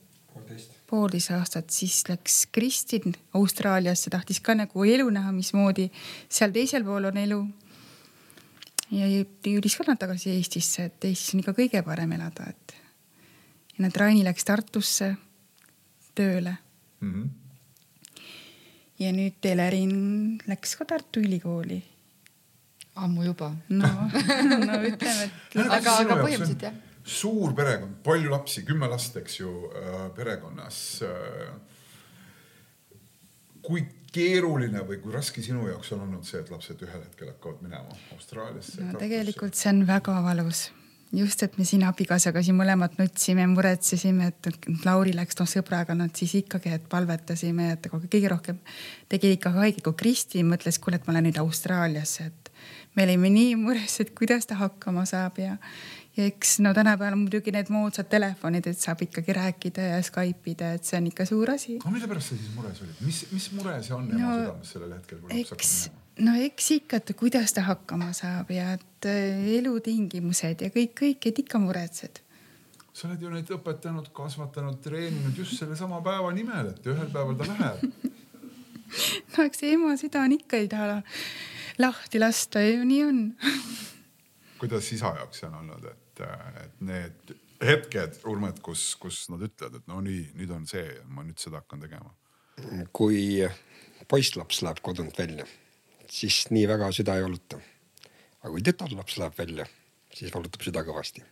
poolteist 0.92 1.30
aastat, 1.30 1.70
siis 1.70 2.02
läks 2.08 2.46
Kristin 2.52 3.14
Austraaliasse, 3.34 4.10
tahtis 4.10 4.40
ka 4.40 4.54
nagu 4.54 4.84
elu 4.84 5.08
näha, 5.10 5.32
mismoodi 5.32 5.88
seal 6.28 6.52
teisel 6.52 6.84
pool 6.84 7.08
on 7.08 7.16
elu. 7.16 7.40
ja 8.92 9.08
jõudis 9.08 9.76
ka 9.76 9.88
nad 9.88 10.00
tagasi 10.00 10.36
Eestisse, 10.36 10.88
et 10.90 11.04
Eestis 11.04 11.34
on 11.34 11.44
ikka 11.44 11.56
kõige 11.56 11.84
parem 11.84 12.12
elada, 12.12 12.48
et. 12.48 12.74
ja 13.76 13.84
näed, 13.86 13.96
Raini 13.96 14.24
läks 14.24 14.44
Tartusse 14.44 15.14
tööle 16.14 16.56
mm. 17.00 17.14
-hmm 17.14 17.41
ja 19.02 19.12
nüüd 19.14 19.38
Telerin 19.44 19.94
läks 20.48 20.76
ka 20.78 20.86
Tartu 20.88 21.22
Ülikooli. 21.22 21.82
ammu 22.94 23.24
juba. 23.24 23.52
no, 23.68 23.88
no 24.68 24.80
ütleme, 24.84 25.28
et. 25.28 25.56
aga, 25.62 25.96
aga 26.04 26.18
põhimõtteliselt 26.20 26.66
jah. 26.68 26.76
suur 27.04 27.54
perekond, 27.56 27.96
palju 28.04 28.30
lapsi, 28.32 28.66
kümme 28.68 28.90
last, 28.92 29.16
eks 29.16 29.40
ju 29.40 29.54
äh, 29.70 30.04
perekonnas 30.16 30.78
äh,. 31.08 31.56
kui 33.62 33.86
keeruline 34.12 34.84
või 34.84 35.00
kui 35.00 35.14
raske 35.14 35.42
sinu 35.42 35.64
jaoks 35.70 35.94
on 35.96 36.04
olnud 36.04 36.28
see, 36.28 36.42
et 36.42 36.50
lapsed 36.52 36.84
ühel 36.84 37.00
hetkel 37.00 37.32
hakkavad 37.32 37.64
minema 37.64 37.98
Austraaliasse? 38.16 38.82
no 38.84 39.00
tegelikult 39.00 39.56
see 39.56 39.72
on 39.72 39.86
väga 39.88 40.20
valus 40.24 40.68
just, 41.12 41.42
et 41.42 41.56
me 41.58 41.64
siin 41.68 41.84
abikaasaga 41.86 42.42
siin 42.44 42.56
mõlemad 42.56 42.96
nutsime, 42.98 43.44
muretsesime, 43.52 44.30
et 44.32 44.68
Lauri 44.86 45.14
läks 45.16 45.36
noh 45.38 45.48
sõbraga, 45.48 45.96
no 45.98 46.08
siis 46.16 46.34
ikkagi, 46.40 46.72
et 46.78 46.86
palvetasime, 46.92 47.72
et 47.76 47.88
kõige 47.92 48.30
rohkem 48.32 48.60
tegi 49.12 49.34
ikka 49.36 49.52
haiget, 49.58 49.82
kui 49.84 49.98
Kristi 50.04 50.44
mõtles, 50.46 50.80
kuule, 50.82 51.00
et 51.00 51.08
ma 51.08 51.16
lähen 51.16 51.28
nüüd 51.28 51.40
Austraaliasse, 51.42 52.30
et 52.30 52.52
me 52.96 53.06
olime 53.06 53.32
nii 53.32 53.56
mures, 53.60 53.98
et 54.04 54.14
kuidas 54.16 54.48
ta 54.48 54.58
hakkama 54.60 55.04
saab 55.08 55.40
ja, 55.42 55.56
ja 56.16 56.28
eks 56.28 56.58
no 56.64 56.72
tänapäeval 56.76 57.18
muidugi 57.20 57.54
need 57.54 57.72
moodsad 57.72 58.08
telefonid, 58.12 58.68
et 58.72 58.80
saab 58.80 59.04
ikkagi 59.04 59.36
rääkida 59.36 59.88
ja 59.94 60.04
Skype 60.04 60.54
ida, 60.54 60.74
et 60.78 60.88
see 60.88 61.00
on 61.00 61.10
ikka 61.12 61.28
suur 61.28 61.56
asi. 61.56 61.78
no 61.84 61.94
mille 61.94 62.08
pärast 62.08 62.32
sa 62.32 62.38
siis 62.38 62.54
mures 62.56 62.84
olid, 62.84 63.02
mis, 63.04 63.24
mis 63.32 63.50
mure 63.58 63.80
see 63.84 63.96
on 63.96 64.08
ema 64.12 64.22
no, 64.22 64.38
südames 64.38 64.76
sellel 64.76 64.96
hetkel, 64.96 65.20
kui 65.20 65.42
laps 65.42 65.52
hakkab 65.56 65.68
minema? 65.68 66.01
No 66.20 66.34
eks 66.36 66.70
ikka, 66.78 67.00
et 67.00 67.14
kuidas 67.16 67.54
ta 67.56 67.64
hakkama 67.66 68.12
saab 68.16 68.50
ja 68.52 68.72
et 68.76 69.08
äh, 69.08 69.46
elutingimused 69.58 70.64
ja 70.66 70.70
kõik, 70.74 70.94
kõik, 70.98 71.28
et 71.30 71.42
ikka 71.44 71.60
muretsed. 71.62 72.20
sa 72.92 73.08
oled 73.08 73.22
ju 73.22 73.30
neid 73.32 73.48
õpetanud, 73.56 74.10
kasvatanud, 74.12 74.80
treeninud 74.84 75.38
just 75.38 75.56
sellesama 75.56 76.02
päeva 76.04 76.32
nimel, 76.36 76.74
et 76.74 76.86
ühel 76.86 77.08
päeval 77.12 77.38
ta 77.38 77.48
läheb. 77.48 77.86
No 79.32 79.46
eks 79.48 79.62
ema 79.64 79.94
süda 79.96 80.20
on 80.20 80.34
ikka, 80.34 80.58
ei 80.60 80.66
taha 80.68 80.98
lahti 81.80 82.20
lasta, 82.20 82.60
ju 82.60 82.82
nii 82.84 83.04
on. 83.06 83.22
Kuidas 84.60 84.90
isa 84.92 85.14
jaoks 85.16 85.40
see 85.40 85.48
on 85.48 85.54
olnud, 85.62 85.86
et, 85.88 86.20
et 86.60 86.82
need 86.84 87.32
hetked, 87.64 88.20
Urmet, 88.28 88.60
kus, 88.60 88.90
kus 89.00 89.24
nad 89.32 89.40
ütlevad, 89.46 89.80
et 89.80 89.88
no 89.88 90.02
nii, 90.04 90.26
nüüd 90.36 90.52
on 90.52 90.68
see, 90.68 90.84
ma 91.08 91.24
nüüd 91.24 91.40
seda 91.40 91.62
hakkan 91.62 91.80
tegema? 91.86 92.12
Kui 92.92 93.40
poisslaps 94.12 94.60
läheb 94.66 94.82
kodunt 94.84 95.16
välja, 95.18 95.46
siis 96.12 96.46
nii 96.52 96.66
väga 96.68 96.90
süda 96.94 97.16
ei 97.18 97.24
valuta. 97.24 97.60
aga 98.42 98.50
kui 98.52 98.64
tütarlaps 98.66 99.18
läheb 99.20 99.38
välja, 99.38 99.66
siis 100.14 100.34
valutab 100.34 100.64
süda 100.64 100.84
kõvasti. 100.86 101.24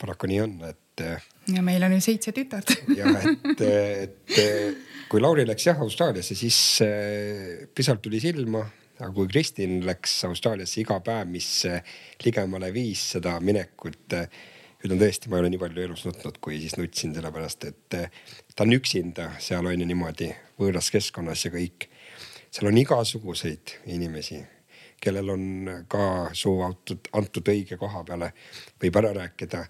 paraku 0.00 0.28
nii 0.30 0.40
on, 0.42 0.56
et. 0.68 1.04
ja 1.54 1.62
meil 1.62 1.82
on 1.86 1.94
ju 1.96 2.00
seitse 2.04 2.32
tütart 2.34 2.74
jah, 3.00 3.20
et, 3.24 3.60
et 3.60 4.80
kui 5.08 5.22
Lauri 5.22 5.46
läks 5.46 5.68
jah 5.68 5.80
Austraaliasse, 5.80 6.34
siis 6.34 6.58
eh, 6.84 7.68
pisart 7.74 8.02
tuli 8.02 8.20
silma 8.20 8.64
aga 9.00 9.10
kui 9.14 9.30
Kristin 9.30 9.80
läks 9.86 10.20
Austraaliasse 10.28 10.82
iga 10.82 11.00
päev, 11.02 11.30
mis 11.30 11.48
ligemale 12.22 12.70
viis 12.74 13.00
seda 13.16 13.40
minekut 13.42 14.14
äh, 14.14 14.28
ütlen 14.84 15.00
tõesti, 15.00 15.30
ma 15.30 15.38
ei 15.38 15.44
ole 15.44 15.52
nii 15.54 15.60
palju 15.62 15.84
elus 15.86 16.04
nutnud, 16.04 16.38
kui 16.44 16.58
siis 16.60 16.76
nutsin, 16.76 17.14
sellepärast 17.16 17.64
et 17.70 17.96
ta 17.96 18.66
on 18.66 18.76
üksinda 18.76 19.30
seal 19.40 19.64
on 19.64 19.80
ju 19.80 19.88
niimoodi 19.88 20.28
võõras 20.60 20.90
keskkonnas 20.92 21.46
ja 21.46 21.52
kõik. 21.54 21.88
Seal 22.54 22.70
on 22.70 22.78
igasuguseid 22.78 23.74
inimesi, 23.86 24.38
kellel 25.00 25.28
on 25.28 25.70
ka 25.90 26.30
suu 26.32 26.60
antud, 26.62 27.08
antud 27.12 27.50
õige 27.50 27.78
koha 27.80 28.04
peale, 28.06 28.30
võib 28.82 28.98
ära 29.00 29.10
rääkida. 29.16 29.64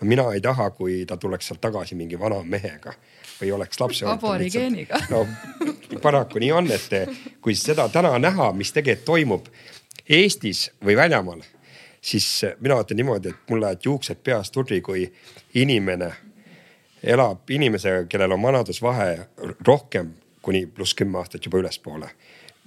no 0.00 0.08
mina 0.08 0.24
ei 0.32 0.40
taha, 0.40 0.70
kui 0.70 1.04
ta 1.06 1.16
tuleks 1.16 1.50
sealt 1.50 1.60
tagasi 1.60 1.94
mingi 1.94 2.18
vana 2.18 2.40
mehega 2.42 2.94
või 3.40 3.52
oleks 3.52 3.80
lapse. 3.80 4.06
aborigeeniga. 4.06 5.02
no 5.10 5.26
paraku 6.02 6.40
nii 6.40 6.52
on, 6.52 6.70
et 6.72 7.38
kui 7.40 7.54
seda 7.54 7.88
täna 7.88 8.18
näha, 8.18 8.52
mis 8.52 8.72
tegelikult 8.72 9.04
toimub 9.04 9.52
Eestis 10.10 10.70
või 10.84 10.96
väljamaal 10.96 11.44
siis 12.00 12.46
mina 12.60 12.80
ütlen 12.80 12.96
niimoodi, 12.96 13.28
et 13.28 13.50
mul 13.50 13.60
lähevad 13.60 13.84
juuksed 13.84 14.24
peast 14.24 14.52
turri, 14.56 14.80
kui 14.80 15.04
inimene 15.54 16.08
elab 17.02 17.50
inimesega, 17.50 18.06
kellel 18.08 18.32
on 18.32 18.42
vanadusvahe 18.42 19.28
rohkem 19.66 20.14
kuni 20.42 20.66
pluss 20.66 20.94
kümme 20.94 21.18
aastat 21.18 21.44
juba 21.44 21.60
ülespoole 21.60 22.08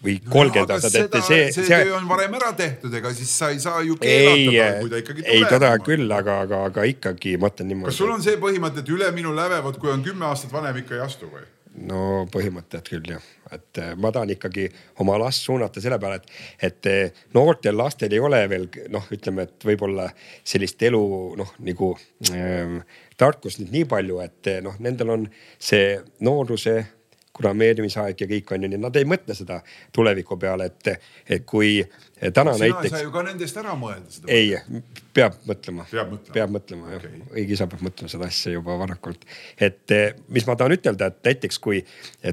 või 0.04 0.18
kolmkümmend 0.30 0.76
aastat, 0.76 0.98
et 1.00 1.18
see. 1.28 1.48
see 1.56 1.68
töö 1.70 1.96
on 1.98 2.08
varem 2.10 2.36
ära 2.40 2.52
tehtud, 2.58 2.94
ega 3.00 3.14
siis 3.16 3.32
sa 3.40 3.50
ei 3.54 3.60
saa 3.64 3.82
ju 3.86 3.98
keelata, 4.02 4.70
kui 4.82 4.92
ta 4.92 5.02
ikkagi 5.02 5.24
tuleb. 5.24 5.34
ei, 5.36 5.50
toda 5.50 5.72
küll, 5.86 6.06
aga, 6.12 6.40
aga, 6.48 6.64
aga 6.70 6.88
ikkagi 6.92 7.38
ma 7.42 7.52
ütlen 7.54 7.72
niimoodi. 7.72 7.92
kas 7.92 8.00
sul 8.04 8.14
on 8.14 8.24
see 8.24 8.38
põhimõte, 8.42 8.84
et 8.84 8.94
üle 8.94 9.10
minu 9.16 9.34
läve, 9.36 9.62
vot 9.66 9.80
kui 9.80 9.92
on 9.94 10.04
kümme 10.06 10.28
aastat 10.30 10.54
vanem, 10.54 10.82
ikka 10.84 10.98
ei 11.00 11.06
astu 11.06 11.32
või? 11.32 11.46
no 11.90 12.00
põhimõtteliselt 12.34 12.90
küll 12.92 13.14
jah, 13.16 13.30
et 13.56 13.80
äh, 13.82 13.94
ma 13.98 14.12
tahan 14.14 14.34
ikkagi 14.36 14.68
oma 15.02 15.16
last 15.22 15.48
suunata 15.48 15.82
selle 15.82 15.98
peale, 16.02 16.20
et, 16.20 16.34
et 16.70 16.90
äh, 16.92 17.24
noortel 17.34 17.78
lastel 17.80 18.14
ei 18.14 18.22
ole 18.22 18.44
veel 18.52 18.68
noh, 18.94 19.08
ütleme, 19.14 19.48
et 19.48 19.68
võib-olla 19.72 20.10
sellist 20.46 20.84
elu 20.86 21.04
noh, 21.40 21.56
nagu 21.66 21.94
ähm, 22.30 22.82
tarkust 23.18 23.64
nüüd 23.64 23.74
nii 23.74 23.88
palju, 23.90 24.20
et 24.26 24.52
noh, 24.66 24.78
nendel 24.84 25.16
on 25.16 25.26
see 25.58 25.96
nooruse 26.26 26.76
kurameerimisaeg 27.34 28.22
ja 28.22 28.28
kõik 28.30 28.54
on 28.54 28.66
ju, 28.66 28.70
nii 28.70 28.82
nad 28.82 28.98
ei 29.00 29.08
mõtle 29.10 29.36
seda 29.38 29.60
tuleviku 29.96 30.38
peale, 30.42 30.68
et, 30.70 31.08
et 31.26 31.46
kui 31.50 31.80
täna 32.22 32.54
Sina 32.54 32.68
näiteks. 32.68 32.94
sa 32.94 33.02
ju 33.02 33.14
ka 33.14 33.24
nendest 33.26 33.58
ära 33.62 33.74
mõelda 33.80 34.14
seda. 34.14 34.30
ei, 34.34 34.54
peab 35.18 35.40
mõtlema. 35.50 35.88
peab 35.90 36.14
mõtlema, 36.14 36.52
mõtlema 36.58 36.94
jah 36.94 37.02
okay., 37.02 37.26
õige 37.34 37.58
isa 37.58 37.68
peab 37.72 37.84
mõtlema 37.90 38.14
seda 38.14 38.30
asja 38.30 38.54
juba 38.54 38.78
varakult. 38.80 39.26
et 39.58 39.98
mis 40.30 40.48
ma 40.48 40.58
tahan 40.60 40.78
ütelda, 40.78 41.10
et 41.10 41.32
näiteks 41.32 41.60
kui 41.64 41.84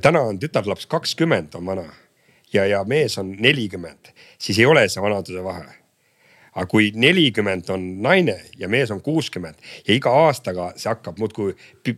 täna 0.03 0.24
on 0.28 0.40
tütarlaps 0.42 0.88
kakskümmend 0.90 1.57
on 1.57 1.66
vana 1.72 1.88
ja, 2.53 2.66
ja 2.66 2.84
mees 2.84 3.18
on 3.18 3.32
nelikümmend, 3.38 4.12
siis 4.38 4.59
ei 4.59 4.68
ole 4.68 4.88
see 4.88 5.03
vanaduse 5.03 5.44
vahe 5.44 5.80
aga 6.55 6.66
kui 6.70 6.90
nelikümmend 6.96 7.68
on 7.70 7.84
naine 8.03 8.36
ja 8.59 8.68
mees 8.68 8.90
on 8.90 9.03
kuuskümmend 9.05 9.61
ja 9.86 9.94
iga 9.94 10.12
aastaga 10.26 10.70
see 10.76 10.90
hakkab 10.90 11.20
muudkui 11.20 11.55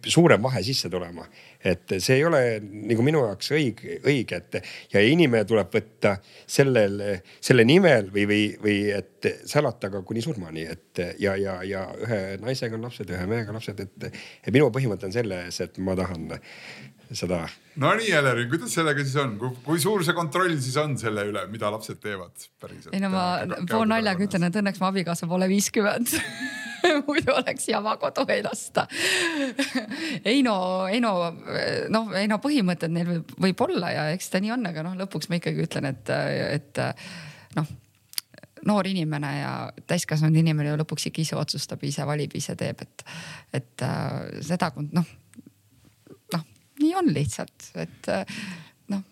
suurem 0.07 0.43
vahe 0.43 0.63
sisse 0.67 0.91
tulema. 0.93 1.27
et 1.65 1.95
see 2.03 2.17
ei 2.19 2.25
ole 2.27 2.41
nagu 2.61 3.05
minu 3.07 3.21
jaoks 3.23 3.53
õige, 3.55 4.01
õige, 4.03 4.41
et 4.41 4.57
ja 4.93 5.03
inimene 5.07 5.45
tuleb 5.47 5.71
võtta 5.71 6.17
sellel, 6.47 6.99
selle 7.39 7.65
nimel 7.65 8.11
või, 8.11 8.25
või, 8.27 8.47
või 8.63 8.79
et 8.97 9.29
sälatada 9.47 10.03
kuni 10.03 10.25
surmani, 10.25 10.67
et 10.67 11.03
ja, 11.23 11.37
ja, 11.39 11.61
ja 11.63 11.85
ühe 12.03 12.21
naisega 12.43 12.75
on 12.75 12.89
lapsed, 12.89 13.15
ühe 13.15 13.29
mehega 13.31 13.55
lapsed, 13.55 13.79
et, 13.79 14.09
et 14.43 14.51
minu 14.51 14.73
põhimõte 14.75 15.07
on 15.07 15.15
selles, 15.15 15.61
et 15.63 15.79
ma 15.79 15.95
tahan 15.99 16.33
seda. 17.17 17.43
Nonii, 17.83 18.11
Elering, 18.17 18.51
kuidas 18.53 18.75
sellega 18.77 19.05
siis 19.05 19.17
on, 19.21 19.37
kui 19.65 19.81
suur 19.81 20.05
see 20.05 20.17
kontroll 20.17 20.55
siis 20.61 20.77
on 20.81 20.97
selle 21.01 21.25
üle, 21.31 21.45
mida 21.53 21.71
lapsed 21.73 22.01
teevad 22.03 22.47
päriselt? 22.61 22.93
ei 22.93 23.01
no 23.03 23.13
ma 23.13 23.25
poolnaljaga 23.71 24.27
ütlen, 24.27 24.49
et 24.49 24.59
õnneks 24.61 24.83
mu 24.83 24.89
abikaasa 24.91 25.29
pole 25.31 25.49
viiskümmend 25.51 26.13
muidu 27.09 27.33
oleks 27.33 27.69
jama 27.71 27.95
kodu 28.01 28.27
ei 28.35 28.43
lasta 28.45 28.87
Heino, 30.25 30.57
Heino, 30.91 31.13
noh, 31.95 32.11
Heino 32.13 32.41
põhimõtted 32.43 32.93
neil 32.93 33.09
võib, 33.09 33.37
võib 33.47 33.65
olla 33.69 33.93
ja 33.95 34.09
eks 34.17 34.33
ta 34.33 34.43
nii 34.43 34.53
on, 34.59 34.69
aga 34.73 34.85
noh, 34.85 34.99
lõpuks 35.05 35.31
ma 35.31 35.41
ikkagi 35.41 35.65
ütlen, 35.65 35.89
et, 35.95 36.13
et 36.59 36.85
noh 37.57 37.79
noor 38.67 38.87
inimene 38.87 39.33
ja 39.41 39.55
täiskasvanud 39.91 40.39
inimene 40.39 40.71
ju 40.71 40.77
lõpuks 40.83 41.09
ikka 41.09 41.25
ise 41.25 41.39
otsustab, 41.39 41.83
ise 41.87 42.07
valib, 42.07 42.35
ise 42.39 42.55
teeb, 42.59 42.85
et, 42.85 43.05
et 43.59 43.87
äh, 43.87 44.21
seda 44.45 44.71
noh 44.93 45.09
nii 46.83 46.97
on 46.99 47.13
lihtsalt, 47.15 47.71
et 47.81 48.11
noh, 48.93 49.03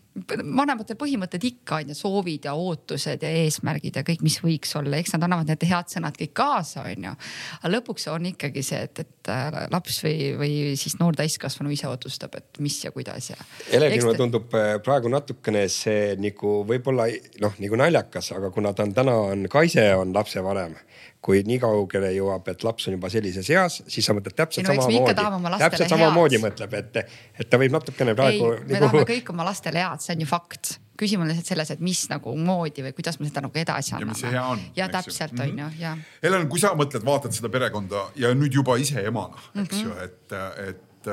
vanematel 0.57 0.99
põhimõtted 0.99 1.45
ikka 1.47 1.81
on 1.81 1.93
ju 1.93 1.97
soovid 1.97 2.47
ja 2.49 2.55
ootused 2.59 3.23
ja 3.25 3.31
eesmärgid 3.45 4.01
ja 4.01 4.03
kõik, 4.07 4.25
mis 4.27 4.41
võiks 4.43 4.73
olla, 4.79 4.99
eks 4.99 5.14
nad 5.14 5.27
annavad 5.27 5.51
need 5.51 5.66
head 5.71 5.93
sõnad 5.93 6.18
kõik 6.18 6.35
kaasa, 6.37 6.85
on 6.91 7.07
ju. 7.09 7.14
aga 7.61 7.73
lõpuks 7.77 8.09
on 8.12 8.27
ikkagi 8.33 8.64
see, 8.66 8.83
et, 8.89 9.03
et 9.05 9.33
äh, 9.33 9.61
laps 9.73 10.01
või, 10.05 10.16
või 10.41 10.53
siis 10.81 10.99
noor 11.01 11.18
täiskasvanu 11.18 11.73
ise 11.75 11.89
otsustab, 11.91 12.35
et 12.41 12.61
mis 12.62 12.81
ja 12.85 12.93
kuidas 12.95 13.31
ja. 13.33 13.39
Elevil 13.71 14.05
mulle 14.05 14.21
tundub 14.21 14.59
äh, 14.59 14.75
praegu 14.85 15.12
natukene 15.12 15.66
see 15.73 16.16
nagu 16.21 16.61
võib-olla 16.68 17.09
noh, 17.45 17.59
nagu 17.62 17.81
naljakas, 17.81 18.33
aga 18.37 18.53
kuna 18.55 18.75
ta 18.75 18.87
on 18.89 18.95
täna 18.97 19.16
on 19.31 19.47
Kaise 19.51 19.93
on 19.99 20.14
lapsevanem 20.16 20.77
kui 21.24 21.42
nii 21.44 21.59
kaugele 21.61 22.11
jõuab, 22.14 22.46
et 22.53 22.62
laps 22.64 22.88
on 22.88 22.96
juba 22.96 23.11
sellises 23.12 23.48
eas, 23.53 23.80
siis 23.92 24.07
sa 24.07 24.14
mõtled 24.16 24.36
täpselt 24.36 24.68
no, 24.68 24.76
samamoodi, 24.78 25.59
täpselt 25.61 25.92
samamoodi 25.92 26.40
mõtleb, 26.40 26.76
et, 26.78 27.01
et 27.36 27.51
ta 27.51 27.61
võib 27.61 27.74
natukene 27.76 28.14
praegu. 28.16 28.53
ei 28.55 28.62
nagu..., 28.62 28.70
me 28.70 28.80
tahame 28.86 29.03
kõik 29.11 29.32
oma 29.34 29.46
lastele 29.51 29.82
head, 29.84 30.05
see 30.05 30.16
on 30.16 30.24
ju 30.24 30.30
fakt. 30.30 30.72
küsimus 31.01 31.24
on 31.24 31.30
lihtsalt 31.32 31.53
selles, 31.53 31.70
et 31.76 31.84
mis 31.84 32.01
nagu 32.11 32.34
moodi 32.36 32.84
või 32.84 32.94
kuidas 32.96 33.20
me 33.20 33.28
seda 33.28 33.44
nagu 33.44 33.62
edasi 33.62 33.94
anname. 33.96 34.32
ja 34.32 34.46
on. 34.55 34.64
ja 34.76 34.88
täpselt 34.92 35.36
on 35.40 35.62
ju, 35.64 35.70
ja. 35.80 35.94
Helen, 36.24 36.48
kui 36.48 36.61
sa 36.61 36.72
mõtled, 36.78 37.05
vaatad 37.05 37.36
seda 37.36 37.53
perekonda 37.53 38.09
ja 38.20 38.32
nüüd 38.36 38.57
juba 38.61 38.76
ise 38.80 39.05
emana, 39.05 39.40
eks 39.55 39.61
mm 39.61 39.64
-hmm. 39.64 39.84
ju, 39.84 39.96
et, 40.05 40.36
et, 40.68 41.09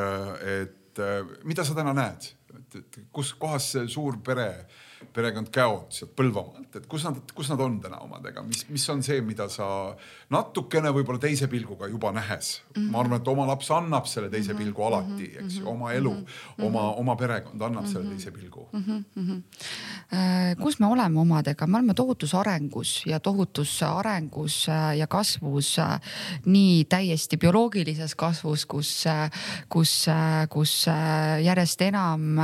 et, 0.57 0.75
et 1.03 1.47
mida 1.47 1.63
sa 1.63 1.75
täna 1.75 1.93
näed, 1.93 2.31
et, 2.55 2.75
et 2.81 2.99
kus 3.11 3.33
kohas 3.33 3.71
see 3.75 3.87
suur 3.91 4.19
pere 4.23 4.51
perekond 5.13 5.49
Käod 5.53 5.91
sealt 5.95 6.13
Põlvamaalt, 6.17 6.75
et 6.79 6.85
kus 6.89 7.03
nad, 7.07 7.17
kus 7.35 7.49
nad 7.51 7.61
on 7.63 7.79
täna 7.83 7.99
omadega, 8.05 8.43
mis, 8.45 8.65
mis 8.73 8.85
on 8.93 9.03
see, 9.05 9.21
mida 9.25 9.47
sa 9.51 9.67
natukene 10.33 10.91
võib-olla 10.95 11.21
teise 11.21 11.47
pilguga 11.51 11.87
juba 11.91 12.11
nähes 12.15 12.61
mm. 12.61 12.81
-hmm. 12.81 12.91
ma 12.91 12.99
arvan, 12.99 13.21
et 13.21 13.27
oma 13.27 13.47
laps 13.47 13.71
annab 13.71 14.05
selle 14.07 14.29
teise 14.29 14.53
mhm. 14.53 14.63
pilgu 14.63 14.83
alati, 14.83 15.29
eks 15.41 15.59
ju, 15.59 15.69
oma 15.69 15.93
elu 15.93 16.13
mm, 16.13 16.25
-hmm. 16.25 16.65
oma, 16.65 16.81
oma 17.01 17.15
perekond 17.15 17.61
annab 17.61 17.83
mm 17.83 17.87
-hmm. 17.87 17.93
selle 17.93 18.09
teise 18.09 18.31
pilgu 18.31 18.69
mm. 18.73 19.03
-hmm. 19.15 20.55
kus 20.61 20.79
me 20.79 20.85
oleme 20.85 21.19
omadega, 21.19 21.67
me 21.67 21.77
oleme 21.77 21.93
tohutus 21.93 22.33
arengus 22.35 23.03
ja 23.05 23.19
tohutus 23.19 23.83
arengus 23.83 24.69
äh, 24.69 24.97
ja 24.97 25.07
kasvus, 25.07 25.79
äh, 25.79 25.99
nii 26.45 26.85
täiesti 26.85 27.37
bioloogilises 27.37 28.15
kasvus, 28.15 28.65
kus, 28.65 29.03
kus, 29.69 30.05
kus 30.49 30.85
järjest 31.43 31.81
enam 31.81 32.37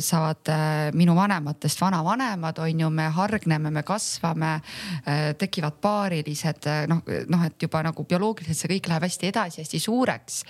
saavad 0.00 0.50
minu 0.94 1.14
vanemad 1.14 1.47
vanematest 1.48 1.80
vanavanemad 1.80 2.58
on 2.58 2.80
ju, 2.80 2.90
me 2.90 3.02
hargneme, 3.02 3.70
me 3.70 3.82
kasvame, 3.82 4.60
äh, 5.06 5.34
tekivad 5.38 5.78
paarilised 5.80 6.66
äh, 6.66 6.86
noh, 6.88 7.02
noh, 7.28 7.44
et 7.44 7.62
juba 7.62 7.82
nagu 7.82 8.04
bioloogiliselt 8.04 8.58
see 8.58 8.70
kõik 8.74 8.88
läheb 8.88 9.06
hästi 9.06 9.28
edasi, 9.28 9.62
hästi 9.62 9.78
suureks. 9.80 10.42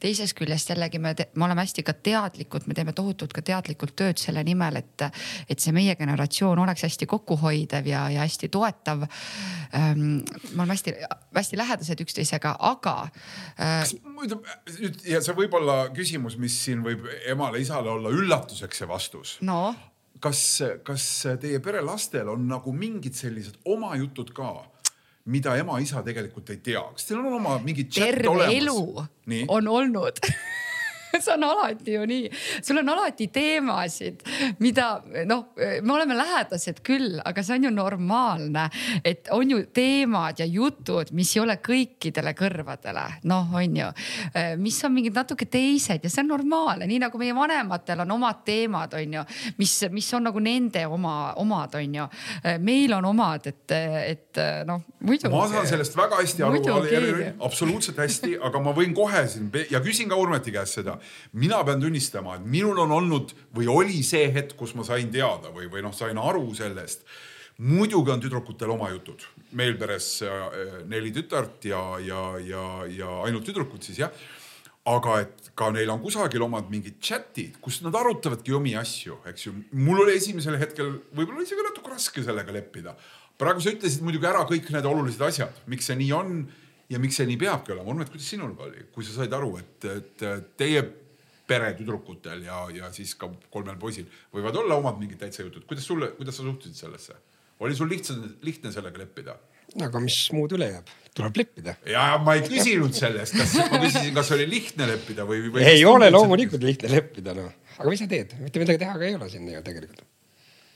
teisest 0.00 0.36
küljest 0.36 0.70
jällegi 0.70 0.98
me, 0.98 1.14
me 1.34 1.44
oleme 1.44 1.64
hästi 1.64 1.82
ka 1.82 1.92
teadlikud, 1.92 2.66
me 2.66 2.74
teeme 2.74 2.92
tohutult 2.92 3.32
ka 3.32 3.42
teadlikult 3.42 3.96
tööd 3.96 4.18
selle 4.18 4.42
nimel, 4.44 4.76
et, 4.76 5.06
et 5.48 5.60
see 5.60 5.72
meie 5.72 5.94
generatsioon 5.96 6.58
oleks 6.58 6.86
hästi 6.86 7.06
kokkuhoidev 7.06 7.86
ja, 7.86 8.06
ja 8.10 8.24
hästi 8.24 8.48
toetav 8.48 9.06
ähm,. 9.74 10.22
me 10.52 10.62
oleme 10.62 10.74
hästi-hästi 10.74 11.56
lähedased 11.56 12.00
üksteisega, 12.00 12.56
aga 12.58 13.08
äh,. 13.60 13.84
muidu 14.04 14.40
ja 15.04 15.20
see 15.20 15.36
võib 15.36 15.54
olla 15.58 15.90
küsimus, 15.94 16.38
mis 16.40 16.56
siin 16.64 16.84
võib 16.84 17.04
emale-isale 17.26 17.90
olla 17.90 18.10
üllatuseks 18.14 18.82
see 18.82 18.88
vastus 18.88 19.36
no 19.40 19.74
kas, 20.20 20.40
kas 20.86 21.04
teie 21.42 21.60
pere 21.64 21.82
lastel 21.84 22.28
on 22.32 22.46
nagu 22.48 22.72
mingid 22.72 23.16
sellised 23.16 23.60
oma 23.64 23.94
jutud 23.96 24.32
ka, 24.36 24.52
mida 25.26 25.56
ema-isa 25.58 26.02
tegelikult 26.06 26.50
ei 26.54 26.60
tea, 26.62 26.82
kas 26.94 27.08
teil 27.08 27.20
on 27.22 27.38
oma 27.40 27.56
mingi 27.64 27.88
terve 27.90 28.50
elu 28.54 28.78
on 29.48 29.68
olnud 29.68 30.22
see 31.20 31.32
on 31.34 31.44
alati 31.44 31.92
ju 31.92 32.06
nii, 32.06 32.30
sul 32.62 32.78
on 32.78 32.88
alati 32.88 33.28
teemasid, 33.32 34.22
mida 34.58 34.88
noh, 35.28 35.46
me 35.56 35.92
oleme 35.92 36.16
lähedased 36.16 36.82
küll, 36.86 37.18
aga 37.24 37.44
see 37.44 37.58
on 37.58 37.68
ju 37.68 37.72
normaalne, 37.74 38.66
et 39.04 39.30
on 39.34 39.50
ju 39.50 39.62
teemad 39.74 40.40
ja 40.42 40.46
jutud, 40.48 41.12
mis 41.16 41.34
ei 41.36 41.42
ole 41.42 41.58
kõikidele 41.64 42.34
kõrvadele, 42.38 43.06
noh, 43.30 43.54
on 43.56 43.78
ju, 43.80 43.90
mis 44.62 44.78
on 44.86 44.94
mingid 44.96 45.16
natuke 45.16 45.48
teised 45.50 46.04
ja 46.04 46.12
see 46.12 46.24
on 46.24 46.32
normaalne, 46.34 46.88
nii 46.88 47.00
nagu 47.06 47.20
meie 47.20 47.34
vanematel 47.36 48.04
on 48.06 48.16
omad 48.18 48.42
teemad, 48.46 48.96
on 48.98 49.18
ju, 49.20 49.24
mis, 49.60 49.76
mis 49.92 50.10
on 50.16 50.28
nagu 50.30 50.42
nende 50.42 50.86
oma, 50.90 51.16
omad, 51.42 51.78
on 51.80 52.00
ju. 52.00 52.08
meil 52.64 52.94
on 52.96 53.10
omad, 53.12 53.46
et, 53.50 53.76
et 53.76 54.42
noh, 54.68 54.82
muidugi. 55.00 55.32
ma 55.32 55.46
saan 55.50 55.68
sellest 55.68 55.96
väga 55.98 56.20
hästi 56.22 56.46
aru, 56.46 56.62
absoluutselt 57.46 58.00
hästi, 58.00 58.36
aga 58.46 58.60
ma 58.62 58.74
võin 58.76 58.94
kohe 58.96 59.26
siin 59.30 59.50
ja 59.70 59.80
küsin 59.84 60.10
ka 60.10 60.18
Urmeti 60.20 60.52
käest 60.54 60.80
seda 60.80 60.95
mina 61.32 61.62
pean 61.64 61.80
tunnistama, 61.82 62.36
et 62.36 62.44
minul 62.56 62.78
on 62.84 62.92
olnud 62.98 63.34
või 63.56 63.70
oli 63.72 64.02
see 64.06 64.28
hetk, 64.34 64.56
kus 64.58 64.74
ma 64.78 64.86
sain 64.86 65.10
teada 65.12 65.52
või, 65.54 65.70
või 65.72 65.84
noh, 65.86 65.94
sain 65.96 66.18
aru 66.18 66.54
sellest. 66.54 67.06
muidugi 67.58 68.10
on 68.12 68.20
tüdrukutel 68.20 68.70
oma 68.70 68.90
jutud, 68.92 69.22
meil 69.52 69.78
peres 69.80 70.22
äh, 70.22 70.82
neli 70.84 71.12
tütart 71.12 71.64
ja, 71.64 71.98
ja, 71.98 72.38
ja, 72.38 72.64
ja 72.84 73.22
ainult 73.24 73.46
tüdrukud 73.48 73.82
siis 73.82 73.98
jah 74.04 74.12
aga 74.86 75.20
et 75.24 75.50
ka 75.58 75.68
neil 75.74 75.90
on 75.90 76.02
kusagil 76.02 76.44
omad 76.46 76.68
mingid 76.70 77.00
chat'id, 77.02 77.58
kus 77.62 77.80
nad 77.82 77.94
arutavadki 77.98 78.54
omi 78.54 78.76
asju, 78.78 79.18
eks 79.26 79.48
ju. 79.48 79.54
mul 79.82 80.04
oli 80.04 80.14
esimesel 80.20 80.58
hetkel 80.60 80.92
võib-olla 81.16 81.42
isegi 81.42 81.64
natuke 81.66 81.90
raske 81.90 82.22
sellega 82.22 82.54
leppida. 82.54 82.94
praegu 83.38 83.60
sa 83.60 83.72
ütlesid 83.74 84.04
muidugi 84.06 84.28
ära 84.30 84.44
kõik 84.48 84.70
need 84.72 84.86
olulised 84.86 85.22
asjad, 85.26 85.58
miks 85.66 85.90
see 85.90 85.98
nii 85.98 86.12
on 86.14 86.38
ja 86.90 87.00
miks 87.02 87.18
see 87.20 87.26
nii 87.28 87.40
peabki 87.40 87.74
olema. 87.74 87.90
Urmet, 87.92 88.12
kuidas 88.12 88.28
sinul 88.34 88.54
oli, 88.66 88.86
kui 88.94 89.06
sa 89.06 89.16
said 89.16 89.34
aru, 89.36 89.56
et, 89.62 89.88
et 89.90 90.26
teie 90.58 90.84
peretüdrukutel 91.46 92.46
ja, 92.46 92.60
ja 92.74 92.90
siis 92.94 93.14
ka 93.18 93.28
kolmel 93.52 93.76
poisil 93.80 94.06
võivad 94.34 94.56
olla 94.62 94.78
omad 94.80 94.98
mingid 95.00 95.20
täitsa 95.20 95.44
jutud. 95.44 95.66
kuidas 95.68 95.86
sulle, 95.86 96.10
kuidas 96.18 96.38
sa 96.38 96.46
suhtusid 96.46 96.78
sellesse? 96.78 97.18
oli 97.62 97.76
sul 97.76 97.88
lihtsalt 97.88 98.42
lihtne 98.44 98.72
sellega 98.74 98.98
leppida? 99.02 99.36
aga 99.86 100.00
mis 100.02 100.16
muud 100.34 100.56
üle 100.56 100.68
jääb, 100.72 100.90
tuleb 101.14 101.38
leppida. 101.42 101.76
ja 101.86 102.08
ma 102.22 102.34
ei 102.38 102.44
küsinud 102.48 102.96
sellest, 102.96 103.38
kas 103.38 103.54
ma 103.70 103.80
küsisin, 103.84 104.12
kas 104.16 104.32
oli 104.34 104.48
lihtne 104.50 104.90
leppida 104.90 105.26
või, 105.28 105.46
või. 105.46 105.62
ei 105.66 105.84
ole 105.86 106.10
loomulikult 106.10 106.66
lihtne 106.66 106.90
leppida 106.92 107.36
noh, 107.38 107.54
aga 107.78 107.88
mis 107.94 108.02
sa 108.02 108.10
teed, 108.10 108.36
mitte 108.42 108.62
midagi 108.62 108.82
teha 108.82 108.98
ka 108.98 109.06
ei 109.06 109.18
ole 109.18 109.30
siin 109.30 109.48
ju 109.52 109.62
tegelikult 109.66 110.02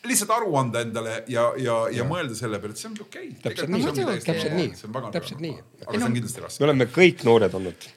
lihtsalt 0.09 0.31
aru 0.33 0.55
anda 0.57 0.81
endale 0.81 1.11
ja, 1.13 1.23
ja, 1.29 1.43
ja, 1.61 1.75
ja 1.93 2.05
mõelda 2.09 2.37
selle 2.37 2.57
peale, 2.61 2.73
et 2.73 2.81
see 2.81 2.89
ongi 2.89 3.03
okei 3.05 3.27
okay.. 3.35 3.41
täpselt 3.45 3.73
nii, 3.75 3.89
täpselt 4.25 4.55
nii, 4.57 4.69
täpselt 5.17 5.43
nii. 5.45 5.57
aga 5.85 5.99
see 5.99 6.07
on 6.07 6.15
kindlasti 6.17 6.45
raske. 6.45 6.63
me 6.63 6.69
oleme 6.69 6.87
kõik 6.95 7.25
noored 7.29 7.57
olnud. 7.59 7.89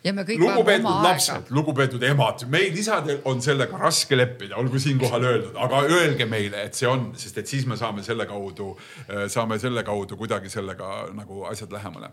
lugupeetud 0.43 0.89
lapsed, 1.05 1.53
lugupeetud 1.55 2.03
emad, 2.09 2.43
meil 2.51 2.75
isadel 2.83 3.21
on 3.29 3.39
sellega 3.45 3.79
raske 3.79 4.19
leppida, 4.19 4.57
olgu 4.59 4.81
siinkohal 4.83 5.29
öeldud, 5.29 5.55
aga 5.63 5.79
öelge 5.87 6.27
meile, 6.27 6.65
et 6.67 6.75
see 6.75 6.89
on, 6.91 7.13
sest 7.19 7.39
et 7.39 7.55
siis 7.55 7.63
me 7.69 7.79
saame 7.79 8.03
selle 8.03 8.27
kaudu, 8.27 8.73
äh, 9.07 9.23
saame 9.31 9.59
selle 9.63 9.85
kaudu 9.87 10.19
kuidagi 10.19 10.51
sellega 10.51 11.07
nagu 11.15 11.47
asjad 11.47 11.71
lähemale. 11.71 12.11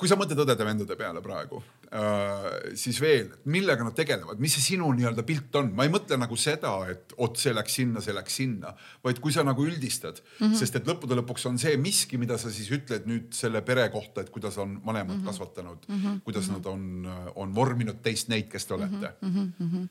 kui 0.00 0.08
sa 0.08 0.16
mõtled 0.16 0.40
õdede-vendade 0.46 0.96
peale 0.96 1.20
praegu 1.20 1.60
siis 2.78 3.00
veel, 3.02 3.32
millega 3.50 3.82
nad 3.82 3.94
tegelevad, 3.98 4.38
mis 4.38 4.52
see 4.54 4.76
sinu 4.76 4.92
nii-öelda 4.94 5.24
pilt 5.26 5.56
on, 5.58 5.72
ma 5.74 5.86
ei 5.86 5.90
mõtle 5.90 6.14
nagu 6.20 6.36
seda, 6.38 6.70
et 6.92 7.14
ot 7.18 7.40
see 7.40 7.50
läks 7.56 7.78
sinna, 7.80 8.02
see 8.04 8.14
läks 8.14 8.36
sinna, 8.38 8.70
vaid 9.02 9.18
kui 9.22 9.34
sa 9.34 9.42
nagu 9.46 9.64
üldistad 9.66 10.20
mm, 10.20 10.44
-hmm. 10.44 10.54
sest 10.60 10.78
et 10.78 10.86
lõppude 10.86 11.18
lõpuks 11.18 11.48
on 11.50 11.58
see 11.58 11.74
miski, 11.82 12.18
mida 12.20 12.38
sa 12.38 12.52
siis 12.54 12.70
ütled 12.70 13.08
nüüd 13.10 13.34
selle 13.34 13.62
pere 13.66 13.88
kohta, 13.90 14.22
et 14.22 14.30
kuidas 14.30 14.58
on 14.58 14.78
vanemad 14.86 15.16
mm 15.16 15.20
-hmm. 15.20 15.26
kasvatanud 15.26 15.88
mm, 15.88 15.96
-hmm. 15.96 16.20
kuidas 16.24 16.48
mm 16.48 16.54
-hmm. 16.54 16.58
nad 16.58 16.66
on, 16.66 17.32
on 17.34 17.54
vorminud 17.54 17.98
teist 18.02 18.28
neid, 18.28 18.46
kes 18.48 18.66
te 18.66 18.74
olete 18.74 19.12
mm. 19.20 19.52
-hmm. 19.60 19.88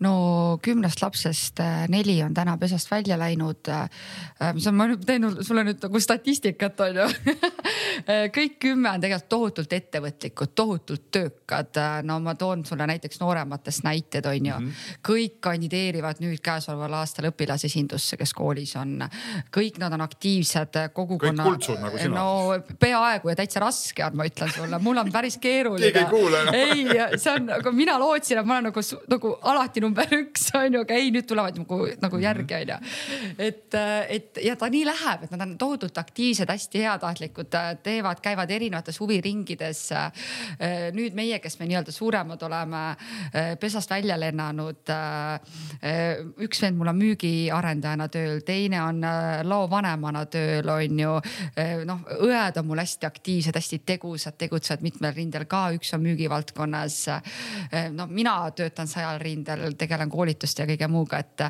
no 0.00 0.58
kümnest 0.62 1.02
lapsest 1.02 1.60
äh, 1.60 1.88
neli 1.88 2.22
on 2.22 2.34
täna 2.34 2.58
pesast 2.58 2.90
välja 2.90 3.18
läinud. 3.18 3.68
Äh, 3.68 4.54
mis 4.54 4.66
on, 4.66 4.74
ma 4.74 4.86
nüüd 4.86 5.04
teen 5.06 5.44
sulle 5.44 5.64
nüüd 5.64 5.78
nagu 5.82 6.00
statistikat 6.00 6.80
on 6.80 6.96
ju 6.96 7.06
kõik 8.36 8.58
kümme 8.58 8.90
on 8.90 9.00
tegelikult 9.00 9.28
tohutult 9.28 9.72
ettevõtlikud, 9.72 10.54
tohutult 10.54 11.10
töökad 11.10 11.35
töökad. 11.46 12.02
no 12.02 12.20
ma 12.20 12.34
toon 12.34 12.64
sulle 12.66 12.86
näiteks 12.86 13.20
noorematest 13.20 13.84
näited, 13.84 14.24
on 14.26 14.46
ju 14.46 14.58
mm. 14.58 14.66
-hmm. 14.66 14.98
kõik 15.08 15.40
kandideerivad 15.40 16.16
nüüd 16.20 16.40
käesoleval 16.42 16.92
aastal 16.92 17.30
õpilasesindusse, 17.30 18.16
kes 18.16 18.34
koolis 18.34 18.76
on. 18.76 19.08
kõik 19.56 19.78
nad 19.78 19.92
on 19.92 20.00
aktiivsed 20.00 20.92
kogukonna. 20.92 21.42
kõik 21.42 21.48
kuldsud 21.48 21.80
nagu 21.80 21.98
sina. 21.98 22.14
no 22.14 22.76
peaaegu 22.78 23.28
ja 23.28 23.36
täitsa 23.36 23.60
raske 23.60 24.04
on, 24.04 24.16
ma 24.16 24.24
ütlen 24.24 24.52
sulle, 24.52 24.78
mul 24.78 24.96
on 24.96 25.12
päris 25.12 25.38
keeruline. 25.38 25.92
keegi 25.92 25.98
ei 25.98 26.10
kuule 26.10 26.40
enam. 26.40 26.54
ei, 26.54 27.18
see 27.18 27.32
on, 27.32 27.50
aga 27.50 27.72
mina 27.72 27.98
lootsin, 27.98 28.38
et 28.38 28.46
ma 28.46 28.54
olen 28.58 28.64
nagu, 28.70 28.80
nagu 29.08 29.38
alati 29.42 29.80
number 29.80 30.06
üks 30.06 30.50
on 30.54 30.74
ju, 30.74 30.80
aga 30.80 30.94
ei, 30.94 31.10
nüüd 31.10 31.26
tulevad 31.26 31.58
nagu, 31.58 31.80
nagu 32.02 32.18
järgi 32.18 32.54
on 32.54 32.68
ju. 32.68 32.78
et, 33.38 33.74
et 34.08 34.42
ja 34.42 34.56
ta 34.56 34.68
nii 34.68 34.84
läheb, 34.86 35.22
et 35.22 35.30
nad 35.30 35.46
on 35.48 35.58
tohutult 35.58 35.98
aktiivsed, 35.98 36.48
hästi 36.48 36.78
heatahtlikud, 36.78 37.52
teevad, 37.82 38.20
käivad 38.20 38.50
erinevates 38.50 39.00
huviringides. 39.00 39.88
nüüd 40.92 41.14
meie 41.14 41.25
meie, 41.26 41.40
kes 41.42 41.58
me 41.60 41.66
nii-öelda 41.68 41.92
suuremad 41.92 42.42
oleme 42.46 42.82
äh, 42.90 43.54
pesast 43.60 43.90
välja 43.90 44.18
lennanud. 44.20 44.82
Äh, 44.88 45.34
äh, 45.82 46.22
üks 46.46 46.62
vend 46.62 46.78
mul 46.78 46.90
on 46.92 46.98
müügiarendajana 47.00 48.08
tööl, 48.12 48.42
teine 48.46 48.82
on 48.84 49.02
laovanemana 49.46 50.24
tööl, 50.30 50.68
on 50.70 51.00
ju. 51.00 51.14
noh, 51.88 52.02
õed 52.26 52.58
on 52.60 52.66
mul 52.68 52.80
hästi 52.80 53.06
aktiivsed, 53.08 53.56
hästi 53.56 53.80
tegusad, 53.86 54.36
tegutsevad 54.38 54.84
mitmel 54.84 55.14
rindel 55.16 55.46
ka, 55.50 55.66
üks 55.76 55.92
on 55.96 56.04
müügivaldkonnas. 56.04 56.98
no 57.94 58.06
mina 58.10 58.36
töötan 58.56 58.88
sajal 58.90 59.20
rindel, 59.22 59.72
tegelen 59.78 60.10
koolituste 60.10 60.62
ja 60.62 60.68
kõige 60.70 60.88
muuga, 60.90 61.20
et, 61.22 61.46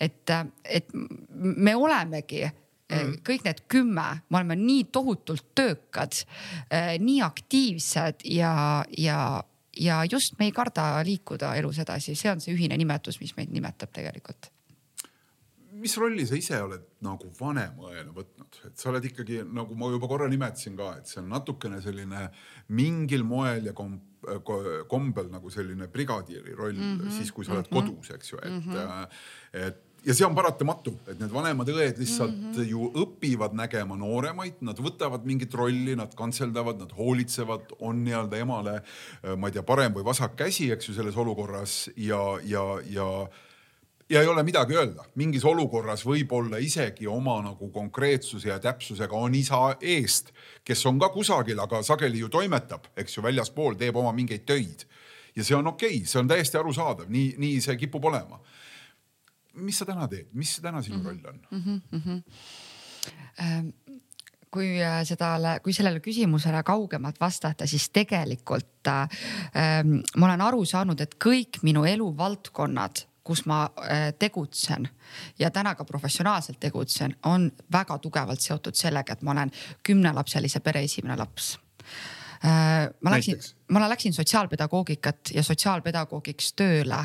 et, 0.00 0.34
et 0.64 0.94
me 1.34 1.76
olemegi 1.76 2.46
Mm. 2.88 3.18
kõik 3.20 3.44
need 3.44 3.58
kümme, 3.68 4.06
me 4.30 4.38
oleme 4.38 4.56
nii 4.56 4.86
tohutult 4.92 5.50
töökad, 5.54 6.22
eh, 6.70 6.94
nii 6.98 7.20
aktiivsed 7.20 8.24
ja, 8.32 8.84
ja, 8.96 9.44
ja 9.76 9.98
just 10.08 10.38
me 10.38 10.48
ei 10.48 10.54
karda 10.56 11.02
liikuda 11.04 11.54
elus 11.60 11.82
edasi, 11.84 12.16
see 12.16 12.32
on 12.32 12.40
see 12.40 12.54
ühine 12.56 12.78
nimetus, 12.80 13.20
mis 13.20 13.36
meid 13.36 13.52
nimetab 13.52 13.92
tegelikult 13.92 14.48
mis 15.78 15.94
rolli 15.98 16.26
sa 16.26 16.36
ise 16.38 16.58
oled 16.62 16.84
nagu 17.04 17.30
vanemõena 17.38 18.12
võtnud, 18.14 18.60
et 18.68 18.80
sa 18.80 18.90
oled 18.90 19.04
ikkagi 19.08 19.42
nagu 19.44 19.76
ma 19.78 19.90
juba 19.92 20.10
korra 20.10 20.28
nimetasin 20.30 20.76
ka, 20.78 20.90
et 20.98 21.10
see 21.10 21.20
on 21.22 21.28
natukene 21.32 21.80
selline 21.84 22.28
mingil 22.74 23.24
moel 23.26 23.70
ja 23.70 23.74
kom, 23.76 23.98
kombel 24.90 25.30
nagu 25.32 25.52
selline 25.54 25.88
brigadieri 25.92 26.56
roll 26.58 26.74
mm 26.74 26.96
-hmm, 26.96 27.18
siis, 27.18 27.30
kui 27.32 27.44
sa 27.44 27.54
oled 27.54 27.68
mm 27.70 27.76
-hmm. 27.76 27.92
kodus, 27.92 28.10
eks 28.10 28.32
ju, 28.32 28.38
et 28.42 28.52
mm, 28.52 28.72
-hmm. 28.72 29.08
et 29.52 29.84
ja 30.08 30.14
see 30.16 30.24
on 30.26 30.36
paratamatu, 30.36 30.94
et 31.10 31.18
need 31.20 31.32
vanemad 31.32 31.68
õed 31.68 31.98
lihtsalt 32.00 32.32
mm 32.32 32.52
-hmm. 32.52 32.68
ju 32.70 32.86
õpivad 33.02 33.56
nägema 33.56 33.96
nooremaid, 33.96 34.62
nad 34.64 34.78
võtavad 34.80 35.26
mingit 35.28 35.54
rolli, 35.54 35.96
nad 35.96 36.14
kantseldavad, 36.16 36.80
nad 36.80 36.94
hoolitsevad, 36.96 37.74
on 37.78 38.00
nii-öelda 38.04 38.40
emale, 38.40 38.78
äh, 38.80 39.36
ma 39.36 39.48
ei 39.48 39.58
tea, 39.58 39.62
parem 39.62 39.92
või 39.92 40.04
vasak 40.04 40.36
käsi, 40.36 40.70
eks 40.72 40.88
ju, 40.88 40.94
selles 40.94 41.16
olukorras 41.16 41.90
ja, 41.96 42.22
ja, 42.44 42.64
ja 42.88 43.28
ja 44.10 44.22
ei 44.22 44.26
ole 44.26 44.42
midagi 44.42 44.72
öelda, 44.72 45.04
mingis 45.14 45.44
olukorras 45.44 46.06
võib-olla 46.06 46.56
isegi 46.56 47.06
oma 47.06 47.42
nagu 47.44 47.68
konkreetsuse 47.68 48.48
ja 48.48 48.58
täpsusega 48.58 49.16
on 49.16 49.34
isa 49.34 49.76
eest, 49.80 50.32
kes 50.64 50.86
on 50.86 50.98
ka 50.98 51.08
kusagil, 51.08 51.60
aga 51.60 51.82
sageli 51.82 52.18
ju 52.18 52.28
toimetab, 52.28 52.88
eks 52.96 53.16
ju, 53.18 53.22
väljaspool 53.22 53.76
teeb 53.76 53.96
oma 53.96 54.12
mingeid 54.12 54.46
töid. 54.46 54.86
ja 55.36 55.44
see 55.44 55.54
on 55.56 55.66
okei 55.66 55.96
okay,, 55.96 56.06
see 56.06 56.20
on 56.20 56.28
täiesti 56.28 56.56
arusaadav, 56.56 57.08
nii, 57.08 57.34
nii 57.38 57.60
see 57.60 57.76
kipub 57.76 58.04
olema 58.04 58.40
mis 59.58 59.78
sa 59.78 59.86
täna 59.88 60.08
teed, 60.08 60.28
mis 60.32 60.56
täna 60.62 60.82
sinu 60.82 60.98
mm 60.98 61.02
-hmm. 61.02 61.06
roll 61.06 61.28
on 61.28 61.40
mm? 61.50 61.80
-hmm. 61.98 62.22
Ähm, 63.40 63.68
kui 64.50 64.82
äh, 64.82 65.02
seda, 65.06 65.36
kui 65.62 65.72
sellele 65.76 66.00
küsimusele 66.04 66.62
kaugemalt 66.66 67.20
vastata, 67.20 67.66
siis 67.66 67.88
tegelikult 67.94 68.88
äh, 68.88 69.20
ma 70.16 70.26
olen 70.26 70.40
aru 70.40 70.64
saanud, 70.64 71.00
et 71.00 71.16
kõik 71.24 71.62
minu 71.62 71.84
eluvaldkonnad 71.84 73.04
kus 73.28 73.44
ma 73.46 73.66
äh, 73.68 74.08
tegutsen 74.18 74.88
ja 75.38 75.50
täna 75.50 75.74
ka 75.76 75.84
professionaalselt 75.84 76.60
tegutsen, 76.60 77.16
on 77.28 77.50
väga 77.72 77.98
tugevalt 77.98 78.40
seotud 78.40 78.74
sellega, 78.74 79.12
et 79.12 79.22
ma 79.22 79.34
olen 79.36 79.52
kümnelapselise 79.84 80.60
pere 80.64 80.82
esimene 80.88 81.16
laps 81.16 81.58
ma 83.02 83.10
läksin, 83.10 83.40
ma 83.74 83.88
läksin 83.88 84.14
sotsiaalpedagoogikat 84.14 85.32
ja 85.34 85.42
sotsiaalpedagoogiks 85.42 86.52
tööle 86.54 87.00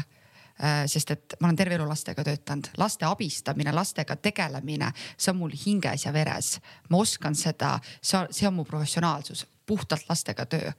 sest 0.87 1.11
et 1.11 1.35
ma 1.39 1.47
olen 1.47 1.57
terve 1.57 1.75
elu 1.75 1.87
lastega 1.89 2.23
töötanud, 2.23 2.69
laste 2.77 3.05
abistamine, 3.05 3.73
lastega 3.73 4.15
tegelemine, 4.15 4.91
see 5.17 5.31
on 5.33 5.39
mul 5.41 5.55
hinges 5.65 6.05
ja 6.05 6.13
veres. 6.13 6.59
ma 6.89 6.97
oskan 6.97 7.35
seda, 7.35 7.79
see 8.01 8.47
on 8.47 8.53
mu 8.53 8.63
professionaalsus. 8.63 9.47
Puhtalt 9.65 10.05
lastega 10.09 10.45
töö. 10.45 10.71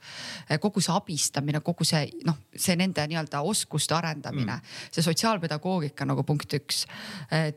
kogu 0.61 0.81
see 0.81 0.93
abistamine, 0.93 1.59
kogu 1.65 1.85
see 1.87 2.09
noh, 2.25 2.37
see 2.55 2.75
nende 2.79 3.05
nii-öelda 3.09 3.41
oskuste 3.41 3.95
arendamine 3.97 4.53
mm., 4.53 4.73
see 4.91 5.05
sotsiaalpedagoogika 5.05 6.05
nagu 6.05 6.23
punkt 6.23 6.53
üks. 6.53 6.85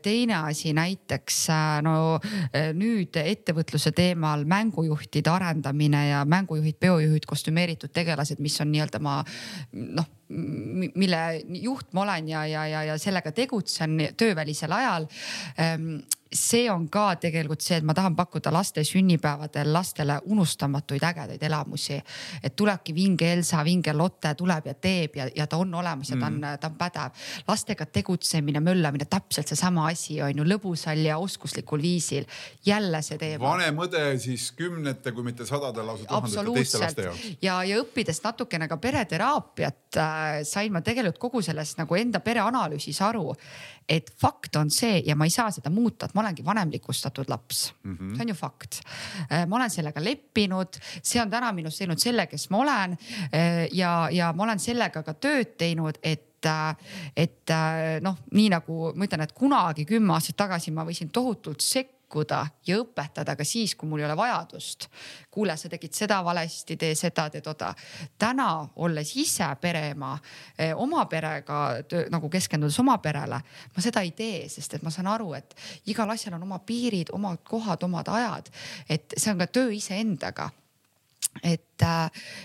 teine 0.01 0.35
asi 0.35 0.73
näiteks 0.73 1.41
no 1.85 2.19
nüüd 2.73 3.19
ettevõtluse 3.21 3.91
teemal 3.95 4.45
mängujuhtide 4.49 5.29
arendamine 5.29 6.07
ja 6.09 6.23
mängujuhid, 6.25 6.79
peojuhid, 6.79 7.27
kostümeeritud 7.29 7.93
tegelased, 7.93 8.39
mis 8.39 8.59
on 8.61 8.71
nii-öelda 8.73 9.01
ma 9.03 9.19
noh 9.73 10.15
mille 10.29 11.19
juht 11.57 11.93
ma 11.93 12.03
olen 12.03 12.27
ja, 12.29 12.45
ja, 12.45 12.65
ja, 12.69 12.83
ja 12.91 12.97
sellega 13.01 13.31
tegutsen 13.33 13.97
töövälisel 14.17 14.71
ajal 14.77 15.07
ehm, 15.57 15.95
see 16.33 16.69
on 16.69 16.85
ka 16.89 17.15
tegelikult 17.17 17.63
see, 17.63 17.79
et 17.79 17.85
ma 17.85 17.93
tahan 17.97 18.13
pakkuda 18.15 18.51
laste 18.53 18.83
sünnipäevadel 18.85 19.71
lastele 19.73 20.19
unustamatuid 20.29 21.03
ägedaid 21.03 21.43
elamusi. 21.43 21.97
et 22.43 22.55
tulebki 22.55 22.93
vinge 22.95 23.33
Elsa, 23.33 23.63
vinge 23.65 23.93
Lotte 23.93 24.33
tuleb 24.37 24.67
ja 24.69 24.73
teeb 24.73 25.15
ja, 25.15 25.27
ja 25.35 25.47
ta 25.47 25.57
on 25.57 25.73
olemas 25.73 26.09
ja 26.09 26.17
ta 26.19 26.25
on 26.25 26.37
mm., 26.37 26.59
ta 26.61 26.67
on 26.67 26.75
pädev. 26.77 27.11
lastega 27.47 27.85
tegutsemine, 27.85 28.59
möllamine, 28.59 29.05
täpselt 29.05 29.47
seesama 29.47 29.87
asi 29.87 30.21
on 30.21 30.37
ju 30.37 30.45
lõbusal 30.45 31.01
ja 31.05 31.17
oskuslikul 31.17 31.81
viisil. 31.81 32.25
jälle 32.65 33.01
see 33.01 33.17
teema. 33.17 33.49
vanem 33.49 33.81
õde 33.87 34.19
siis 34.19 34.51
kümnete, 34.51 35.11
kui 35.11 35.23
mitte 35.23 35.45
sadade, 35.45 35.83
lausa 35.83 36.05
tuhandete 36.05 36.53
teiste 36.53 36.83
laste 36.83 37.07
jaoks. 37.09 37.25
ja, 37.41 37.63
ja 37.63 37.81
õppides 37.81 38.21
natukene 38.23 38.67
ka 38.67 38.77
pereteraapiat 38.77 39.97
äh, 39.97 40.43
sain 40.43 40.73
ma 40.73 40.81
tegelikult 40.81 41.17
kogu 41.17 41.41
sellest 41.41 41.81
nagu 41.81 41.95
enda 41.95 42.19
pereanalüüsis 42.19 43.01
aru, 43.01 43.33
et 43.89 44.11
fakt 44.21 44.55
on 44.59 44.69
see 44.73 45.01
ja 45.05 45.15
ma 45.17 45.27
ei 45.27 45.33
saa 45.33 45.49
seda 45.53 45.71
muuta, 45.73 46.05
et 46.05 46.15
ma 46.15 46.23
olengi 46.23 46.45
vanemlikustatud 46.45 47.29
laps 47.31 47.73
mm. 47.83 47.95
-hmm. 47.95 48.15
see 48.15 48.25
on 48.25 48.29
ju 48.29 48.35
fakt. 48.35 48.81
Äh, 49.31 49.47
ma 49.47 49.55
olen 49.55 49.69
sellega 49.69 50.03
leppinud, 50.03 50.79
see 51.01 51.21
on 51.21 51.29
täna 51.29 51.51
minust 51.51 51.77
teinud 51.77 51.99
selle, 51.99 52.27
kes 52.27 52.49
ma 52.49 52.57
olen. 52.57 52.97
Äh, 53.33 53.67
ja, 53.71 54.09
ja 54.11 54.33
ma 54.33 54.43
olen 54.43 54.59
sellega 54.59 55.03
ka 55.03 55.13
tööd 55.13 55.57
teinud, 55.57 55.97
et 56.03 56.45
äh, 56.45 56.75
et 57.17 57.51
noh, 58.01 58.15
nii 58.31 58.49
nagu 58.49 58.93
ma 58.95 59.05
ütlen, 59.05 59.21
et 59.25 59.33
kunagi 59.35 59.85
kümme 59.85 60.13
aastat 60.13 60.37
tagasi 60.37 60.71
ma 60.71 60.85
võisin 60.87 61.09
tohutult 61.11 61.61
sekkuda 61.61 61.98
sekkuda 62.09 62.47
ja 62.67 62.77
õpetada 62.81 63.35
ka 63.37 63.43
siis, 63.45 63.75
kui 63.75 63.87
mul 63.87 63.99
ei 63.99 64.05
ole 64.05 64.17
vajadust. 64.17 64.89
kuule, 65.31 65.55
sa 65.57 65.69
tegid 65.69 65.93
seda 65.93 66.23
valesti, 66.23 66.75
tee 66.77 66.95
seda, 66.95 67.29
tee 67.29 67.41
toda. 67.41 67.73
täna 68.17 68.67
olles 68.75 69.15
ise 69.15 69.45
pereema, 69.61 70.17
eh, 70.57 70.73
oma 70.75 71.05
perega 71.05 71.83
nagu 72.09 72.29
keskendudes 72.29 72.79
oma 72.79 72.97
perele, 72.97 73.41
ma 73.75 73.81
seda 73.81 74.01
ei 74.01 74.11
tee, 74.11 74.49
sest 74.49 74.73
et 74.73 74.83
ma 74.83 74.89
saan 74.89 75.07
aru, 75.07 75.33
et 75.33 75.55
igal 75.85 76.09
asjal 76.09 76.33
on 76.35 76.43
oma 76.43 76.59
piirid, 76.59 77.09
omad 77.13 77.43
kohad, 77.43 77.83
omad 77.83 78.07
ajad. 78.07 78.49
et 78.89 79.13
see 79.17 79.31
on 79.31 79.37
ka 79.37 79.47
töö 79.47 79.71
iseendaga 79.71 80.49
et, 81.43 81.83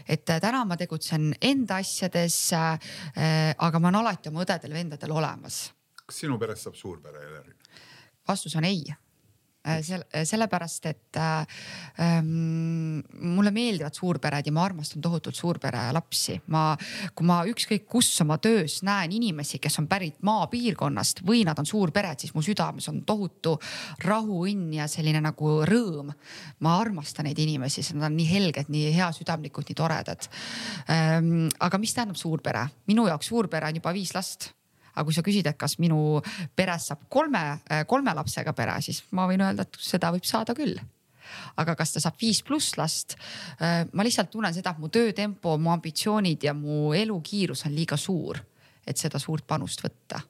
et 0.09 0.25
täna 0.25 0.65
ma 0.65 0.77
tegutsen 0.77 1.35
enda 1.41 1.77
asjades 1.77 2.53
äh,. 2.53 3.55
aga 3.59 3.79
ma 3.79 3.89
olen 3.89 4.01
alati 4.01 4.29
oma 4.29 4.45
õdedel-vendadel 4.45 5.11
olemas. 5.11 5.73
kas 6.05 6.21
sinu 6.21 6.39
perest 6.39 6.65
saab 6.65 6.75
suurpere, 6.75 7.19
Eleri? 7.19 7.57
vastus 8.29 8.57
on 8.57 8.65
ei 8.65 8.85
Äh, 9.67 9.83
selle, 9.83 10.05
äh, 10.12 10.27
sellepärast 10.29 10.87
et 10.87 11.17
äh, 11.17 11.47
ähm, 11.99 13.01
mulle 13.17 13.49
meeldivad 13.51 13.97
suurpered 13.97 14.45
ja 14.45 14.53
ma 14.53 14.67
armastan 14.69 15.01
tohutult 15.01 15.39
suurpere 15.39 15.87
lapsi. 15.97 16.35
ma, 16.53 16.77
kui 17.17 17.25
ma 17.25 17.39
ükskõik 17.49 17.87
kus 17.89 18.11
oma 18.21 18.37
töös 18.45 18.83
näen 18.85 19.15
inimesi, 19.17 19.57
kes 19.65 19.79
on 19.81 19.87
pärit 19.89 20.19
maapiirkonnast 20.21 21.23
või 21.25 21.47
nad 21.49 21.57
on 21.62 21.65
suurpered, 21.65 22.21
siis 22.21 22.35
mu 22.37 22.43
südames 22.45 22.91
on 22.93 22.99
tohutu 23.09 23.55
rahu, 24.05 24.43
õnn 24.51 24.75
ja 24.77 24.85
selline 24.85 25.23
nagu 25.25 25.55
rõõm. 25.65 26.12
ma 26.61 26.75
armastan 26.83 27.25
neid 27.25 27.41
inimesi, 27.41 27.81
sest 27.81 27.97
nad 27.97 28.11
on 28.11 28.19
nii 28.19 28.29
helged, 28.29 28.69
nii 28.69 28.93
heasüdamlikud, 28.99 29.65
nii 29.65 29.79
toredad 29.81 30.29
ähm,. 30.93 31.49
aga 31.57 31.81
mis 31.81 31.97
tähendab 31.97 32.21
suurpere? 32.21 32.67
minu 32.85 33.09
jaoks 33.09 33.33
suurpere 33.33 33.73
on 33.73 33.81
juba 33.81 33.97
viis 33.97 34.12
last 34.12 34.51
aga 34.95 35.05
kui 35.05 35.14
sa 35.14 35.24
küsid, 35.26 35.47
et 35.51 35.59
kas 35.59 35.78
minu 35.82 36.20
perest 36.57 36.92
saab 36.92 37.07
kolme, 37.11 37.45
äh, 37.70 37.84
kolme 37.90 38.14
lapsega 38.14 38.55
pere, 38.57 38.76
siis 38.84 39.03
ma 39.12 39.26
võin 39.30 39.42
öelda, 39.42 39.66
et 39.66 39.80
seda 39.82 40.12
võib 40.14 40.26
saada 40.28 40.55
küll 40.57 40.78
aga 41.57 41.74
kas 41.78 41.95
ta 41.95 42.03
saab 42.03 42.18
viis 42.20 42.42
pluss 42.47 42.76
last? 42.78 43.16
Äh, 43.62 43.84
ma 43.92 44.07
lihtsalt 44.07 44.30
tunnen 44.32 44.55
seda, 44.55 44.74
et 44.74 44.82
mu 44.82 44.90
töötempo, 44.92 45.57
mu 45.59 45.72
ambitsioonid 45.74 46.47
ja 46.47 46.55
mu 46.57 46.92
elukiirus 46.97 47.66
on 47.68 47.74
liiga 47.74 47.99
suur, 48.01 48.38
et 48.86 49.01
seda 49.01 49.20
suurt 49.22 49.47
panust 49.47 49.84
võtta. 49.84 50.20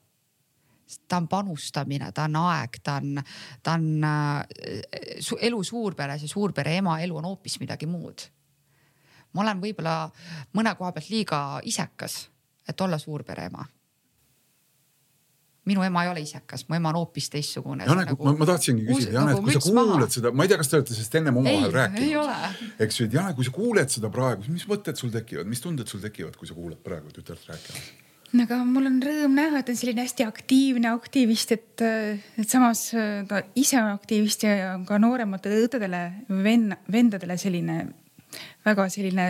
ta 1.09 1.17
on 1.17 1.27
panustamine, 1.29 2.13
ta 2.13 2.29
on 2.29 2.37
aeg, 2.37 2.77
ta 2.85 2.99
on, 3.01 3.19
ta 3.63 3.73
on 3.75 4.05
äh, 4.05 5.41
elu 5.49 5.63
suurperes 5.65 6.23
ja 6.23 6.29
suurpere 6.29 6.77
ema 6.77 7.01
elu 7.01 7.17
on 7.17 7.25
hoopis 7.25 7.59
midagi 7.61 7.87
muud. 7.87 8.29
ma 9.33 9.43
olen 9.43 9.61
võib-olla 9.61 10.11
mõne 10.53 10.75
koha 10.79 10.93
pealt 10.93 11.11
liiga 11.11 11.61
isekas, 11.65 12.29
et 12.69 12.81
olla 12.81 12.99
suurpere 12.99 13.49
ema 13.51 13.65
minu 15.69 15.85
ema 15.85 16.05
ei 16.05 16.11
ole 16.13 16.23
isekas, 16.25 16.67
mu 16.69 16.77
ema 16.77 16.91
on 16.93 17.01
hoopis 17.01 17.31
teistsugune. 17.33 17.87
Janek 17.89 18.13
nagu,, 18.13 18.29
ma, 18.29 18.37
ma 18.41 18.49
tahtsingi 18.53 18.85
küsida, 18.85 19.17
Janek 19.17 19.39
nagu, 19.39 19.45
kui 19.47 19.57
sa 19.57 19.63
kuuled 19.65 19.91
maha. 19.97 20.09
seda, 20.13 20.33
ma 20.37 20.45
ei 20.45 20.53
tea, 20.53 20.61
kas 20.61 20.71
te 20.71 20.79
olete 20.79 20.97
sellest 20.97 21.19
ennem 21.21 21.41
omavahel 21.41 21.75
rääkinud. 21.79 22.63
eks 22.85 23.01
ju, 23.01 23.09
et 23.09 23.19
Janek, 23.19 23.37
kui 23.39 23.49
sa 23.49 23.55
kuuled 23.55 23.93
seda 23.97 24.11
praegu, 24.13 24.45
mis 24.53 24.67
mõtted 24.69 25.01
sul 25.01 25.13
tekivad, 25.15 25.49
mis 25.49 25.65
tünded 25.65 25.89
sul 25.91 26.05
tekivad, 26.05 26.37
kui 26.41 26.51
sa 26.51 26.57
kuuled 26.59 26.81
praegu 26.85 27.13
tütart 27.17 27.49
rääkimas? 27.49 27.91
no 28.35 28.45
aga 28.45 28.61
mul 28.67 28.91
on 28.91 29.01
rõõm 29.05 29.37
näha, 29.39 29.61
et 29.61 29.69
ta 29.69 29.73
on 29.73 29.79
selline 29.79 30.05
hästi 30.05 30.27
aktiivne 30.27 30.91
aktivist, 30.91 31.53
et, 31.55 31.85
et 31.85 32.49
samas 32.51 32.89
ta 33.31 33.45
ise 33.57 33.79
on 33.81 33.93
aktivist 33.95 34.45
ja 34.45 34.73
on 34.75 34.85
ka 34.89 34.99
noorematele 35.01 35.65
õdedele, 35.65 36.03
venn, 36.45 36.75
vendadele 36.91 37.39
selline 37.41 37.85
väga 38.67 38.89
selline 38.91 39.29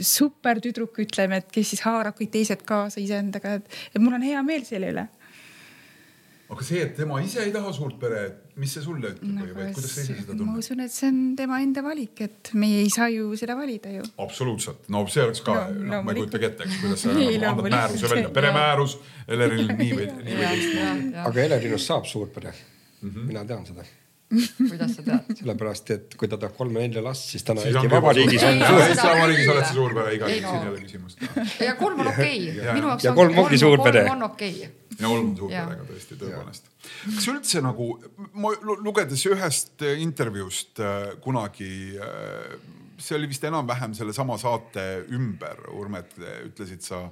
super 0.00 0.58
tüdruk, 0.64 0.96
ütleme, 1.04 1.42
et 1.42 1.50
kes 1.52 1.74
siis 1.74 1.82
haarab 1.84 2.16
kõik 2.18 2.32
teised 2.32 2.62
kaasa 2.66 3.02
iseendaga, 3.02 3.58
et, 3.60 3.82
et 3.92 4.00
mul 4.02 4.16
on 4.16 4.24
hea 4.24 4.40
meel 4.46 4.64
selle 4.66 4.90
üle 4.94 5.10
aga 6.52 6.64
see, 6.66 6.82
et 6.84 6.92
tema 6.96 7.20
ise 7.24 7.40
ei 7.46 7.52
taha 7.54 7.70
suurt 7.72 7.96
pere, 8.00 8.22
mis 8.60 8.74
see 8.76 8.84
sulle 8.84 9.14
ütleb 9.14 9.30
no, 9.30 9.46
või, 9.46 9.54
või 9.56 9.68
kuidas 9.76 9.94
sa 9.94 10.02
ise 10.02 10.16
seda 10.18 10.26
tunned? 10.28 10.44
ma 10.50 10.56
usun, 10.60 10.82
et 10.84 10.92
see 10.92 11.08
on 11.08 11.22
tema 11.38 11.60
enda 11.64 11.84
valik, 11.86 12.20
et 12.26 12.52
meie 12.58 12.82
ei 12.82 12.90
saa 12.92 13.08
ju 13.12 13.30
seda 13.40 13.56
valida 13.58 13.94
ju. 13.94 14.04
absoluutselt, 14.26 14.84
no 14.92 15.04
see 15.12 15.24
oleks 15.24 15.42
ka 15.46 15.56
no,, 15.70 15.86
noh, 15.94 16.04
ma 16.04 16.12
ei 16.12 16.20
kujutagi 16.20 16.48
ette, 16.50 16.68
eks, 16.68 16.82
kuidas 16.82 17.06
sa 17.06 17.14
annad 17.16 17.46
nagu 17.46 17.66
määruse 17.68 18.12
välja, 18.12 18.34
peremäärus 18.36 18.98
Eleril 19.32 19.72
nii 19.72 19.90
või, 19.96 20.10
nii 20.28 20.38
või 20.38 20.52
teistmoodi. 20.52 21.10
aga 21.24 21.44
Elerinust 21.48 21.92
saab 21.92 22.08
suurpere 22.10 22.52
mm. 22.52 23.08
-hmm. 23.08 23.26
mina 23.32 23.48
tean 23.48 23.66
seda 23.68 23.88
kuidas 24.70 24.96
sa 24.96 25.06
tead? 25.06 25.32
sellepärast, 25.40 25.94
et 25.96 26.18
kui 26.18 26.30
ta 26.30 26.38
tahab 26.40 26.56
kolme-nelja 26.58 27.02
last, 27.04 27.30
siis 27.32 27.46
täna 27.46 27.64
Eesti 27.68 27.90
Vabariigis 27.92 28.46
on. 28.48 28.62
Eesti 28.62 29.08
Vabariigis 29.08 29.50
oled 29.54 29.66
sa 29.66 29.74
suurpere 29.76 30.14
igal 30.18 30.36
juhul, 30.36 30.46
siin 30.48 30.68
ei 30.68 30.70
ole 30.72 30.84
küsimust. 30.86 31.26
ja 31.68 31.74
kolm 31.80 32.04
on 32.04 32.12
okei 32.12 32.38
okay., 32.50 32.76
minu 32.78 32.92
jaoks 32.92 33.10
on 33.10 33.18
kolm 33.18 33.42
ongi 33.44 33.60
suurpere. 33.62 34.06
kolm 34.06 34.16
on 34.16 34.30
okei 34.30 34.54
okay 34.58 34.78
ja 34.98 35.08
kolm 35.08 35.32
suurperega 35.38 35.86
tõesti, 35.88 36.18
tõepoolest. 36.20 36.70
kas 37.14 37.26
üldse 37.32 37.62
nagu, 37.64 37.88
ma 38.34 38.52
lugedes 38.84 39.24
ühest 39.30 39.84
intervjuust 40.02 40.82
äh, 40.82 41.00
kunagi, 41.24 41.72
äh, 41.96 42.54
see 43.02 43.16
oli 43.18 43.30
vist 43.30 43.44
enam-vähem 43.48 43.96
sellesama 43.98 44.38
saate 44.40 44.86
ümber, 45.14 45.66
Urmet, 45.74 46.14
ütlesid 46.46 46.84
sa 46.86 47.04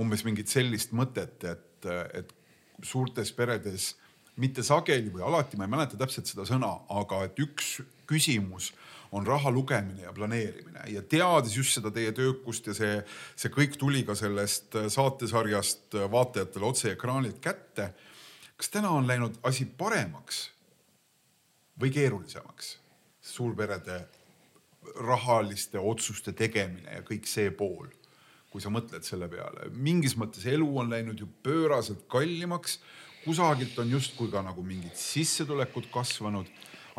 umbes 0.00 0.24
mingit 0.26 0.52
sellist 0.52 0.94
mõtet, 0.96 1.38
et, 1.48 1.90
et 2.14 2.34
suurtes 2.84 3.32
peredes 3.36 3.94
mitte 4.40 4.64
sageli 4.66 5.12
või 5.12 5.24
alati, 5.26 5.58
ma 5.58 5.66
ei 5.66 5.74
mäleta 5.74 5.98
täpselt 6.00 6.30
seda 6.30 6.46
sõna, 6.48 6.72
aga 6.88 7.24
et 7.26 7.38
üks 7.42 7.78
küsimus 8.10 8.72
on 9.12 9.26
raha 9.26 9.50
lugemine 9.50 10.04
ja 10.04 10.12
planeerimine 10.14 10.84
ja 10.92 11.02
teades 11.02 11.56
just 11.56 11.74
seda 11.74 11.90
teie 11.94 12.12
töökust 12.14 12.70
ja 12.70 12.74
see, 12.76 13.00
see 13.38 13.50
kõik 13.52 13.74
tuli 13.78 14.04
ka 14.06 14.14
sellest 14.18 14.76
saatesarjast 14.94 15.98
vaatajatele 16.12 16.68
otse 16.68 16.92
ekraanilt 16.94 17.40
kätte. 17.42 17.90
kas 18.56 18.70
täna 18.70 18.90
on 18.94 19.06
läinud 19.08 19.38
asi 19.42 19.64
paremaks 19.66 20.50
või 21.80 21.90
keerulisemaks? 21.94 22.78
suurperede 23.30 24.00
rahaliste 25.06 25.78
otsuste 25.78 26.32
tegemine 26.32 26.96
ja 26.96 27.02
kõik 27.06 27.28
see 27.28 27.50
pool, 27.54 27.90
kui 28.50 28.62
sa 28.62 28.72
mõtled 28.72 29.04
selle 29.06 29.28
peale, 29.30 29.68
mingis 29.70 30.16
mõttes 30.18 30.46
elu 30.50 30.66
on 30.82 30.90
läinud 30.90 31.20
ju 31.20 31.28
pööraselt 31.44 32.06
kallimaks 32.10 32.80
kusagilt 33.24 33.78
on 33.78 33.90
justkui 33.90 34.30
ka 34.32 34.42
nagu 34.44 34.62
mingid 34.64 34.96
sissetulekud 34.96 35.90
kasvanud. 35.92 36.46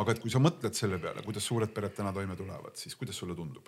aga 0.02 0.14
et 0.16 0.22
kui 0.24 0.32
sa 0.32 0.40
mõtled 0.42 0.74
selle 0.74 0.98
peale, 0.98 1.22
kuidas 1.22 1.46
suured 1.46 1.70
pered 1.76 1.94
täna 1.94 2.14
toime 2.16 2.34
tulevad, 2.36 2.74
siis 2.80 2.96
kuidas 2.96 3.18
sulle 3.18 3.36
tundub? 3.36 3.68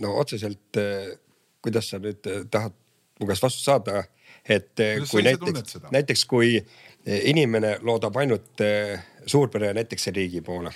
no 0.00 0.16
otseselt, 0.20 0.76
eh, 0.80 1.14
kuidas 1.62 1.90
sa 1.90 2.00
nüüd 2.02 2.26
eh, 2.26 2.44
tahad 2.50 2.74
mu 3.20 3.28
käest 3.28 3.44
vastust 3.44 3.68
saada, 3.68 4.02
et 4.44 4.80
eh, 4.80 4.96
kuidas 4.96 5.12
kui 5.12 5.24
näiteks, 5.24 5.78
näiteks 5.92 6.24
kui 6.28 6.50
inimene 7.06 7.76
loodab 7.86 8.16
ainult 8.18 8.62
suurpere 9.26 9.70
näiteks 9.76 10.08
riigi 10.16 10.40
poole, 10.42 10.72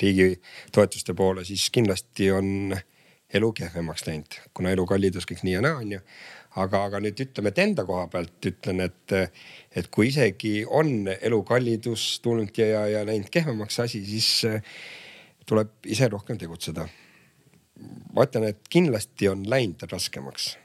riigi 0.00 0.32
toetuste 0.74 1.14
poole, 1.14 1.44
siis 1.46 1.68
kindlasti 1.70 2.32
on 2.34 2.74
elu 3.34 3.52
kehvemaks 3.52 4.06
läinud, 4.08 4.40
kuna 4.56 4.72
elukallidus 4.74 5.28
kõik 5.28 5.44
nii 5.44 5.54
ja 5.54 5.62
naa 5.62 5.78
on 5.78 5.92
ju 5.92 6.00
aga, 6.56 6.84
aga 6.88 7.00
nüüd 7.02 7.20
ütleme, 7.26 7.52
et 7.52 7.60
enda 7.62 7.84
koha 7.88 8.06
pealt 8.12 8.48
ütlen, 8.50 8.80
et, 8.86 9.16
et 9.76 9.90
kui 9.94 10.08
isegi 10.12 10.62
on 10.64 11.10
elukallidus 11.14 12.20
tulnud 12.24 12.56
ja, 12.58 12.70
ja, 12.72 12.86
ja 12.98 13.04
läinud 13.06 13.30
kehvemaks 13.34 13.80
asi, 13.84 14.04
siis 14.06 14.30
eh, 14.48 14.62
tuleb 15.48 15.74
ise 15.86 16.08
rohkem 16.08 16.38
tegutseda. 16.40 16.88
ma 18.14 18.24
ütlen, 18.26 18.48
et 18.50 18.64
kindlasti 18.70 19.28
on 19.30 19.44
läinud 19.48 19.84
raskemaks 19.90 20.56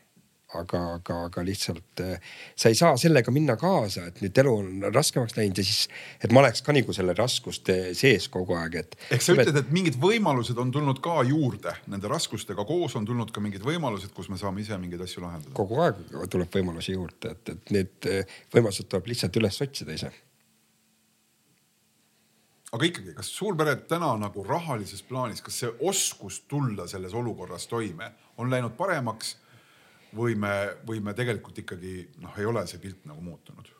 aga, 0.60 0.82
aga, 0.97 1.20
aga 1.28 1.43
lihtsalt 1.45 2.01
äh, 2.04 2.34
sa 2.56 2.72
ei 2.72 2.78
saa 2.78 2.97
sellega 2.99 3.32
minna 3.34 3.56
kaasa, 3.60 4.08
et 4.10 4.22
nüüd 4.24 4.41
elu 4.43 4.54
on 4.60 4.88
raskemaks 4.93 5.38
läinud 5.38 5.62
ja 5.62 5.66
siis, 5.68 5.88
et 6.24 6.34
ma 6.36 6.43
oleks 6.43 6.64
ka 6.66 6.76
nagu 6.76 6.95
selle 6.95 7.16
raskuste 7.18 7.78
sees 7.97 8.28
kogu 8.34 8.58
aeg, 8.60 8.80
et. 8.84 8.97
ehk 9.14 9.26
sa 9.26 9.38
ütled, 9.38 9.62
et 9.64 9.72
mingid 9.76 9.99
võimalused 10.01 10.60
on 10.62 10.74
tulnud 10.74 11.01
ka 11.04 11.22
juurde, 11.30 11.76
nende 11.91 12.12
raskustega 12.12 12.66
koos 12.70 12.97
on 12.99 13.08
tulnud 13.10 13.34
ka 13.34 13.43
mingid 13.43 13.66
võimalused, 13.66 14.14
kus 14.16 14.30
me 14.34 14.39
saame 14.41 14.64
ise 14.66 14.78
mingeid 14.82 15.06
asju 15.06 15.26
lahendada. 15.26 15.56
kogu 15.58 15.82
aeg 15.86 16.04
tuleb 16.34 16.60
võimalusi 16.60 16.97
juurde, 16.97 17.34
et, 17.38 17.56
et 17.56 17.74
need 17.78 18.12
äh, 18.12 18.38
võimalused 18.54 18.89
tuleb 18.91 19.12
lihtsalt 19.14 19.41
üles 19.41 19.62
otsida 19.66 19.97
ise 19.97 20.14
aga 22.74 22.88
ikkagi, 22.89 23.14
kas 23.14 23.30
suurpered 23.30 23.86
täna 23.89 24.16
nagu 24.18 24.43
rahalises 24.47 25.04
plaanis, 25.06 25.43
kas 25.45 25.60
see 25.62 25.72
oskus 25.86 26.41
tulla 26.49 26.88
selles 26.89 27.14
olukorras 27.14 27.68
toime 27.70 28.10
on 28.38 28.49
läinud 28.49 28.74
paremaks 28.78 29.36
või 30.16 30.36
me, 30.39 30.53
või 30.88 31.01
me 31.03 31.14
tegelikult 31.18 31.64
ikkagi 31.64 31.93
noh, 32.24 32.36
ei 32.38 32.45
ole 32.49 32.66
see 32.70 32.82
pilt 32.84 33.07
nagu 33.09 33.22
muutunud? 33.22 33.72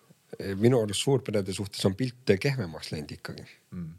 minu 0.58 0.80
arust 0.82 1.06
suurperede 1.06 1.54
suhtes 1.54 1.84
on 1.86 1.94
pilt 1.94 2.32
kehvemaks 2.42 2.88
läinud 2.90 3.12
ikkagi. 3.14 3.44
Mm.. 3.76 3.92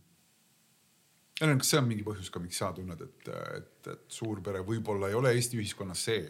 Helen, 1.40 1.58
kas 1.58 1.72
see 1.72 1.78
on 1.80 1.86
mingi 1.88 2.04
põhjus 2.06 2.30
ka, 2.30 2.40
miks 2.42 2.58
sa 2.58 2.72
tunned, 2.74 3.00
et, 3.02 3.28
et, 3.58 3.88
et 3.90 4.02
suurpere 4.10 4.62
võib-olla 4.66 5.10
ei 5.10 5.16
ole 5.18 5.32
Eesti 5.34 5.58
ühiskonnas 5.58 6.04
see? 6.08 6.24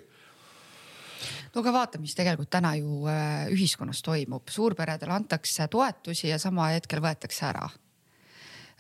no 1.55 1.63
aga 1.63 1.73
vaata, 1.73 2.01
mis 2.01 2.17
tegelikult 2.17 2.51
täna 2.53 2.75
ju 2.79 3.05
äh, 3.09 3.47
ühiskonnas 3.53 4.03
toimub, 4.05 4.49
suurperedele 4.53 5.13
antakse 5.15 5.69
toetusi 5.73 6.29
ja 6.31 6.39
samal 6.41 6.75
hetkel 6.77 7.01
võetakse 7.05 7.47
ära. 7.49 7.69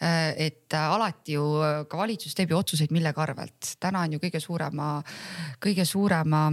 Äh, 0.01 0.33
et 0.49 0.77
äh, 0.77 0.95
alati 0.97 1.37
ju 1.37 1.45
ka 1.89 2.01
valitsus 2.01 2.37
teeb 2.37 2.53
ju 2.53 2.61
otsuseid 2.61 2.93
millegi 2.93 3.21
arvelt, 3.25 3.75
täna 3.81 4.05
on 4.05 4.17
ju 4.17 4.25
kõige 4.25 4.41
suurema, 4.45 4.89
kõige 5.63 5.87
suurema 5.89 6.47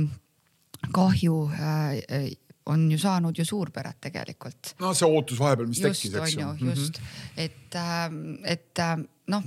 kahju 0.93 1.35
äh, 1.53 2.31
on 2.65 2.91
ju 2.91 2.97
saanud 2.97 3.37
ju 3.37 3.45
suurpered 3.45 3.97
tegelikult. 4.01 4.75
no 4.79 4.93
see 4.93 5.07
ootus 5.07 5.39
vahepeal, 5.39 5.67
mis 5.67 5.81
just, 5.81 6.03
tekkis, 6.03 6.15
eks 6.21 6.35
ju. 6.35 6.69
just 6.69 6.99
mm, 6.99 7.05
-hmm. 7.05 7.43
et, 7.45 7.75
ähm, 7.75 8.37
et 8.43 8.79
ähm, 8.79 9.07
noh 9.27 9.43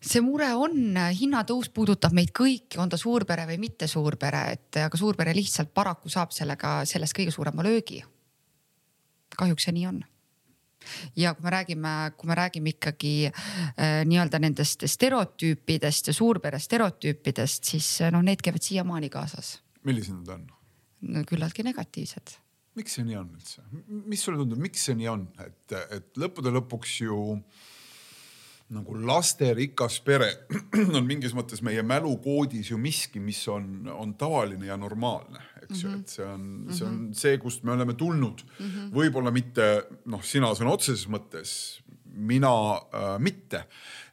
see 0.00 0.20
mure 0.22 0.52
on, 0.54 0.94
hinnatõus 1.20 1.68
puudutab 1.74 2.12
meid 2.14 2.30
kõiki, 2.30 2.78
on 2.78 2.88
ta 2.88 2.96
suurpere 2.96 3.46
või 3.46 3.58
mitte 3.58 3.86
suurpere, 3.86 4.52
et 4.52 4.76
aga 4.76 4.96
suurpere 4.96 5.34
lihtsalt 5.34 5.74
paraku 5.74 6.08
saab 6.08 6.30
sellega, 6.32 6.84
sellest 6.84 7.18
kõige 7.18 7.34
suurema 7.34 7.62
löögi. 7.62 8.04
kahjuks 9.36 9.64
see 9.64 9.72
nii 9.72 9.86
on 9.86 10.04
ja 11.16 11.34
kui 11.34 11.44
me 11.44 11.50
räägime, 11.50 12.12
kui 12.16 12.28
me 12.28 12.34
räägime 12.34 12.68
ikkagi 12.68 13.26
äh, 13.26 14.04
nii-öelda 14.04 14.38
nendest 14.38 14.86
stereotüüpidest 14.86 16.06
ja 16.06 16.12
suurpere 16.12 16.58
stereotüüpidest, 16.58 17.64
siis 17.64 17.98
noh, 18.10 18.22
need 18.22 18.40
käivad 18.42 18.62
siiamaani 18.62 19.10
kaasas 19.10 19.58
millised 19.88 20.14
nad 20.20 20.36
on? 20.36 20.44
no 21.14 21.24
küllaltki 21.28 21.64
negatiivsed. 21.66 22.36
miks 22.78 22.94
see 22.98 23.06
nii 23.06 23.18
on 23.18 23.32
üldse, 23.34 23.64
mis 23.88 24.22
sulle 24.22 24.38
tundub, 24.40 24.60
miks 24.62 24.86
see 24.88 24.98
nii 24.98 25.10
on, 25.10 25.26
et, 25.42 25.74
et 25.98 26.20
lõppude 26.20 26.52
lõpuks 26.54 27.00
ju 27.06 27.18
nagu 28.68 28.94
lasterikas 29.08 29.96
pere 30.04 30.28
on 30.96 31.06
mingis 31.06 31.32
mõttes 31.36 31.62
meie 31.64 31.82
mälukoodis 31.86 32.68
ju 32.68 32.78
miski, 32.80 33.20
mis 33.20 33.40
on, 33.48 33.88
on 33.88 34.12
tavaline 34.20 34.68
ja 34.68 34.76
normaalne, 34.76 35.40
eks 35.62 35.84
ju 35.84 35.88
mm 35.88 35.94
-hmm., 35.94 36.00
et 36.00 36.08
see 36.08 36.26
on 36.26 36.42
see 36.68 36.86
on 36.86 36.94
mhm. 36.94 37.12
see, 37.12 37.38
kust 37.40 37.64
me 37.64 37.72
oleme 37.72 37.94
tulnud 37.94 38.44
mm 38.44 38.66
-hmm.. 38.66 38.90
võib-olla 38.92 39.32
mitte 39.32 39.68
noh, 40.04 40.24
sina 40.24 40.52
sõna 40.54 40.76
otseses 40.76 41.08
mõttes, 41.08 41.80
mina 42.18 42.52
äh, 42.76 43.14
mitte 43.22 43.64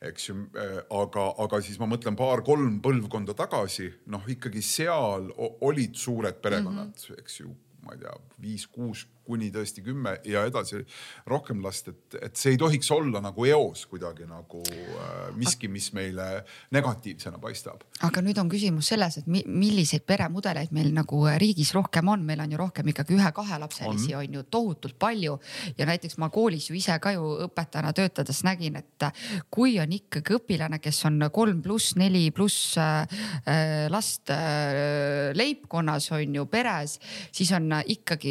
eks 0.05 0.29
ju 0.29 0.35
äh,. 0.55 0.79
aga, 1.01 1.25
aga 1.43 1.61
siis 1.63 1.79
ma 1.81 1.87
mõtlen 1.89 2.17
paar-kolm 2.19 2.79
põlvkonda 2.83 3.35
tagasi, 3.37 3.89
noh 4.11 4.25
ikkagi 4.29 4.63
seal 4.65 5.31
olid 5.65 5.95
suured 5.99 6.41
perekonnad 6.43 6.91
mm, 6.91 7.05
-hmm. 7.07 7.21
eks 7.21 7.39
ju, 7.41 7.53
ma 7.85 7.95
ei 7.95 8.03
tea, 8.03 8.15
viis-kuus 8.41 9.05
kuni 9.25 9.49
tõesti 9.53 9.81
kümme 9.85 10.15
ja 10.29 10.45
edasi 10.45 10.83
rohkem 11.29 11.61
last, 11.63 11.89
et, 11.89 12.17
et 12.27 12.37
see 12.37 12.53
ei 12.53 12.59
tohiks 12.61 12.91
olla 12.93 13.21
nagu 13.23 13.45
eos 13.49 13.85
kuidagi 13.89 14.27
nagu 14.29 14.61
äh, 14.69 15.15
miski, 15.37 15.69
mis 15.71 15.91
meile 15.97 16.43
negatiivsena 16.75 17.39
paistab. 17.41 17.83
aga 18.05 18.21
nüüd 18.25 18.39
on 18.41 18.49
küsimus 18.51 18.91
selles, 18.93 19.19
et 19.21 19.29
mi 19.31 19.41
milliseid 19.47 20.05
peremudeleid 20.05 20.73
meil 20.75 20.91
nagu 20.93 21.23
riigis 21.41 21.73
rohkem 21.75 22.13
on, 22.13 22.25
meil 22.27 22.43
on 22.43 22.53
ju 22.53 22.61
rohkem 22.61 22.91
ikkagi 22.93 23.17
ühe-kahelapselisi 23.17 24.13
on. 24.13 24.21
on 24.21 24.39
ju 24.39 24.43
tohutult 24.57 24.97
palju 25.01 25.39
ja 25.77 25.89
näiteks 25.89 26.19
ma 26.21 26.29
koolis 26.33 26.69
ju 26.69 26.77
ise 26.77 26.99
ka 27.01 27.15
ju 27.15 27.31
õpetajana 27.47 27.93
töötades 27.97 28.43
nägin, 28.45 28.77
et 28.81 29.09
kui 29.53 29.79
on 29.81 29.91
ikkagi 29.95 30.37
õpilane, 30.37 30.79
kes 30.83 31.01
on 31.09 31.29
kolm 31.33 31.63
pluss 31.65 31.95
neli 31.97 32.27
pluss 32.35 32.77
äh, 32.77 33.89
last 33.89 34.29
äh, 34.33 35.33
leibkonnas 35.33 36.11
on 36.15 36.39
ju 36.41 36.45
peres, 36.51 36.99
siis 37.33 37.51
on 37.55 37.71
ikkagi 37.81 38.24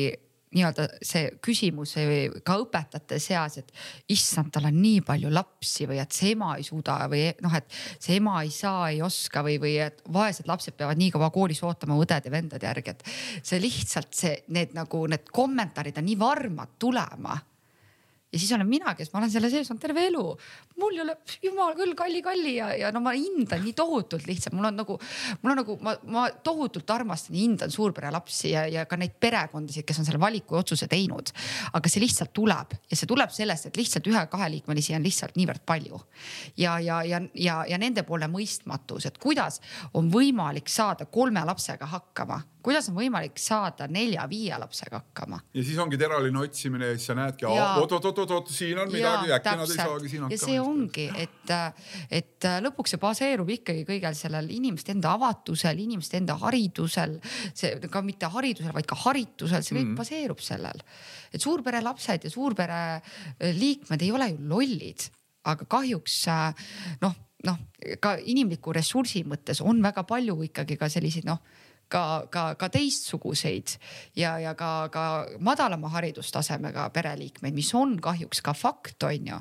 nii-öelda 0.55 0.87
see 1.03 1.31
küsimus 1.43 1.97
ka 2.47 2.57
õpetajate 2.63 3.19
seas, 3.23 3.59
et 3.59 3.73
issand, 4.15 4.53
tal 4.55 4.69
on 4.69 4.77
nii 4.79 5.01
palju 5.07 5.33
lapsi 5.35 5.89
või 5.91 5.99
et 6.03 6.15
see 6.15 6.35
ema 6.35 6.55
ei 6.59 6.67
suuda 6.67 6.99
või 7.11 7.25
noh, 7.43 7.57
et 7.59 7.79
see 7.99 8.19
ema 8.21 8.37
ei 8.45 8.53
saa, 8.55 8.91
ei 8.93 9.03
oska 9.05 9.43
või, 9.47 9.59
või 9.63 9.75
et 9.83 10.05
vaesed 10.15 10.49
lapsed 10.51 10.77
peavad 10.79 11.01
nii 11.01 11.11
kaua 11.15 11.31
koolis 11.35 11.63
ootama 11.67 11.99
õdede-vendade 12.03 12.71
järgi, 12.71 12.95
et 12.95 13.43
see 13.43 13.63
lihtsalt 13.63 14.15
see, 14.15 14.37
need 14.55 14.77
nagu 14.79 15.05
need 15.11 15.27
kommentaarid 15.35 15.99
on 15.99 16.09
nii 16.11 16.21
varmad 16.21 16.79
tulema 16.79 17.39
ja 18.35 18.41
siis 18.41 18.53
olen 18.53 18.69
mina, 18.69 18.95
kes 18.99 19.13
ma 19.13 19.21
olen 19.21 19.31
selle 19.31 19.51
sees 19.53 19.71
olnud 19.71 19.83
terve 19.83 20.07
elu. 20.09 20.25
mul 20.83 20.97
ei 20.97 21.03
ole, 21.05 21.17
jumal 21.43 21.75
küll, 21.79 21.95
kalli-kalli 21.99 22.57
ja, 22.57 22.71
ja 22.81 22.91
no 22.95 23.03
ma 23.05 23.15
hindan 23.15 23.63
nii 23.63 23.75
tohutult 23.79 24.27
lihtsalt, 24.27 24.57
mul 24.59 24.69
on 24.71 24.81
nagu, 24.83 24.97
mul 25.43 25.53
on 25.53 25.61
nagu, 25.63 25.77
ma, 25.85 25.95
ma 26.17 26.25
tohutult 26.47 26.91
armastan 26.91 27.37
ja 27.37 27.45
hindan 27.45 27.75
suurpere 27.75 28.11
lapsi 28.15 28.51
ja, 28.53 28.65
ja 28.71 28.87
ka 28.91 28.99
neid 29.01 29.15
perekondasid, 29.21 29.87
kes 29.87 30.03
on 30.03 30.09
selle 30.09 30.21
valiku 30.23 30.59
ja 30.59 30.65
otsuse 30.65 30.89
teinud. 30.91 31.31
aga 31.73 31.93
see 31.93 32.03
lihtsalt 32.03 32.35
tuleb 32.35 32.75
ja 32.91 32.99
see 32.99 33.11
tuleb 33.11 33.35
sellest, 33.35 33.71
et 33.71 33.79
lihtsalt 33.79 34.11
ühe-kaheliikmelisi 34.11 34.97
on 34.99 35.07
lihtsalt 35.07 35.39
niivõrd 35.39 35.63
palju. 35.67 36.01
ja, 36.57 36.79
ja, 36.83 37.03
ja, 37.07 37.23
ja, 37.35 37.61
ja 37.71 37.79
nendepoolne 37.79 38.29
mõistmatus, 38.33 39.07
et 39.07 39.23
kuidas 39.23 39.61
on 39.95 40.11
võimalik 40.13 40.69
saada 40.73 41.07
kolme 41.07 41.45
lapsega 41.47 41.87
hakkama 41.87 42.43
kuidas 42.65 42.89
on 42.89 42.97
võimalik 42.97 43.39
saada 43.41 43.87
nelja-viie 43.91 44.57
lapsega 44.61 45.01
hakkama? 45.03 45.41
ja 45.55 45.65
siis 45.65 45.79
ongi 45.83 45.99
teraline 46.01 46.41
otsimine 46.41 46.93
ja 46.93 46.97
siis 46.97 47.11
sa 47.11 47.17
näedki, 47.19 47.47
oot-oot-oot-oot, 48.25 48.53
siin 48.53 48.79
on 48.81 48.91
midagi, 48.93 49.33
äkki 49.37 49.57
nad 49.61 49.71
ei 49.71 49.79
saagi 49.79 50.11
siin 50.11 50.25
hakkama. 50.25 50.35
ja 50.35 50.41
see 50.41 50.61
ongi, 50.61 51.07
et, 51.23 51.53
et 52.21 52.49
lõpuks 52.65 52.95
see 52.95 53.03
baseerub 53.03 53.51
ikkagi 53.55 53.85
kõigel 53.89 54.17
sellel 54.19 54.49
inimeste 54.55 54.95
enda 54.95 55.15
avatusel, 55.19 55.83
inimeste 55.85 56.19
enda 56.21 56.37
haridusel, 56.43 57.19
see 57.57 57.75
ka 57.91 58.05
mitte 58.07 58.31
haridusel, 58.33 58.73
vaid 58.77 58.89
ka 58.91 58.99
haritusel, 59.05 59.63
see 59.63 59.77
kõik 59.77 59.85
mm 59.85 59.91
-hmm. 59.93 60.01
baseerub 60.01 60.41
sellel. 60.45 60.81
et 61.33 61.43
suurpere 61.43 61.83
lapsed 61.83 62.25
ja 62.25 62.31
suurpere 62.31 62.81
liikmed 63.41 64.03
ei 64.03 64.13
ole 64.13 64.31
ju 64.31 64.39
lollid, 64.49 65.09
aga 65.45 65.65
kahjuks 65.65 66.25
noh, 67.03 67.15
noh 67.45 67.59
ka 68.01 68.17
inimliku 68.17 68.73
ressursi 68.73 69.25
mõttes 69.25 69.61
on 69.61 69.83
väga 69.83 70.03
palju 70.03 70.43
ikkagi 70.43 70.77
ka 70.77 70.89
selliseid 70.89 71.25
noh 71.29 71.41
ka, 71.95 72.05
ka, 72.31 72.47
ka 72.59 72.71
teistsuguseid 72.73 73.77
ja, 74.19 74.37
ja 74.43 74.55
ka, 74.59 74.73
ka 74.93 75.05
madalama 75.45 75.93
haridustasemega 75.95 76.89
pereliikmeid, 76.95 77.55
mis 77.55 77.71
on 77.79 77.97
kahjuks 78.03 78.43
ka 78.45 78.57
fakt, 78.57 79.03
on 79.07 79.31
ju. 79.33 79.39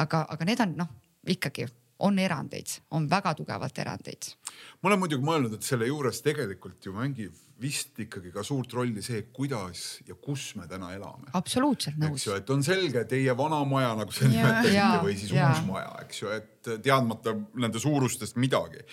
aga, 0.00 0.24
aga 0.36 0.48
need 0.48 0.64
on 0.64 0.74
noh, 0.80 0.96
ikkagi 1.28 1.68
on 2.00 2.18
erandeid, 2.18 2.78
on 2.96 3.06
väga 3.10 3.34
tugevalt 3.36 3.78
erandeid. 3.78 4.32
ma 4.80 4.90
olen 4.90 5.02
muidugi 5.02 5.26
mõelnud, 5.26 5.54
et 5.56 5.66
selle 5.66 5.88
juures 5.90 6.22
tegelikult 6.24 6.86
ju 6.86 6.96
mängib 6.96 7.36
vist 7.60 7.98
ikkagi 8.00 8.32
ka 8.32 8.42
suurt 8.46 8.72
rolli 8.72 9.02
see, 9.04 9.26
kuidas 9.36 10.00
ja 10.08 10.16
kus 10.16 10.54
me 10.56 10.64
täna 10.68 10.94
elame. 10.96 11.28
absoluutselt 11.36 12.00
nõus. 12.00 12.16
eks 12.16 12.26
ju, 12.26 12.36
et 12.40 12.52
on 12.56 12.64
selge, 12.64 13.04
teie 13.10 13.36
vana 13.36 13.60
maja, 13.68 13.92
nagu 13.98 14.16
sa 14.16 14.28
nimetasite, 14.28 15.00
või 15.04 15.16
siis 15.20 15.34
ja. 15.36 15.50
uus 15.50 15.64
maja, 15.68 15.92
eks 16.06 16.22
ju, 16.22 16.32
et 16.40 16.76
teadmata 16.80 17.36
nende 17.60 17.82
suurustest 17.82 18.40
midagi 18.40 18.86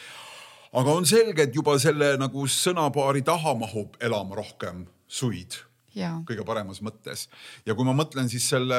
aga 0.74 0.94
on 0.94 1.08
selge, 1.08 1.48
et 1.48 1.56
juba 1.56 1.78
selle 1.80 2.16
nagu 2.20 2.48
sõnapaari 2.52 3.24
taha 3.26 3.56
mahub 3.60 3.98
elama 4.04 4.38
rohkem 4.40 4.86
suid. 5.08 5.64
kõige 6.28 6.44
paremas 6.46 6.82
mõttes 6.86 7.26
ja 7.66 7.74
kui 7.74 7.86
ma 7.88 7.96
mõtlen 7.98 8.28
siis 8.30 8.46
selle 8.52 8.78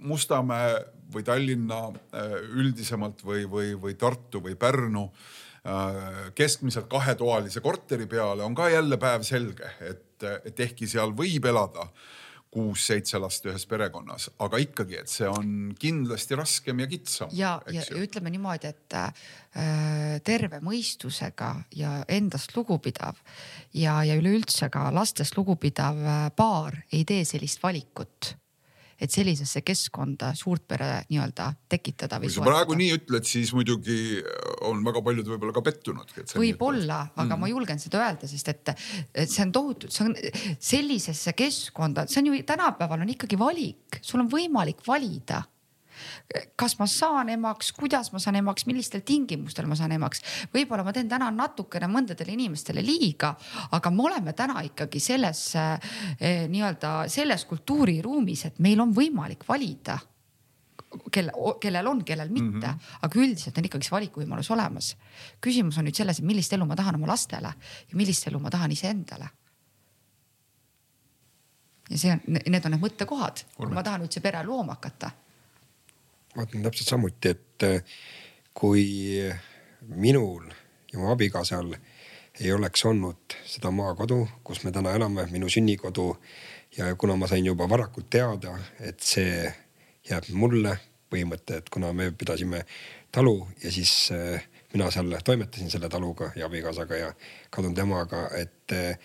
Mustamäe 0.00 0.78
või 1.12 1.24
Tallinna 1.26 1.80
äh, 1.90 2.36
üldisemalt 2.56 3.20
või, 3.24 3.44
või, 3.50 3.74
või 3.76 3.94
Tartu 4.00 4.40
või 4.40 4.56
Pärnu 4.56 5.04
äh, 5.04 6.30
keskmiselt 6.34 6.88
kahetoalise 6.88 7.60
korteri 7.60 8.06
peale 8.08 8.46
on 8.46 8.56
ka 8.56 8.70
jälle 8.72 8.96
päevselge, 8.96 9.74
et, 9.80 10.24
et 10.44 10.60
ehkki 10.68 10.88
seal 10.88 11.12
võib 11.12 11.44
elada 11.50 11.90
kuus-seitse 12.54 13.18
last 13.22 13.46
ühes 13.48 13.66
perekonnas, 13.70 14.28
aga 14.44 14.60
ikkagi, 14.62 15.00
et 15.02 15.10
see 15.10 15.28
on 15.28 15.74
kindlasti 15.80 16.38
raskem 16.38 16.84
ja 16.84 16.86
kitsam. 16.90 17.32
ja, 17.34 17.56
ja 17.72 17.82
ütleme 17.98 18.30
niimoodi, 18.34 18.70
et 18.70 18.98
äh, 18.98 19.26
terve 20.24 20.60
mõistusega 20.64 21.50
ja 21.74 21.96
endast 22.08 22.54
lugupidav 22.56 23.18
ja, 23.74 24.00
ja 24.06 24.16
üleüldse 24.18 24.70
ka 24.72 24.88
lastest 24.94 25.36
lugupidav 25.38 26.00
äh, 26.00 26.24
paar 26.36 26.78
ei 26.92 27.04
tee 27.08 27.26
sellist 27.28 27.62
valikut 27.62 28.34
et 28.98 29.12
sellisesse 29.12 29.62
keskkonda 29.66 30.32
suurt 30.38 30.64
pere 30.68 30.90
nii-öelda 31.10 31.50
tekitada. 31.70 32.20
kui 32.22 32.32
sa 32.32 32.44
praegu 32.46 32.76
nii 32.78 32.96
ütled, 32.98 33.26
siis 33.28 33.52
muidugi 33.56 34.20
on 34.68 34.82
väga 34.86 35.02
paljud 35.04 35.32
võib-olla 35.34 35.54
ka 35.56 35.64
pettunud. 35.64 36.14
võib-olla, 36.34 37.00
aga 37.14 37.30
mm. 37.30 37.40
ma 37.40 37.50
julgen 37.52 37.82
seda 37.82 38.02
öelda, 38.04 38.30
sest 38.30 38.52
et, 38.52 38.74
et 39.14 39.30
see 39.30 39.44
on 39.46 39.54
tohutu, 39.54 39.90
see 39.94 40.08
on 40.08 40.14
sellisesse 40.58 41.34
keskkonda, 41.38 42.08
see 42.10 42.22
on 42.22 42.32
ju 42.32 42.44
tänapäeval 42.46 43.04
on 43.04 43.12
ikkagi 43.14 43.38
valik, 43.40 44.00
sul 44.02 44.24
on 44.24 44.30
võimalik 44.32 44.84
valida 44.86 45.44
kas 46.56 46.78
ma 46.78 46.86
saan 46.90 47.28
emaks, 47.34 47.72
kuidas 47.76 48.12
ma 48.12 48.22
saan 48.22 48.40
emaks, 48.40 48.66
millistel 48.66 49.04
tingimustel 49.06 49.68
ma 49.70 49.76
saan 49.78 49.92
emaks. 49.92 50.22
võib-olla 50.54 50.84
ma 50.84 50.92
teen 50.92 51.08
täna 51.08 51.30
natukene 51.30 51.88
mõndadele 51.90 52.34
inimestele 52.36 52.82
liiga, 52.84 53.34
aga 53.70 53.90
me 53.90 54.08
oleme 54.08 54.32
täna 54.32 54.62
ikkagi 54.64 55.00
selles 55.00 55.44
eh, 55.56 56.48
nii-öelda 56.48 57.04
selles 57.08 57.44
kultuuriruumis, 57.50 58.46
et 58.50 58.58
meil 58.64 58.80
on 58.80 58.94
võimalik 58.94 59.46
valida 59.48 59.98
kelle, 61.10 61.32
kellel 61.60 61.86
on, 61.86 62.04
kellel 62.04 62.28
mitte 62.28 62.66
mm, 62.66 62.72
-hmm. 62.72 62.98
aga 63.02 63.20
üldiselt 63.20 63.58
on 63.58 63.64
ikkagi 63.64 63.86
see 63.86 63.96
valikuvõimalus 63.96 64.50
olemas. 64.50 64.96
küsimus 65.40 65.78
on 65.78 65.84
nüüd 65.88 65.96
selles, 65.96 66.18
et 66.18 66.24
millist 66.24 66.52
elu 66.52 66.66
ma 66.66 66.76
tahan 66.76 66.94
oma 66.94 67.06
lastele 67.06 67.54
ja 67.90 67.96
millist 67.96 68.26
elu 68.28 68.38
ma 68.38 68.50
tahan 68.50 68.72
iseendale. 68.72 69.28
ja 71.90 71.98
see 71.98 72.12
on, 72.12 72.20
need 72.26 72.64
on 72.64 72.72
need 72.72 72.80
mõttekohad, 72.80 73.44
ma 73.70 73.82
tahan 73.82 74.06
üldse 74.06 74.20
pere 74.20 74.42
looma 74.44 74.72
hakata 74.78 75.10
vaatan 76.36 76.62
täpselt 76.62 76.88
samuti, 76.88 77.34
et 77.34 77.66
äh, 77.66 77.96
kui 78.54 78.86
minul 79.88 80.46
ja 80.92 80.98
mu 80.98 81.10
abikaasal 81.12 81.74
ei 82.40 82.52
oleks 82.52 82.84
olnud 82.84 83.36
seda 83.46 83.70
maakodu, 83.70 84.24
kus 84.44 84.64
me 84.64 84.72
täna 84.74 84.94
elame, 84.94 85.26
minu 85.30 85.48
sünnikodu 85.50 86.08
ja 86.76 86.94
kuna 86.98 87.16
ma 87.16 87.28
sain 87.30 87.46
juba 87.46 87.68
varakult 87.70 88.10
teada, 88.10 88.56
et 88.80 89.00
see 89.02 89.46
jääb 90.08 90.30
mulle 90.34 90.76
põhimõte, 91.10 91.60
et 91.60 91.70
kuna 91.70 91.92
me 91.92 92.10
pidasime 92.10 92.64
talu 93.14 93.36
ja 93.62 93.70
siis 93.72 94.10
äh, 94.14 94.42
mina 94.74 94.90
seal 94.90 95.14
toimetasin 95.24 95.70
selle 95.70 95.88
taluga 95.88 96.32
ja 96.36 96.46
abikaasaga 96.46 96.96
ja 96.98 97.12
kadunud 97.50 97.78
emaga, 97.78 98.26
et, 98.38 98.72
äh, 98.72 98.98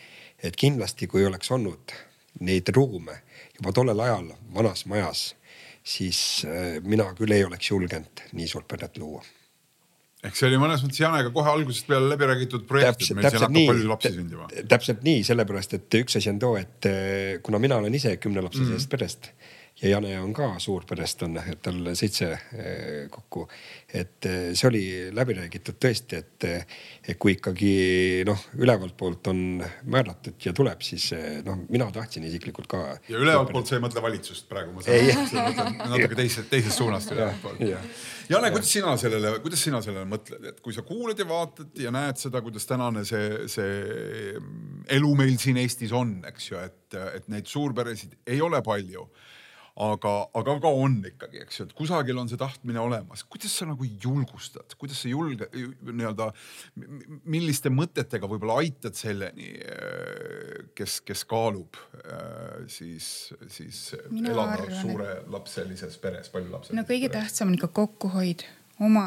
et 0.44 0.56
kindlasti, 0.56 1.08
kui 1.08 1.26
oleks 1.26 1.52
olnud 1.52 1.94
neid 2.40 2.70
ruume 2.76 3.20
juba 3.58 3.74
tollel 3.76 4.00
ajal 4.00 4.32
vanas 4.56 4.86
majas 4.86 5.34
siis 5.84 6.46
äh, 6.48 6.80
mina 6.84 7.10
küll 7.18 7.32
ei 7.36 7.44
oleks 7.48 7.72
julgenud 7.72 8.24
nii 8.34 8.48
suurt 8.48 8.68
peret 8.68 8.98
luua 9.02 9.24
ehk 10.24 10.36
see 10.36 10.50
oli 10.50 10.60
mõnes 10.60 10.82
mõttes 10.84 11.00
Janega 11.00 11.32
kohe 11.36 11.52
algusest 11.54 11.88
peale 11.88 12.10
läbi 12.12 12.28
räägitud 12.28 12.66
projekt, 12.68 13.06
et 13.06 13.16
meil 13.16 13.30
siin 13.30 13.40
hakkab 13.40 13.56
nii, 13.56 13.68
palju 13.72 13.92
lapsi 13.92 14.12
sündima. 14.18 14.50
täpselt 14.74 15.06
nii, 15.08 15.24
sellepärast 15.28 15.78
et 15.78 16.00
üks 16.02 16.20
asi 16.20 16.32
on 16.34 16.42
too, 16.44 16.58
et 16.60 16.90
äh, 16.90 17.40
kuna 17.46 17.62
mina 17.64 17.80
olen 17.80 17.96
ise 17.96 18.18
kümnelapsisest 18.18 18.74
mm 18.74 18.84
-hmm. 18.84 18.92
perest 18.92 19.32
ja 19.82 19.90
Jane 19.90 20.20
on 20.20 20.34
ka 20.36 20.48
suurperest 20.60 21.24
on, 21.24 21.38
et 21.40 21.62
tal 21.64 21.78
seitse 21.98 22.28
eh, 22.34 23.06
kokku. 23.12 23.46
et 23.94 24.26
eh, 24.28 24.50
see 24.54 24.68
oli 24.68 24.84
läbi 25.16 25.36
räägitud 25.38 25.80
tõesti, 25.82 26.20
et, 26.20 26.48
et 27.08 27.20
kui 27.20 27.38
ikkagi 27.38 27.72
noh, 28.28 28.44
ülevalt 28.60 28.98
poolt 29.00 29.32
on 29.32 29.64
määratud 29.90 30.36
ja 30.46 30.54
tuleb, 30.56 30.84
siis 30.86 31.10
eh, 31.16 31.40
noh, 31.46 31.64
mina 31.70 31.90
tahtsin 31.96 32.28
isiklikult 32.28 32.68
ka. 32.72 32.84
ja 33.08 33.22
ülevalt 33.22 33.54
poolt 33.56 33.72
sa 33.72 33.80
ei 33.80 33.86
mõtle 33.86 34.04
valitsust 34.04 34.50
praegu, 34.52 34.76
ma 34.76 34.84
saan 34.84 35.56
aru, 35.56 35.78
natuke 35.96 36.20
teisest, 36.20 36.50
teisest 36.52 36.84
suunast 36.84 37.16
ülevalt 37.16 37.42
poolt. 37.46 37.64
Jane, 38.30 38.52
kuidas 38.54 38.76
sina 38.76 38.98
sellele, 39.00 39.34
kuidas 39.42 39.64
sina 39.64 39.80
sellele 39.82 40.06
mõtled, 40.10 40.44
et 40.52 40.60
kui 40.66 40.76
sa 40.76 40.84
kuulad 40.86 41.18
ja 41.18 41.26
vaatad 41.30 41.80
ja 41.80 41.94
näed 41.96 42.20
seda, 42.20 42.44
kuidas 42.46 42.68
tänane 42.70 43.08
see, 43.08 43.48
see 43.50 44.36
elu 45.00 45.16
meil 45.18 45.40
siin 45.42 45.58
Eestis 45.64 45.96
on, 45.96 46.20
eks 46.28 46.52
ju, 46.52 46.60
et, 46.62 47.00
et 47.16 47.32
neid 47.32 47.48
suurperesid 47.50 48.20
ei 48.30 48.44
ole 48.44 48.62
palju 48.66 49.08
aga, 49.76 50.14
aga 50.40 50.56
ka 50.64 50.72
on 50.74 50.98
ikkagi, 51.10 51.44
eks 51.46 51.60
ju, 51.60 51.68
et 51.70 51.76
kusagil 51.78 52.20
on 52.22 52.30
see 52.32 52.40
tahtmine 52.40 52.82
olemas. 52.82 53.24
kuidas 53.24 53.56
sa 53.62 53.68
nagu 53.70 53.86
julgustad, 53.86 54.76
kuidas 54.80 55.02
sa 55.04 55.12
julge 55.12 55.50
nii-öelda, 55.54 56.30
milliste 57.30 57.72
mõtetega 57.74 58.30
võib-olla 58.30 58.60
aitad 58.64 58.98
selleni, 58.98 59.52
kes, 60.78 61.00
kes 61.06 61.26
kaalub 61.30 61.80
siis, 62.68 63.34
siis 63.48 63.84
Mina 64.10 64.34
elada 64.34 64.60
arvan, 64.60 64.80
suurelapselises 64.82 66.00
peres, 66.02 66.32
paljulapselises 66.34 66.80
no 66.80 66.88
kõige 66.88 67.12
peres. 67.12 67.30
tähtsam 67.30 67.52
on 67.52 67.60
ikka 67.60 67.72
kokkuhoid 67.82 68.48
oma 68.80 69.06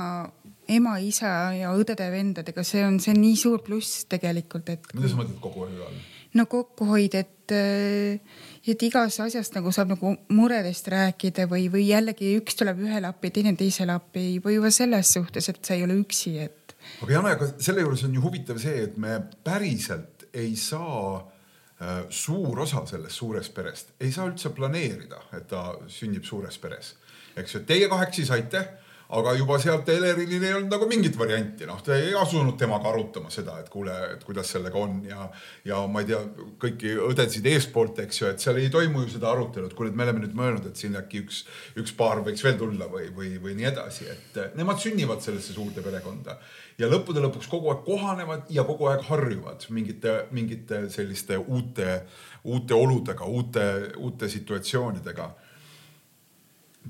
ema, 0.71 0.97
isa 1.03 1.53
ja 1.57 1.73
õdede-vendadega, 1.77 2.65
see 2.67 2.83
on, 2.87 2.99
see 3.03 3.13
on 3.15 3.23
nii 3.23 3.37
suur 3.41 3.63
pluss 3.65 4.05
tegelikult, 4.11 4.69
et. 4.73 4.89
mida 4.97 5.11
sa 5.11 5.21
mõtled 5.21 5.41
kokkuhoiu 5.43 5.87
all? 5.87 6.03
no 6.39 6.47
kokkuhoid, 6.49 7.17
et 7.19 7.55
äh, 7.57 8.39
et 8.67 8.83
igast 8.87 9.21
asjast 9.25 9.57
nagu 9.57 9.73
saab 9.75 9.93
nagu 9.95 10.15
muredest 10.35 10.89
rääkida 10.93 11.49
või, 11.51 11.67
või 11.73 11.89
jällegi 11.89 12.37
üks 12.39 12.59
tuleb 12.59 12.85
ühele 12.85 13.11
appi, 13.11 13.33
teine 13.35 13.55
teisele 13.59 13.97
appi 13.97 14.39
või 14.45 14.59
juba 14.59 14.71
selles 14.75 15.13
suhtes, 15.17 15.49
et 15.51 15.63
sa 15.65 15.75
ei 15.75 15.85
ole 15.87 15.99
üksi, 16.03 16.37
et. 16.45 16.77
aga 17.03 17.17
Jane, 17.17 17.35
aga 17.37 17.51
selle 17.59 17.85
juures 17.85 18.05
on 18.07 18.15
ju 18.15 18.25
huvitav 18.25 18.61
see, 18.63 18.87
et 18.87 18.99
me 19.03 19.19
päriselt 19.45 20.29
ei 20.33 20.55
saa 20.57 21.17
äh, 21.19 22.05
suur 22.09 22.63
osa 22.65 22.85
sellest 22.89 23.19
suurest 23.19 23.55
perest 23.55 23.93
ei 24.01 24.13
saa 24.15 24.29
üldse 24.31 24.55
planeerida, 24.55 25.25
et 25.37 25.49
ta 25.51 25.73
sünnib 25.91 26.25
suures 26.29 26.59
peres. 26.63 26.95
eks 27.37 27.57
ju, 27.57 27.65
teie 27.67 27.91
kahekesi 27.91 28.29
saite 28.29 28.67
aga 29.13 29.35
juba 29.37 29.59
sealt 29.61 29.89
Elerilil 29.93 30.45
ei 30.47 30.55
olnud 30.57 30.73
nagu 30.73 30.87
mingit 30.89 31.17
varianti, 31.21 31.67
noh, 31.69 31.81
ta 31.85 31.97
ei 32.01 32.15
asunud 32.17 32.57
temaga 32.61 32.89
arutama 32.93 33.29
seda, 33.33 33.59
et 33.61 33.69
kuule, 33.73 33.93
et 34.15 34.25
kuidas 34.25 34.49
sellega 34.55 34.79
on 34.81 35.03
ja, 35.05 35.27
ja 35.69 35.83
ma 35.91 36.01
ei 36.01 36.09
tea, 36.09 36.21
kõiki 36.63 36.95
õdesid 37.11 37.49
eespoolt, 37.53 38.01
eks 38.07 38.23
ju, 38.23 38.31
et 38.33 38.45
seal 38.45 38.61
ei 38.63 38.71
toimu 38.73 39.05
ju 39.05 39.13
seda 39.17 39.29
arutelu, 39.35 39.69
et 39.69 39.77
kuule, 39.77 39.93
et 39.93 39.99
me 40.01 40.07
oleme 40.07 40.25
nüüd 40.25 40.39
mõelnud, 40.39 40.71
et 40.71 40.81
siin 40.81 40.97
äkki 40.97 41.23
üks, 41.27 41.43
üks 41.83 41.93
paar 41.99 42.25
võiks 42.25 42.45
veel 42.47 42.57
tulla 42.61 42.89
või, 42.93 43.11
või, 43.13 43.35
või 43.43 43.57
nii 43.61 43.69
edasi, 43.75 44.09
et 44.15 44.43
nemad 44.57 44.81
sünnivad 44.81 45.21
sellesse 45.25 45.53
suurde 45.53 45.85
perekonda. 45.85 46.39
Ja 46.81 46.89
lõppude 46.89 47.21
lõpuks 47.21 47.51
kogu 47.53 47.69
aeg 47.69 47.85
kohanevad 47.85 48.49
ja 48.51 48.65
kogu 48.65 48.89
aeg 48.89 49.05
harjuvad 49.11 49.69
mingite, 49.77 50.23
mingite 50.33 50.87
selliste 50.91 51.37
uute, 51.37 52.01
uute 52.49 52.75
oludega, 52.75 53.29
uute, 53.29 53.67
uute 54.01 54.33
situatsioonidega 54.33 55.29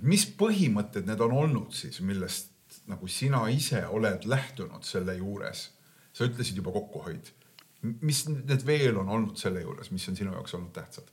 mis 0.01 0.25
põhimõtted 0.39 1.07
need 1.09 1.21
on 1.21 1.35
olnud 1.37 1.77
siis, 1.77 2.01
millest 2.01 2.51
nagu 2.91 3.09
sina 3.09 3.45
ise 3.53 3.85
oled 3.87 4.27
lähtunud 4.29 4.85
selle 4.87 5.17
juures? 5.19 5.71
sa 6.13 6.27
ütlesid 6.29 6.59
juba 6.61 6.73
kokkuhoid. 6.75 7.31
mis 8.05 8.27
need 8.29 8.67
veel 8.67 8.99
on 9.01 9.09
olnud 9.09 9.37
selle 9.41 9.63
juures, 9.63 9.91
mis 9.91 10.09
on 10.09 10.17
sinu 10.17 10.33
jaoks 10.33 10.55
olnud 10.55 10.73
tähtsad? 10.77 11.09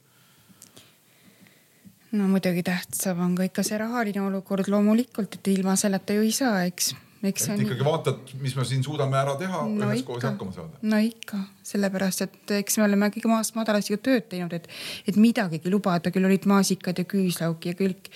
no 2.11 2.27
muidugi 2.27 2.63
tähtsam 2.63 3.21
on 3.25 3.36
ka 3.36 3.47
ikka 3.47 3.63
see 3.63 3.77
rahaline 3.77 4.21
olukord 4.21 4.67
loomulikult, 4.67 5.39
et 5.39 5.53
ilma 5.53 5.75
selleta 5.80 6.17
ju 6.17 6.25
ei 6.25 6.34
saa, 6.36 6.63
eks 6.65 6.93
eks 7.23 7.45
see 7.45 7.53
on. 7.53 7.63
ikkagi 7.65 7.86
vaatad, 7.86 8.34
mis 8.43 8.55
me 8.55 8.65
siin 8.67 8.84
suudame 8.84 9.17
ära 9.19 9.36
teha 9.39 9.63
no, 9.67 9.89
üheskoos 9.89 10.23
hakkama 10.23 10.55
saada. 10.55 10.80
no 10.82 10.99
ikka, 11.03 11.41
sellepärast 11.71 12.23
et 12.25 12.53
eks 12.59 12.80
me 12.80 12.86
oleme 12.88 13.09
kõige 13.13 13.32
maast 13.32 13.57
madalast 13.59 13.91
ju 13.91 13.99
tööd 14.03 14.30
teinud, 14.32 14.55
et, 14.55 14.69
et 15.07 15.19
midagigi 15.19 15.71
lubada, 15.71 16.13
küll 16.15 16.27
olid 16.30 16.47
maasikad 16.49 17.01
ja 17.01 17.07
küüslauk 17.09 17.69
ja 17.69 17.75
kõik 17.80 18.11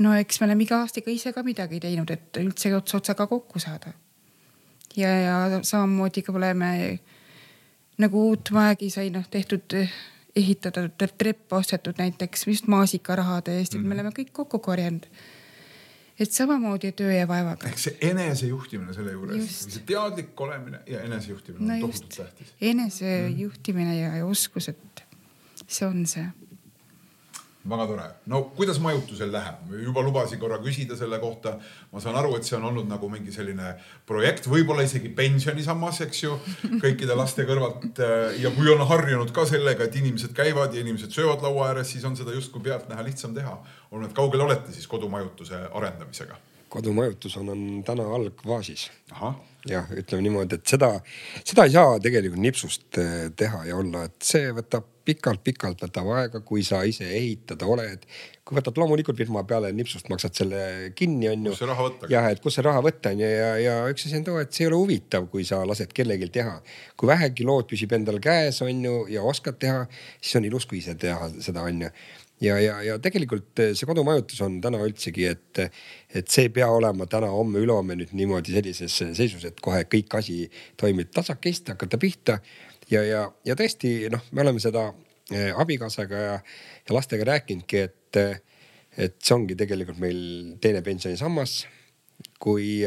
no 0.00 0.14
eks 0.16 0.40
me 0.40 0.48
oleme 0.48 0.64
iga 0.64 0.80
aastaga 0.84 1.12
ise 1.12 1.32
ka 1.36 1.44
midagi 1.46 1.80
teinud, 1.82 2.10
et 2.10 2.40
üldse 2.42 2.72
ots 2.76 2.96
otsaga 2.98 3.26
kokku 3.30 3.62
saada. 3.62 3.92
ja, 4.96 5.10
ja 5.20 5.60
samamoodi 5.62 6.22
ka 6.22 6.32
oleme 6.32 6.70
nagu 8.00 8.28
uut 8.30 8.50
maagi 8.56 8.90
sai 8.90 9.10
noh 9.10 9.26
tehtud, 9.30 9.76
ehitatud, 10.36 10.96
trepp 11.18 11.52
ostetud 11.52 11.98
näiteks 11.98 12.46
just 12.46 12.66
maasikarahade 12.66 13.58
eest, 13.58 13.74
et 13.74 13.80
me 13.82 13.88
mhm. 13.88 13.98
oleme 13.98 14.16
kõik 14.16 14.32
kokku 14.32 14.58
korjanud 14.58 15.06
et 16.20 16.32
samamoodi 16.32 16.92
töö 16.92 17.12
ja 17.12 17.28
vaevaga. 17.28 17.68
ehk 17.68 17.80
see 17.80 17.96
enesejuhtimine 18.10 18.94
selle 18.96 19.14
juures, 19.16 19.54
see 19.62 19.84
teadlik 19.88 20.40
olemine 20.40 20.82
ja 20.86 21.00
enesejuhtimine 21.08 21.66
no 21.66 21.74
on 21.74 21.80
tohutult 21.86 22.16
tähtis. 22.16 22.52
enesejuhtimine 22.72 23.96
ja, 24.00 24.14
ja 24.20 24.26
oskus, 24.26 24.68
et 24.68 25.04
see 25.66 25.88
on 25.88 26.04
see 26.06 26.26
väga 27.68 27.86
tore. 27.86 28.02
no 28.26 28.42
kuidas 28.56 28.78
majutusel 28.80 29.32
läheb? 29.32 29.72
juba 29.84 30.02
lubasin 30.02 30.38
korra 30.40 30.58
küsida 30.58 30.96
selle 30.96 31.18
kohta. 31.18 31.58
ma 31.92 32.00
saan 32.00 32.16
aru, 32.16 32.36
et 32.36 32.44
see 32.44 32.56
on 32.56 32.64
olnud 32.64 32.88
nagu 32.88 33.08
mingi 33.08 33.32
selline 33.32 33.74
projekt, 34.06 34.48
võib-olla 34.48 34.84
isegi 34.86 35.08
pensionisammas, 35.08 36.00
eks 36.06 36.22
ju, 36.22 36.36
kõikide 36.82 37.16
laste 37.16 37.44
kõrvalt. 37.48 38.00
ja 38.40 38.50
kui 38.56 38.70
on 38.72 38.86
harjunud 38.86 39.32
ka 39.36 39.46
sellega, 39.46 39.84
et 39.84 39.96
inimesed 39.96 40.32
käivad 40.36 40.74
ja 40.74 40.80
inimesed 40.80 41.12
söövad 41.12 41.42
laua 41.44 41.70
ääres, 41.72 41.92
siis 41.92 42.04
on 42.04 42.16
seda 42.16 42.32
justkui 42.36 42.62
pealtnäha 42.64 43.04
lihtsam 43.04 43.34
teha. 43.34 43.58
on, 43.90 44.04
et 44.04 44.16
kaugel 44.16 44.40
olete 44.40 44.72
siis 44.72 44.86
kodumajutuse 44.86 45.66
arendamisega? 45.72 46.38
kodumajutus 46.70 47.36
on, 47.36 47.48
on 47.48 47.84
täna 47.84 48.06
algfaasis. 48.14 48.90
jah, 49.68 49.90
ütleme 49.90 50.22
niimoodi, 50.22 50.56
et 50.56 50.66
seda, 50.70 50.92
seda 51.44 51.66
ei 51.66 51.74
saa 51.74 51.98
tegelikult 52.00 52.40
nipsust 52.40 52.98
eh, 53.02 53.26
teha 53.36 53.64
ja 53.68 53.76
olla, 53.76 54.06
et 54.06 54.22
see 54.24 54.52
võtab 54.56 54.86
pikalt-pikalt 55.10 55.84
võtab 55.84 56.10
aega, 56.16 56.42
kui 56.46 56.64
sa 56.66 56.82
ise 56.88 57.06
ehitada 57.06 57.68
oled. 57.68 58.06
kui 58.44 58.56
võtad 58.58 58.78
loomulikult 58.82 59.18
firma 59.18 59.44
peale, 59.46 59.68
nipsust 59.76 60.08
maksad 60.10 60.34
selle 60.34 60.62
kinni, 60.98 61.28
on 61.30 61.44
ju. 61.50 61.52
jah, 62.10 62.30
et 62.32 62.40
kust 62.42 62.58
see 62.58 62.66
raha 62.66 62.80
võtta 62.82 63.12
on 63.14 63.20
ju 63.22 63.28
ja, 63.28 63.50
ja 63.62 63.76
üks 63.92 64.08
asi 64.08 64.18
on 64.18 64.24
too, 64.26 64.40
et 64.42 64.54
see 64.54 64.64
ei 64.64 64.70
ole 64.70 64.80
huvitav, 64.80 65.28
kui 65.30 65.44
sa 65.46 65.60
lased 65.68 65.92
kellelgi 65.94 66.30
teha. 66.34 66.56
kui 66.96 67.10
vähegi 67.10 67.46
lood 67.46 67.68
püsib 67.70 67.94
endal 67.94 68.18
käes, 68.22 68.62
on 68.66 68.82
ju, 68.86 68.96
ja 69.12 69.22
oskad 69.22 69.60
teha, 69.62 69.84
siis 70.18 70.40
on 70.40 70.50
ilus, 70.50 70.66
kui 70.66 70.80
ise 70.82 70.96
teha 70.98 71.30
seda, 71.38 71.62
on 71.68 71.86
ju 71.86 71.94
ja, 72.40 72.56
ja, 72.60 72.78
ja 72.84 72.96
tegelikult 73.02 73.60
see 73.60 73.88
kodumajutus 73.88 74.40
on 74.44 74.58
täna 74.64 74.80
üldsegi, 74.84 75.26
et, 75.30 75.60
et 76.14 76.32
see 76.32 76.48
ei 76.48 76.54
pea 76.54 76.68
olema 76.72 77.06
täna-homme, 77.10 77.60
ülehomme 77.62 77.98
nüüd 78.00 78.14
niimoodi 78.16 78.56
sellises 78.56 78.96
seisus, 79.16 79.44
et 79.48 79.60
kohe 79.62 79.84
kõik 79.90 80.16
asi 80.18 80.42
toimib 80.80 81.12
tasakesti, 81.14 81.74
hakata 81.76 82.00
pihta. 82.00 82.40
Ja, 82.90 83.02
ja, 83.06 83.24
ja 83.46 83.56
tõesti 83.58 84.10
noh, 84.12 84.22
me 84.32 84.44
oleme 84.44 84.62
seda 84.62 84.88
eh, 85.32 85.50
abikaasaga 85.56 86.22
ja, 86.24 86.38
ja 86.88 86.96
lastega 86.96 87.26
rääkinudki, 87.32 87.84
et, 87.88 88.20
et 88.96 89.18
see 89.18 89.36
ongi 89.36 89.58
tegelikult 89.58 90.00
meil 90.02 90.22
teine 90.62 90.82
pensionisammas. 90.86 91.64
kui 92.40 92.84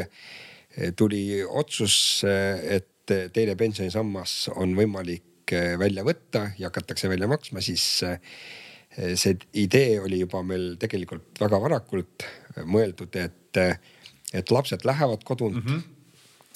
tuli 0.97 1.43
otsus, 1.43 2.23
et 2.25 3.11
teine 3.33 3.55
pensionisammas 3.55 4.49
on 4.55 4.73
võimalik 4.77 5.53
välja 5.77 6.01
võtta 6.05 6.47
ja 6.57 6.69
hakatakse 6.69 7.09
välja 7.09 7.27
maksma, 7.29 7.61
siis 7.61 8.01
Eh, 8.93 9.15
see 9.17 9.37
idee 9.57 9.97
oli 10.03 10.19
juba 10.21 10.43
meil 10.45 10.75
tegelikult 10.81 11.41
väga 11.41 11.57
varakult 11.61 12.25
mõeldud, 12.69 13.15
et, 13.17 13.59
et 14.37 14.53
lapsed 14.53 14.85
lähevad 14.85 15.23
kodunt 15.25 15.57
mm 15.57 15.65
-hmm. 15.65 15.81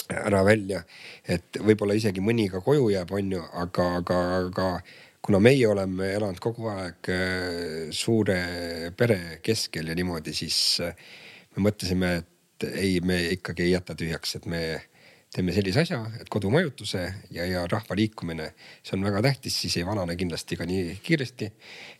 Ära 0.09 0.43
välja. 0.45 0.83
et 1.27 1.59
võib-olla 1.59 1.97
isegi 1.97 2.23
mõni 2.23 2.47
ka 2.51 2.61
koju 2.63 2.89
jääb, 2.93 3.11
on 3.11 3.31
ju, 3.31 3.43
aga, 3.53 3.87
aga, 4.01 4.19
aga 4.37 4.67
kuna 5.21 5.39
meie 5.43 5.67
oleme 5.67 6.13
elanud 6.15 6.39
kogu 6.39 6.69
aeg 6.71 7.11
eh, 7.11 7.87
suure 7.91 8.91
pere 8.97 9.39
keskel 9.43 9.89
ja 9.91 9.95
niimoodi, 9.97 10.33
siis 10.35 10.59
eh, 10.85 10.95
me 11.55 11.67
mõtlesime, 11.67 12.13
et 12.21 12.69
ei, 12.71 13.01
me 13.05 13.19
ikkagi 13.35 13.67
ei 13.67 13.73
jäta 13.75 13.95
tühjaks, 13.97 14.37
et 14.39 14.47
me 14.49 14.61
teeme 15.33 15.51
sellise 15.51 15.83
asja, 15.83 15.99
et 16.21 16.29
kodumajutuse 16.31 17.01
ja, 17.35 17.45
ja 17.45 17.65
rahva 17.67 17.97
liikumine, 17.99 18.47
see 18.85 18.95
on 18.95 19.03
väga 19.05 19.21
tähtis, 19.25 19.57
siis 19.59 19.75
ei 19.81 19.85
vanane 19.85 20.15
kindlasti 20.17 20.57
ka 20.57 20.65
nii 20.69 20.95
kiiresti. 21.03 21.49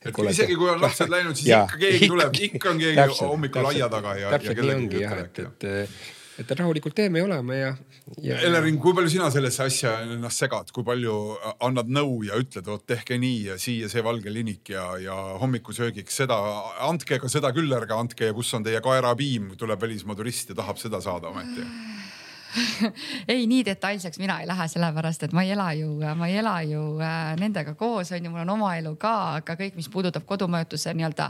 et 0.06 0.14
kui 0.16 0.32
isegi 0.32 0.56
kui 0.56 0.70
on 0.72 0.80
lapsed 0.82 1.12
läinud, 1.12 1.36
siis 1.36 1.50
ja, 1.54 1.66
ikka 1.68 1.82
keegi 1.82 2.10
tuleb, 2.14 2.40
ikka 2.48 2.72
on 2.72 2.80
keegi 2.86 3.20
hommikul 3.20 3.68
aia 3.74 3.92
taga 3.92 4.16
ja. 4.22 4.32
täpselt 4.38 4.64
nii 4.64 4.78
ongi 4.78 5.04
jah, 5.04 5.20
et, 5.26 5.44
et, 5.44 5.68
et 6.38 6.52
rahulikult 6.60 6.96
teeme 6.98 7.22
ja 7.22 7.26
oleme 7.26 7.58
ja, 7.58 7.72
ja. 8.22 8.38
Elering, 8.46 8.80
kui 8.82 8.96
palju 8.98 9.12
sina 9.12 9.30
sellesse 9.34 9.66
asja 9.66 9.94
ennast 10.06 10.44
segad, 10.44 10.72
kui 10.76 10.86
palju 10.88 11.16
annad 11.66 11.90
nõu 11.90 12.22
ja 12.28 12.38
ütled, 12.40 12.68
vot 12.70 12.86
tehke 12.88 13.18
nii 13.22 13.40
ja 13.52 13.60
siia 13.62 13.90
see 13.92 14.04
valge 14.06 14.34
linik 14.34 14.74
ja, 14.74 14.86
ja 15.02 15.18
hommikusöögiks 15.42 16.22
seda, 16.24 16.38
andke 16.88 17.20
ka 17.24 17.32
seda 17.32 17.54
küll 17.56 17.74
ärge 17.78 17.98
andke 17.98 18.30
ja 18.30 18.38
kus 18.38 18.54
on 18.58 18.68
teie 18.68 18.82
kaerapiim, 18.86 19.56
tuleb 19.58 19.82
välismaa 19.82 20.18
turist 20.18 20.54
ja 20.54 20.60
tahab 20.62 20.82
seda 20.82 21.02
saada 21.04 21.34
ometi 21.34 21.66
ei, 23.32 23.48
nii 23.48 23.66
detailseks 23.66 24.20
mina 24.20 24.40
ei 24.42 24.48
lähe, 24.48 24.68
sellepärast 24.72 25.28
et 25.28 25.34
ma 25.36 25.44
ei 25.44 25.52
ela 25.56 25.68
ju, 25.78 25.90
ma 26.18 26.28
ei 26.30 26.38
ela 26.42 26.56
ju 26.66 26.84
äh, 27.04 27.34
nendega 27.40 27.74
koos, 27.80 28.12
on 28.16 28.26
ju, 28.26 28.32
mul 28.32 28.44
on 28.46 28.54
oma 28.58 28.74
elu 28.80 28.94
ka, 29.00 29.14
aga 29.42 29.58
kõik, 29.60 29.76
mis 29.78 29.90
puudutab 29.92 30.26
kodumajutuse 30.28 30.94
nii-öelda 30.98 31.30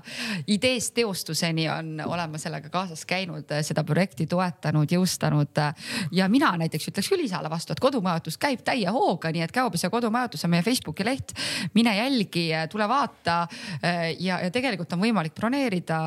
ideest 0.53 0.93
teostuseni 0.97 1.67
on, 1.71 1.93
olen 2.05 2.33
ma 2.33 2.41
sellega 2.41 2.71
kaasas 2.73 3.05
käinud, 3.09 3.51
seda 3.65 3.83
projekti 3.87 4.27
toetanud, 4.29 4.91
jõustanud. 4.91 5.61
ja 6.11 6.27
mina 6.29 6.51
näiteks 6.57 6.91
ütleks 6.91 7.09
küll 7.11 7.25
isale 7.25 7.49
vastu, 7.49 7.73
et 7.73 7.83
kodumajutus 7.83 8.37
käib 8.41 8.63
täie 8.65 8.89
hooga, 8.93 9.31
nii 9.31 9.45
et 9.45 9.55
Käopesa 9.57 9.89
kodumajutus 9.89 10.45
on 10.45 10.53
meie 10.53 10.63
Facebooki 10.63 11.05
leht. 11.05 11.33
mine 11.73 11.95
jälgi, 11.97 12.49
tule 12.69 12.87
vaata 12.89 13.47
ja, 14.19 14.39
ja 14.43 14.51
tegelikult 14.53 14.93
on 14.93 15.01
võimalik 15.01 15.35
broneerida 15.35 15.99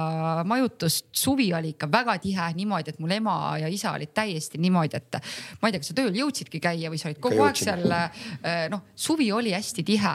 majutust. 0.45 1.07
suvi 1.13 1.53
oli 1.55 1.75
ikka 1.75 1.89
väga 1.93 2.19
tihe 2.19 2.53
niimoodi, 2.55 2.91
et 2.91 2.99
mul 2.99 3.11
ema 3.17 3.59
ja 3.59 3.69
isa 3.69 3.93
olid 3.93 4.13
täiesti 4.15 4.59
niimoodi, 4.59 5.00
et 5.01 5.11
et 5.11 5.61
ma 5.61 5.69
ei 5.69 5.75
tea, 5.75 5.83
kas 5.83 5.91
sa 5.93 5.97
tööl 5.99 6.17
jõudsidki 6.17 6.61
käia 6.63 6.91
või 6.93 7.01
sa 7.01 7.11
olid 7.11 7.21
kogu 7.23 7.43
aeg 7.45 7.59
seal. 7.59 7.85
Äh, 7.91 8.67
noh, 8.73 8.85
suvi 8.99 9.31
oli 9.35 9.53
hästi 9.55 9.85
tihe. 9.87 10.15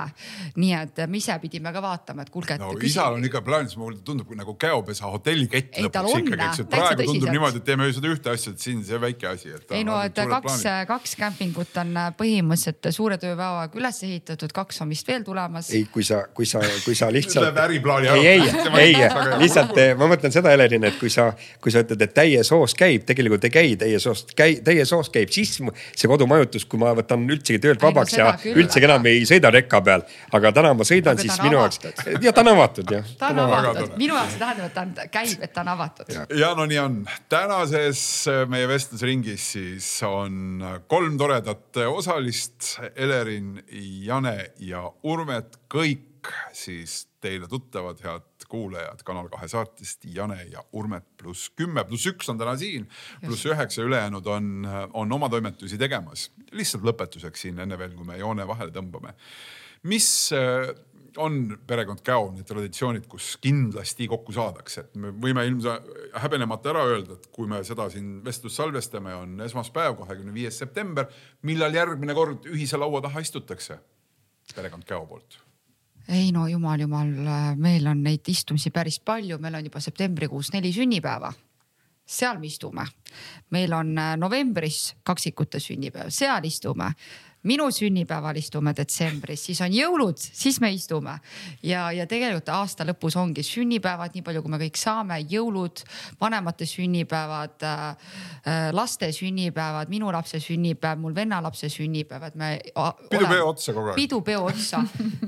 nii 0.56 0.74
et 0.78 1.02
me 1.10 1.20
ise 1.20 1.36
pidime 1.42 1.72
ka 1.74 1.82
vaatama, 1.84 2.26
et 2.26 2.32
kuulge. 2.34 2.58
no 2.62 2.72
küsi... 2.76 2.96
isal 2.96 3.18
on 3.18 3.26
ikka 3.26 3.42
plaanis, 3.46 3.76
mulle 3.80 4.00
tundub 4.06 4.32
nagu 4.38 4.56
käopesa 4.60 5.10
hotellikett 5.12 5.80
lõpuks 5.86 6.18
ikkagi, 6.20 6.48
eks 6.48 6.62
ju. 6.62 6.68
praegu 6.72 7.08
tundub 7.10 7.32
niimoodi, 7.34 7.62
et 7.62 7.68
teeme 7.68 7.90
seda 7.96 8.12
ühte 8.12 8.32
asja, 8.32 8.54
et 8.56 8.64
siin 8.64 8.84
see 8.86 9.00
väike 9.02 9.30
asi. 9.30 9.54
ei 9.76 9.86
no, 9.88 9.98
et 10.04 10.16
kaks, 10.16 10.66
kaks 10.90 11.16
kämpingut 11.20 11.76
on 11.82 11.96
äh, 12.00 12.12
põhimõtteliselt 12.18 12.92
suure 12.96 13.20
tööpäevaga 13.22 13.80
üles 13.80 14.02
ehitatud, 14.08 14.54
kaks 14.56 14.82
on 14.86 14.94
vist 14.94 15.08
veel 15.08 15.26
tulemas. 15.28 15.72
ei, 15.76 15.88
kui 15.92 16.06
sa, 16.08 16.26
kui 16.34 16.48
sa, 16.50 16.62
kui 16.86 16.96
sa 16.98 17.12
lihtsalt. 17.14 17.58
Ei, 18.16 18.28
ei, 18.36 18.44
ei, 18.80 18.96
lihtsalt 19.42 19.80
ma 20.00 20.10
mõtlen 20.12 20.34
seda, 20.34 20.54
Helerin, 20.54 20.88
et 20.88 21.00
kui 21.00 21.12
sa, 21.12 21.32
kui 21.62 21.74
sa 21.74 21.84
ütled, 21.86 22.02
et 22.06 22.14
täies 22.16 22.52
hoos 22.54 22.76
käib, 22.78 23.06
tegelikult 23.08 23.48
ei 23.48 23.54
käi 23.54 23.76
täies 23.80 24.06
hoos, 24.08 24.26
käi, 24.38 24.60
täies 24.66 24.75
täies 24.76 24.94
hoos 24.96 25.10
käib 25.14 25.32
siis 25.34 25.56
see 25.58 26.10
kodumajutus, 26.12 26.66
kui 26.70 26.80
ma 26.82 26.94
võtan 26.98 27.26
üldsegi 27.32 27.62
töölt 27.64 27.84
vabaks 27.84 28.16
ja 28.18 28.32
küll, 28.42 28.62
üldsegi 28.64 28.88
enam 28.90 29.08
ei 29.10 29.26
sõida 29.28 29.52
rekka 29.54 29.82
peal. 29.86 30.06
aga 30.36 30.52
täna 30.56 30.74
ma 30.78 30.88
sõidan, 30.88 31.20
siis 31.22 31.38
minu 31.44 31.60
jaoks, 31.60 31.82
ja 32.24 32.34
ta 32.36 32.44
on 32.44 32.52
avatud 32.56 32.96
jah. 32.98 33.12
ta 33.20 33.32
on 33.34 33.44
avatud, 33.46 33.96
minu 34.00 34.18
jaoks 34.18 34.36
see 34.36 34.44
tähendab, 34.44 34.66
et 34.66 34.76
ta 34.76 34.86
on, 34.86 35.12
käib, 35.14 35.36
et 35.48 35.54
ta 35.54 35.64
on 35.66 35.74
avatud. 35.76 36.16
ja 36.42 36.52
no 36.58 36.68
nii 36.70 36.82
on. 36.84 36.98
tänases 37.32 38.02
äh, 38.32 38.44
meie 38.52 38.70
vestlusringis 38.70 39.52
siis 39.56 39.92
on 40.08 40.64
kolm 40.92 41.18
toredat 41.22 41.84
osalist, 41.86 42.76
Elerin, 42.96 43.62
Jane 44.06 44.38
ja 44.60 44.84
Urmet, 45.04 45.60
kõik 45.72 46.15
siis 46.56 47.06
teile 47.22 47.48
tuttavad, 47.52 48.00
head 48.04 48.48
kuulajad 48.50 49.04
Kanal 49.06 49.28
kahe 49.30 49.48
saatest 49.52 50.06
Jane 50.14 50.40
ja 50.52 50.64
Urmet 50.78 51.08
pluss 51.20 51.50
kümme, 51.58 51.84
pluss 51.88 52.08
üks 52.10 52.30
on 52.32 52.40
täna 52.40 52.56
siin, 52.60 52.88
pluss 53.24 53.46
üheksa 53.50 53.84
ülejäänud 53.86 54.28
on, 54.32 54.68
on 54.94 55.12
oma 55.12 55.30
toimetusi 55.30 55.80
tegemas. 55.82 56.30
lihtsalt 56.52 56.86
lõpetuseks 56.88 57.48
siin 57.48 57.60
enne 57.60 57.78
veel, 57.80 57.96
kui 57.98 58.08
me 58.08 58.20
joone 58.22 58.48
vahele 58.48 58.74
tõmbame. 58.76 59.16
mis 59.84 60.08
äh, 60.34 60.70
on 61.18 61.58
perekond 61.68 62.02
Käo 62.04 62.30
need 62.34 62.48
traditsioonid, 62.48 63.08
kus 63.08 63.36
kindlasti 63.42 64.08
kokku 64.12 64.36
saadakse, 64.36 64.86
et 64.86 65.00
me 65.00 65.12
võime 65.12 65.46
ilmselt 65.48 65.88
häbenemata 66.22 66.72
ära 66.74 66.84
öelda, 66.92 67.18
et 67.20 67.30
kui 67.36 67.48
me 67.48 67.64
seda 67.68 67.88
siin 67.94 68.20
vestlust 68.26 68.60
salvestame, 68.60 69.16
on 69.16 69.40
esmaspäev, 69.46 69.98
kahekümne 70.02 70.36
viies 70.36 70.60
september, 70.60 71.10
millal 71.48 71.76
järgmine 71.76 72.16
kord 72.18 72.48
ühise 72.52 72.80
laua 72.80 73.04
taha 73.06 73.24
istutakse 73.24 73.80
perekond 74.56 74.86
Käo 74.86 75.06
poolt 75.10 75.45
ei 76.08 76.32
no 76.32 76.48
jumal, 76.48 76.80
jumal, 76.80 77.12
meil 77.58 77.88
on 77.88 78.04
neid 78.04 78.28
istumisi 78.28 78.72
päris 78.72 79.00
palju, 79.00 79.40
meil 79.42 79.56
on 79.56 79.66
juba 79.66 79.80
septembrikuus 79.80 80.52
neli 80.54 80.74
sünnipäeva. 80.74 81.34
seal 82.06 82.38
me 82.40 82.48
istume. 82.48 82.86
meil 83.50 83.74
on 83.74 83.96
novembris 84.18 84.96
kaksikute 85.04 85.60
sünnipäev, 85.60 86.10
seal 86.10 86.44
istume 86.44 86.94
minu 87.46 87.68
sünnipäeval 87.72 88.38
istume 88.40 88.74
detsembris, 88.76 89.46
siis 89.50 89.62
on 89.66 89.74
jõulud, 89.74 90.20
siis 90.20 90.60
me 90.62 90.72
istume. 90.74 91.18
ja, 91.64 91.92
ja 91.92 92.08
tegelikult 92.10 92.50
aasta 92.50 92.86
lõpus 92.88 93.18
ongi 93.20 93.44
sünnipäevad, 93.46 94.16
nii 94.16 94.26
palju, 94.26 94.42
kui 94.42 94.54
me 94.54 94.60
kõik 94.66 94.80
saame, 94.80 95.20
jõulud, 95.30 95.84
vanemate 96.22 96.66
sünnipäevad 96.70 97.66
äh,, 97.66 98.10
äh 98.46 98.72
laste 98.76 99.12
sünnipäevad, 99.12 99.90
minu 99.90 100.12
lapse 100.12 100.40
sünnipäev, 100.40 101.00
mul 101.00 101.16
venna 101.16 101.42
lapse 101.44 101.70
sünnipäev, 101.70 102.30
et 102.30 102.36
me. 102.36 102.52
pidupeo 103.10 103.48
otsa 103.50 103.74
kogu 103.74 103.94
aeg. 103.94 103.96
pidupeo 103.96 104.44
otsa 104.50 104.84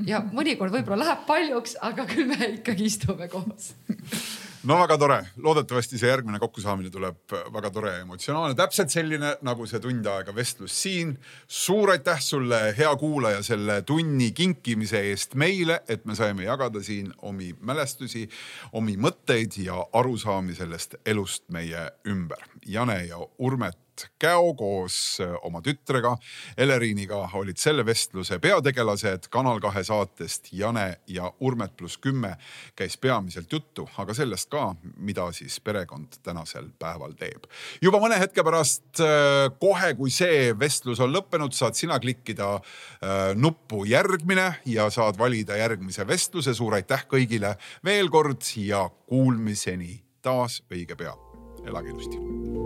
ja 0.05 0.21
mõnikord 0.31 0.73
võib-olla 0.73 1.05
läheb 1.05 1.25
paljuks, 1.29 1.77
aga 1.81 2.05
küll 2.09 2.29
me 2.29 2.53
ikkagi 2.57 2.91
istume 2.91 3.29
koos 3.31 3.73
no 4.63 4.77
väga 4.79 4.97
tore, 4.97 5.17
loodetavasti 5.43 5.99
see 5.99 6.09
järgmine 6.09 6.39
kokkusaamine 6.41 6.89
tuleb 6.93 7.35
väga 7.53 7.71
tore 7.73 7.93
ja 7.93 8.03
emotsionaalne, 8.03 8.57
täpselt 8.57 8.93
selline 8.93 9.33
nagu 9.45 9.67
see 9.69 9.81
tund 9.83 10.05
aega 10.09 10.35
vestlus 10.35 10.75
siin. 10.81 11.17
suur 11.47 11.91
aitäh 11.93 12.21
sulle, 12.21 12.61
hea 12.77 12.95
kuulaja, 12.95 13.43
selle 13.43 13.81
tunni 13.81 14.31
kinkimise 14.31 15.01
eest 15.11 15.35
meile, 15.35 15.81
et 15.87 16.05
me 16.05 16.15
saime 16.15 16.43
jagada 16.43 16.83
siin 16.83 17.13
omi 17.21 17.53
mälestusi, 17.61 18.27
omi 18.71 18.97
mõtteid 18.97 19.59
ja 19.63 19.81
arusaami 19.93 20.55
sellest 20.55 20.95
elust 21.05 21.43
meie 21.49 21.89
ümber. 22.07 22.41
Jane 22.65 23.03
ja 23.05 23.19
Urmet 23.37 23.77
Mart 23.97 24.11
Käo 24.19 24.53
koos 24.53 25.19
äh, 25.21 25.33
oma 25.41 25.61
tütrega 25.61 26.17
Eleriiniga 26.57 27.17
olid 27.33 27.57
selle 27.57 27.85
vestluse 27.85 28.39
peategelased. 28.39 29.27
Kanal 29.29 29.59
kahe 29.59 29.83
saatest 29.83 30.51
Jane 30.53 30.99
ja 31.07 31.31
Urmet 31.39 31.75
pluss 31.77 31.97
kümme 31.97 32.35
käis 32.75 32.97
peamiselt 32.97 33.51
juttu, 33.51 33.87
aga 33.97 34.13
sellest 34.13 34.49
ka, 34.49 34.75
mida 34.97 35.31
siis 35.31 35.59
perekond 35.59 36.19
tänasel 36.23 36.69
päeval 36.79 37.15
teeb. 37.17 37.47
juba 37.81 37.97
mõne 37.99 38.19
hetke 38.19 38.43
pärast, 38.43 38.99
äh, 39.01 39.49
kohe 39.59 39.93
kui 39.97 40.11
see 40.11 40.53
vestlus 40.59 40.99
on 40.99 41.13
lõppenud, 41.13 41.53
saad 41.53 41.73
sina 41.73 41.99
klikkida 41.99 42.53
äh, 42.55 43.33
nuppu 43.35 43.85
järgmine 43.85 44.59
ja 44.65 44.89
saad 44.89 45.17
valida 45.17 45.57
järgmise 45.57 46.07
vestluse. 46.07 46.53
suur 46.53 46.73
aitäh 46.73 47.07
kõigile 47.09 47.55
veel 47.85 48.09
kord 48.09 48.45
ja 48.55 48.89
kuulmiseni 49.07 50.03
taas 50.21 50.61
õige 50.69 50.95
pea. 50.95 51.17
elage 51.65 51.89
ilusti 51.89 52.57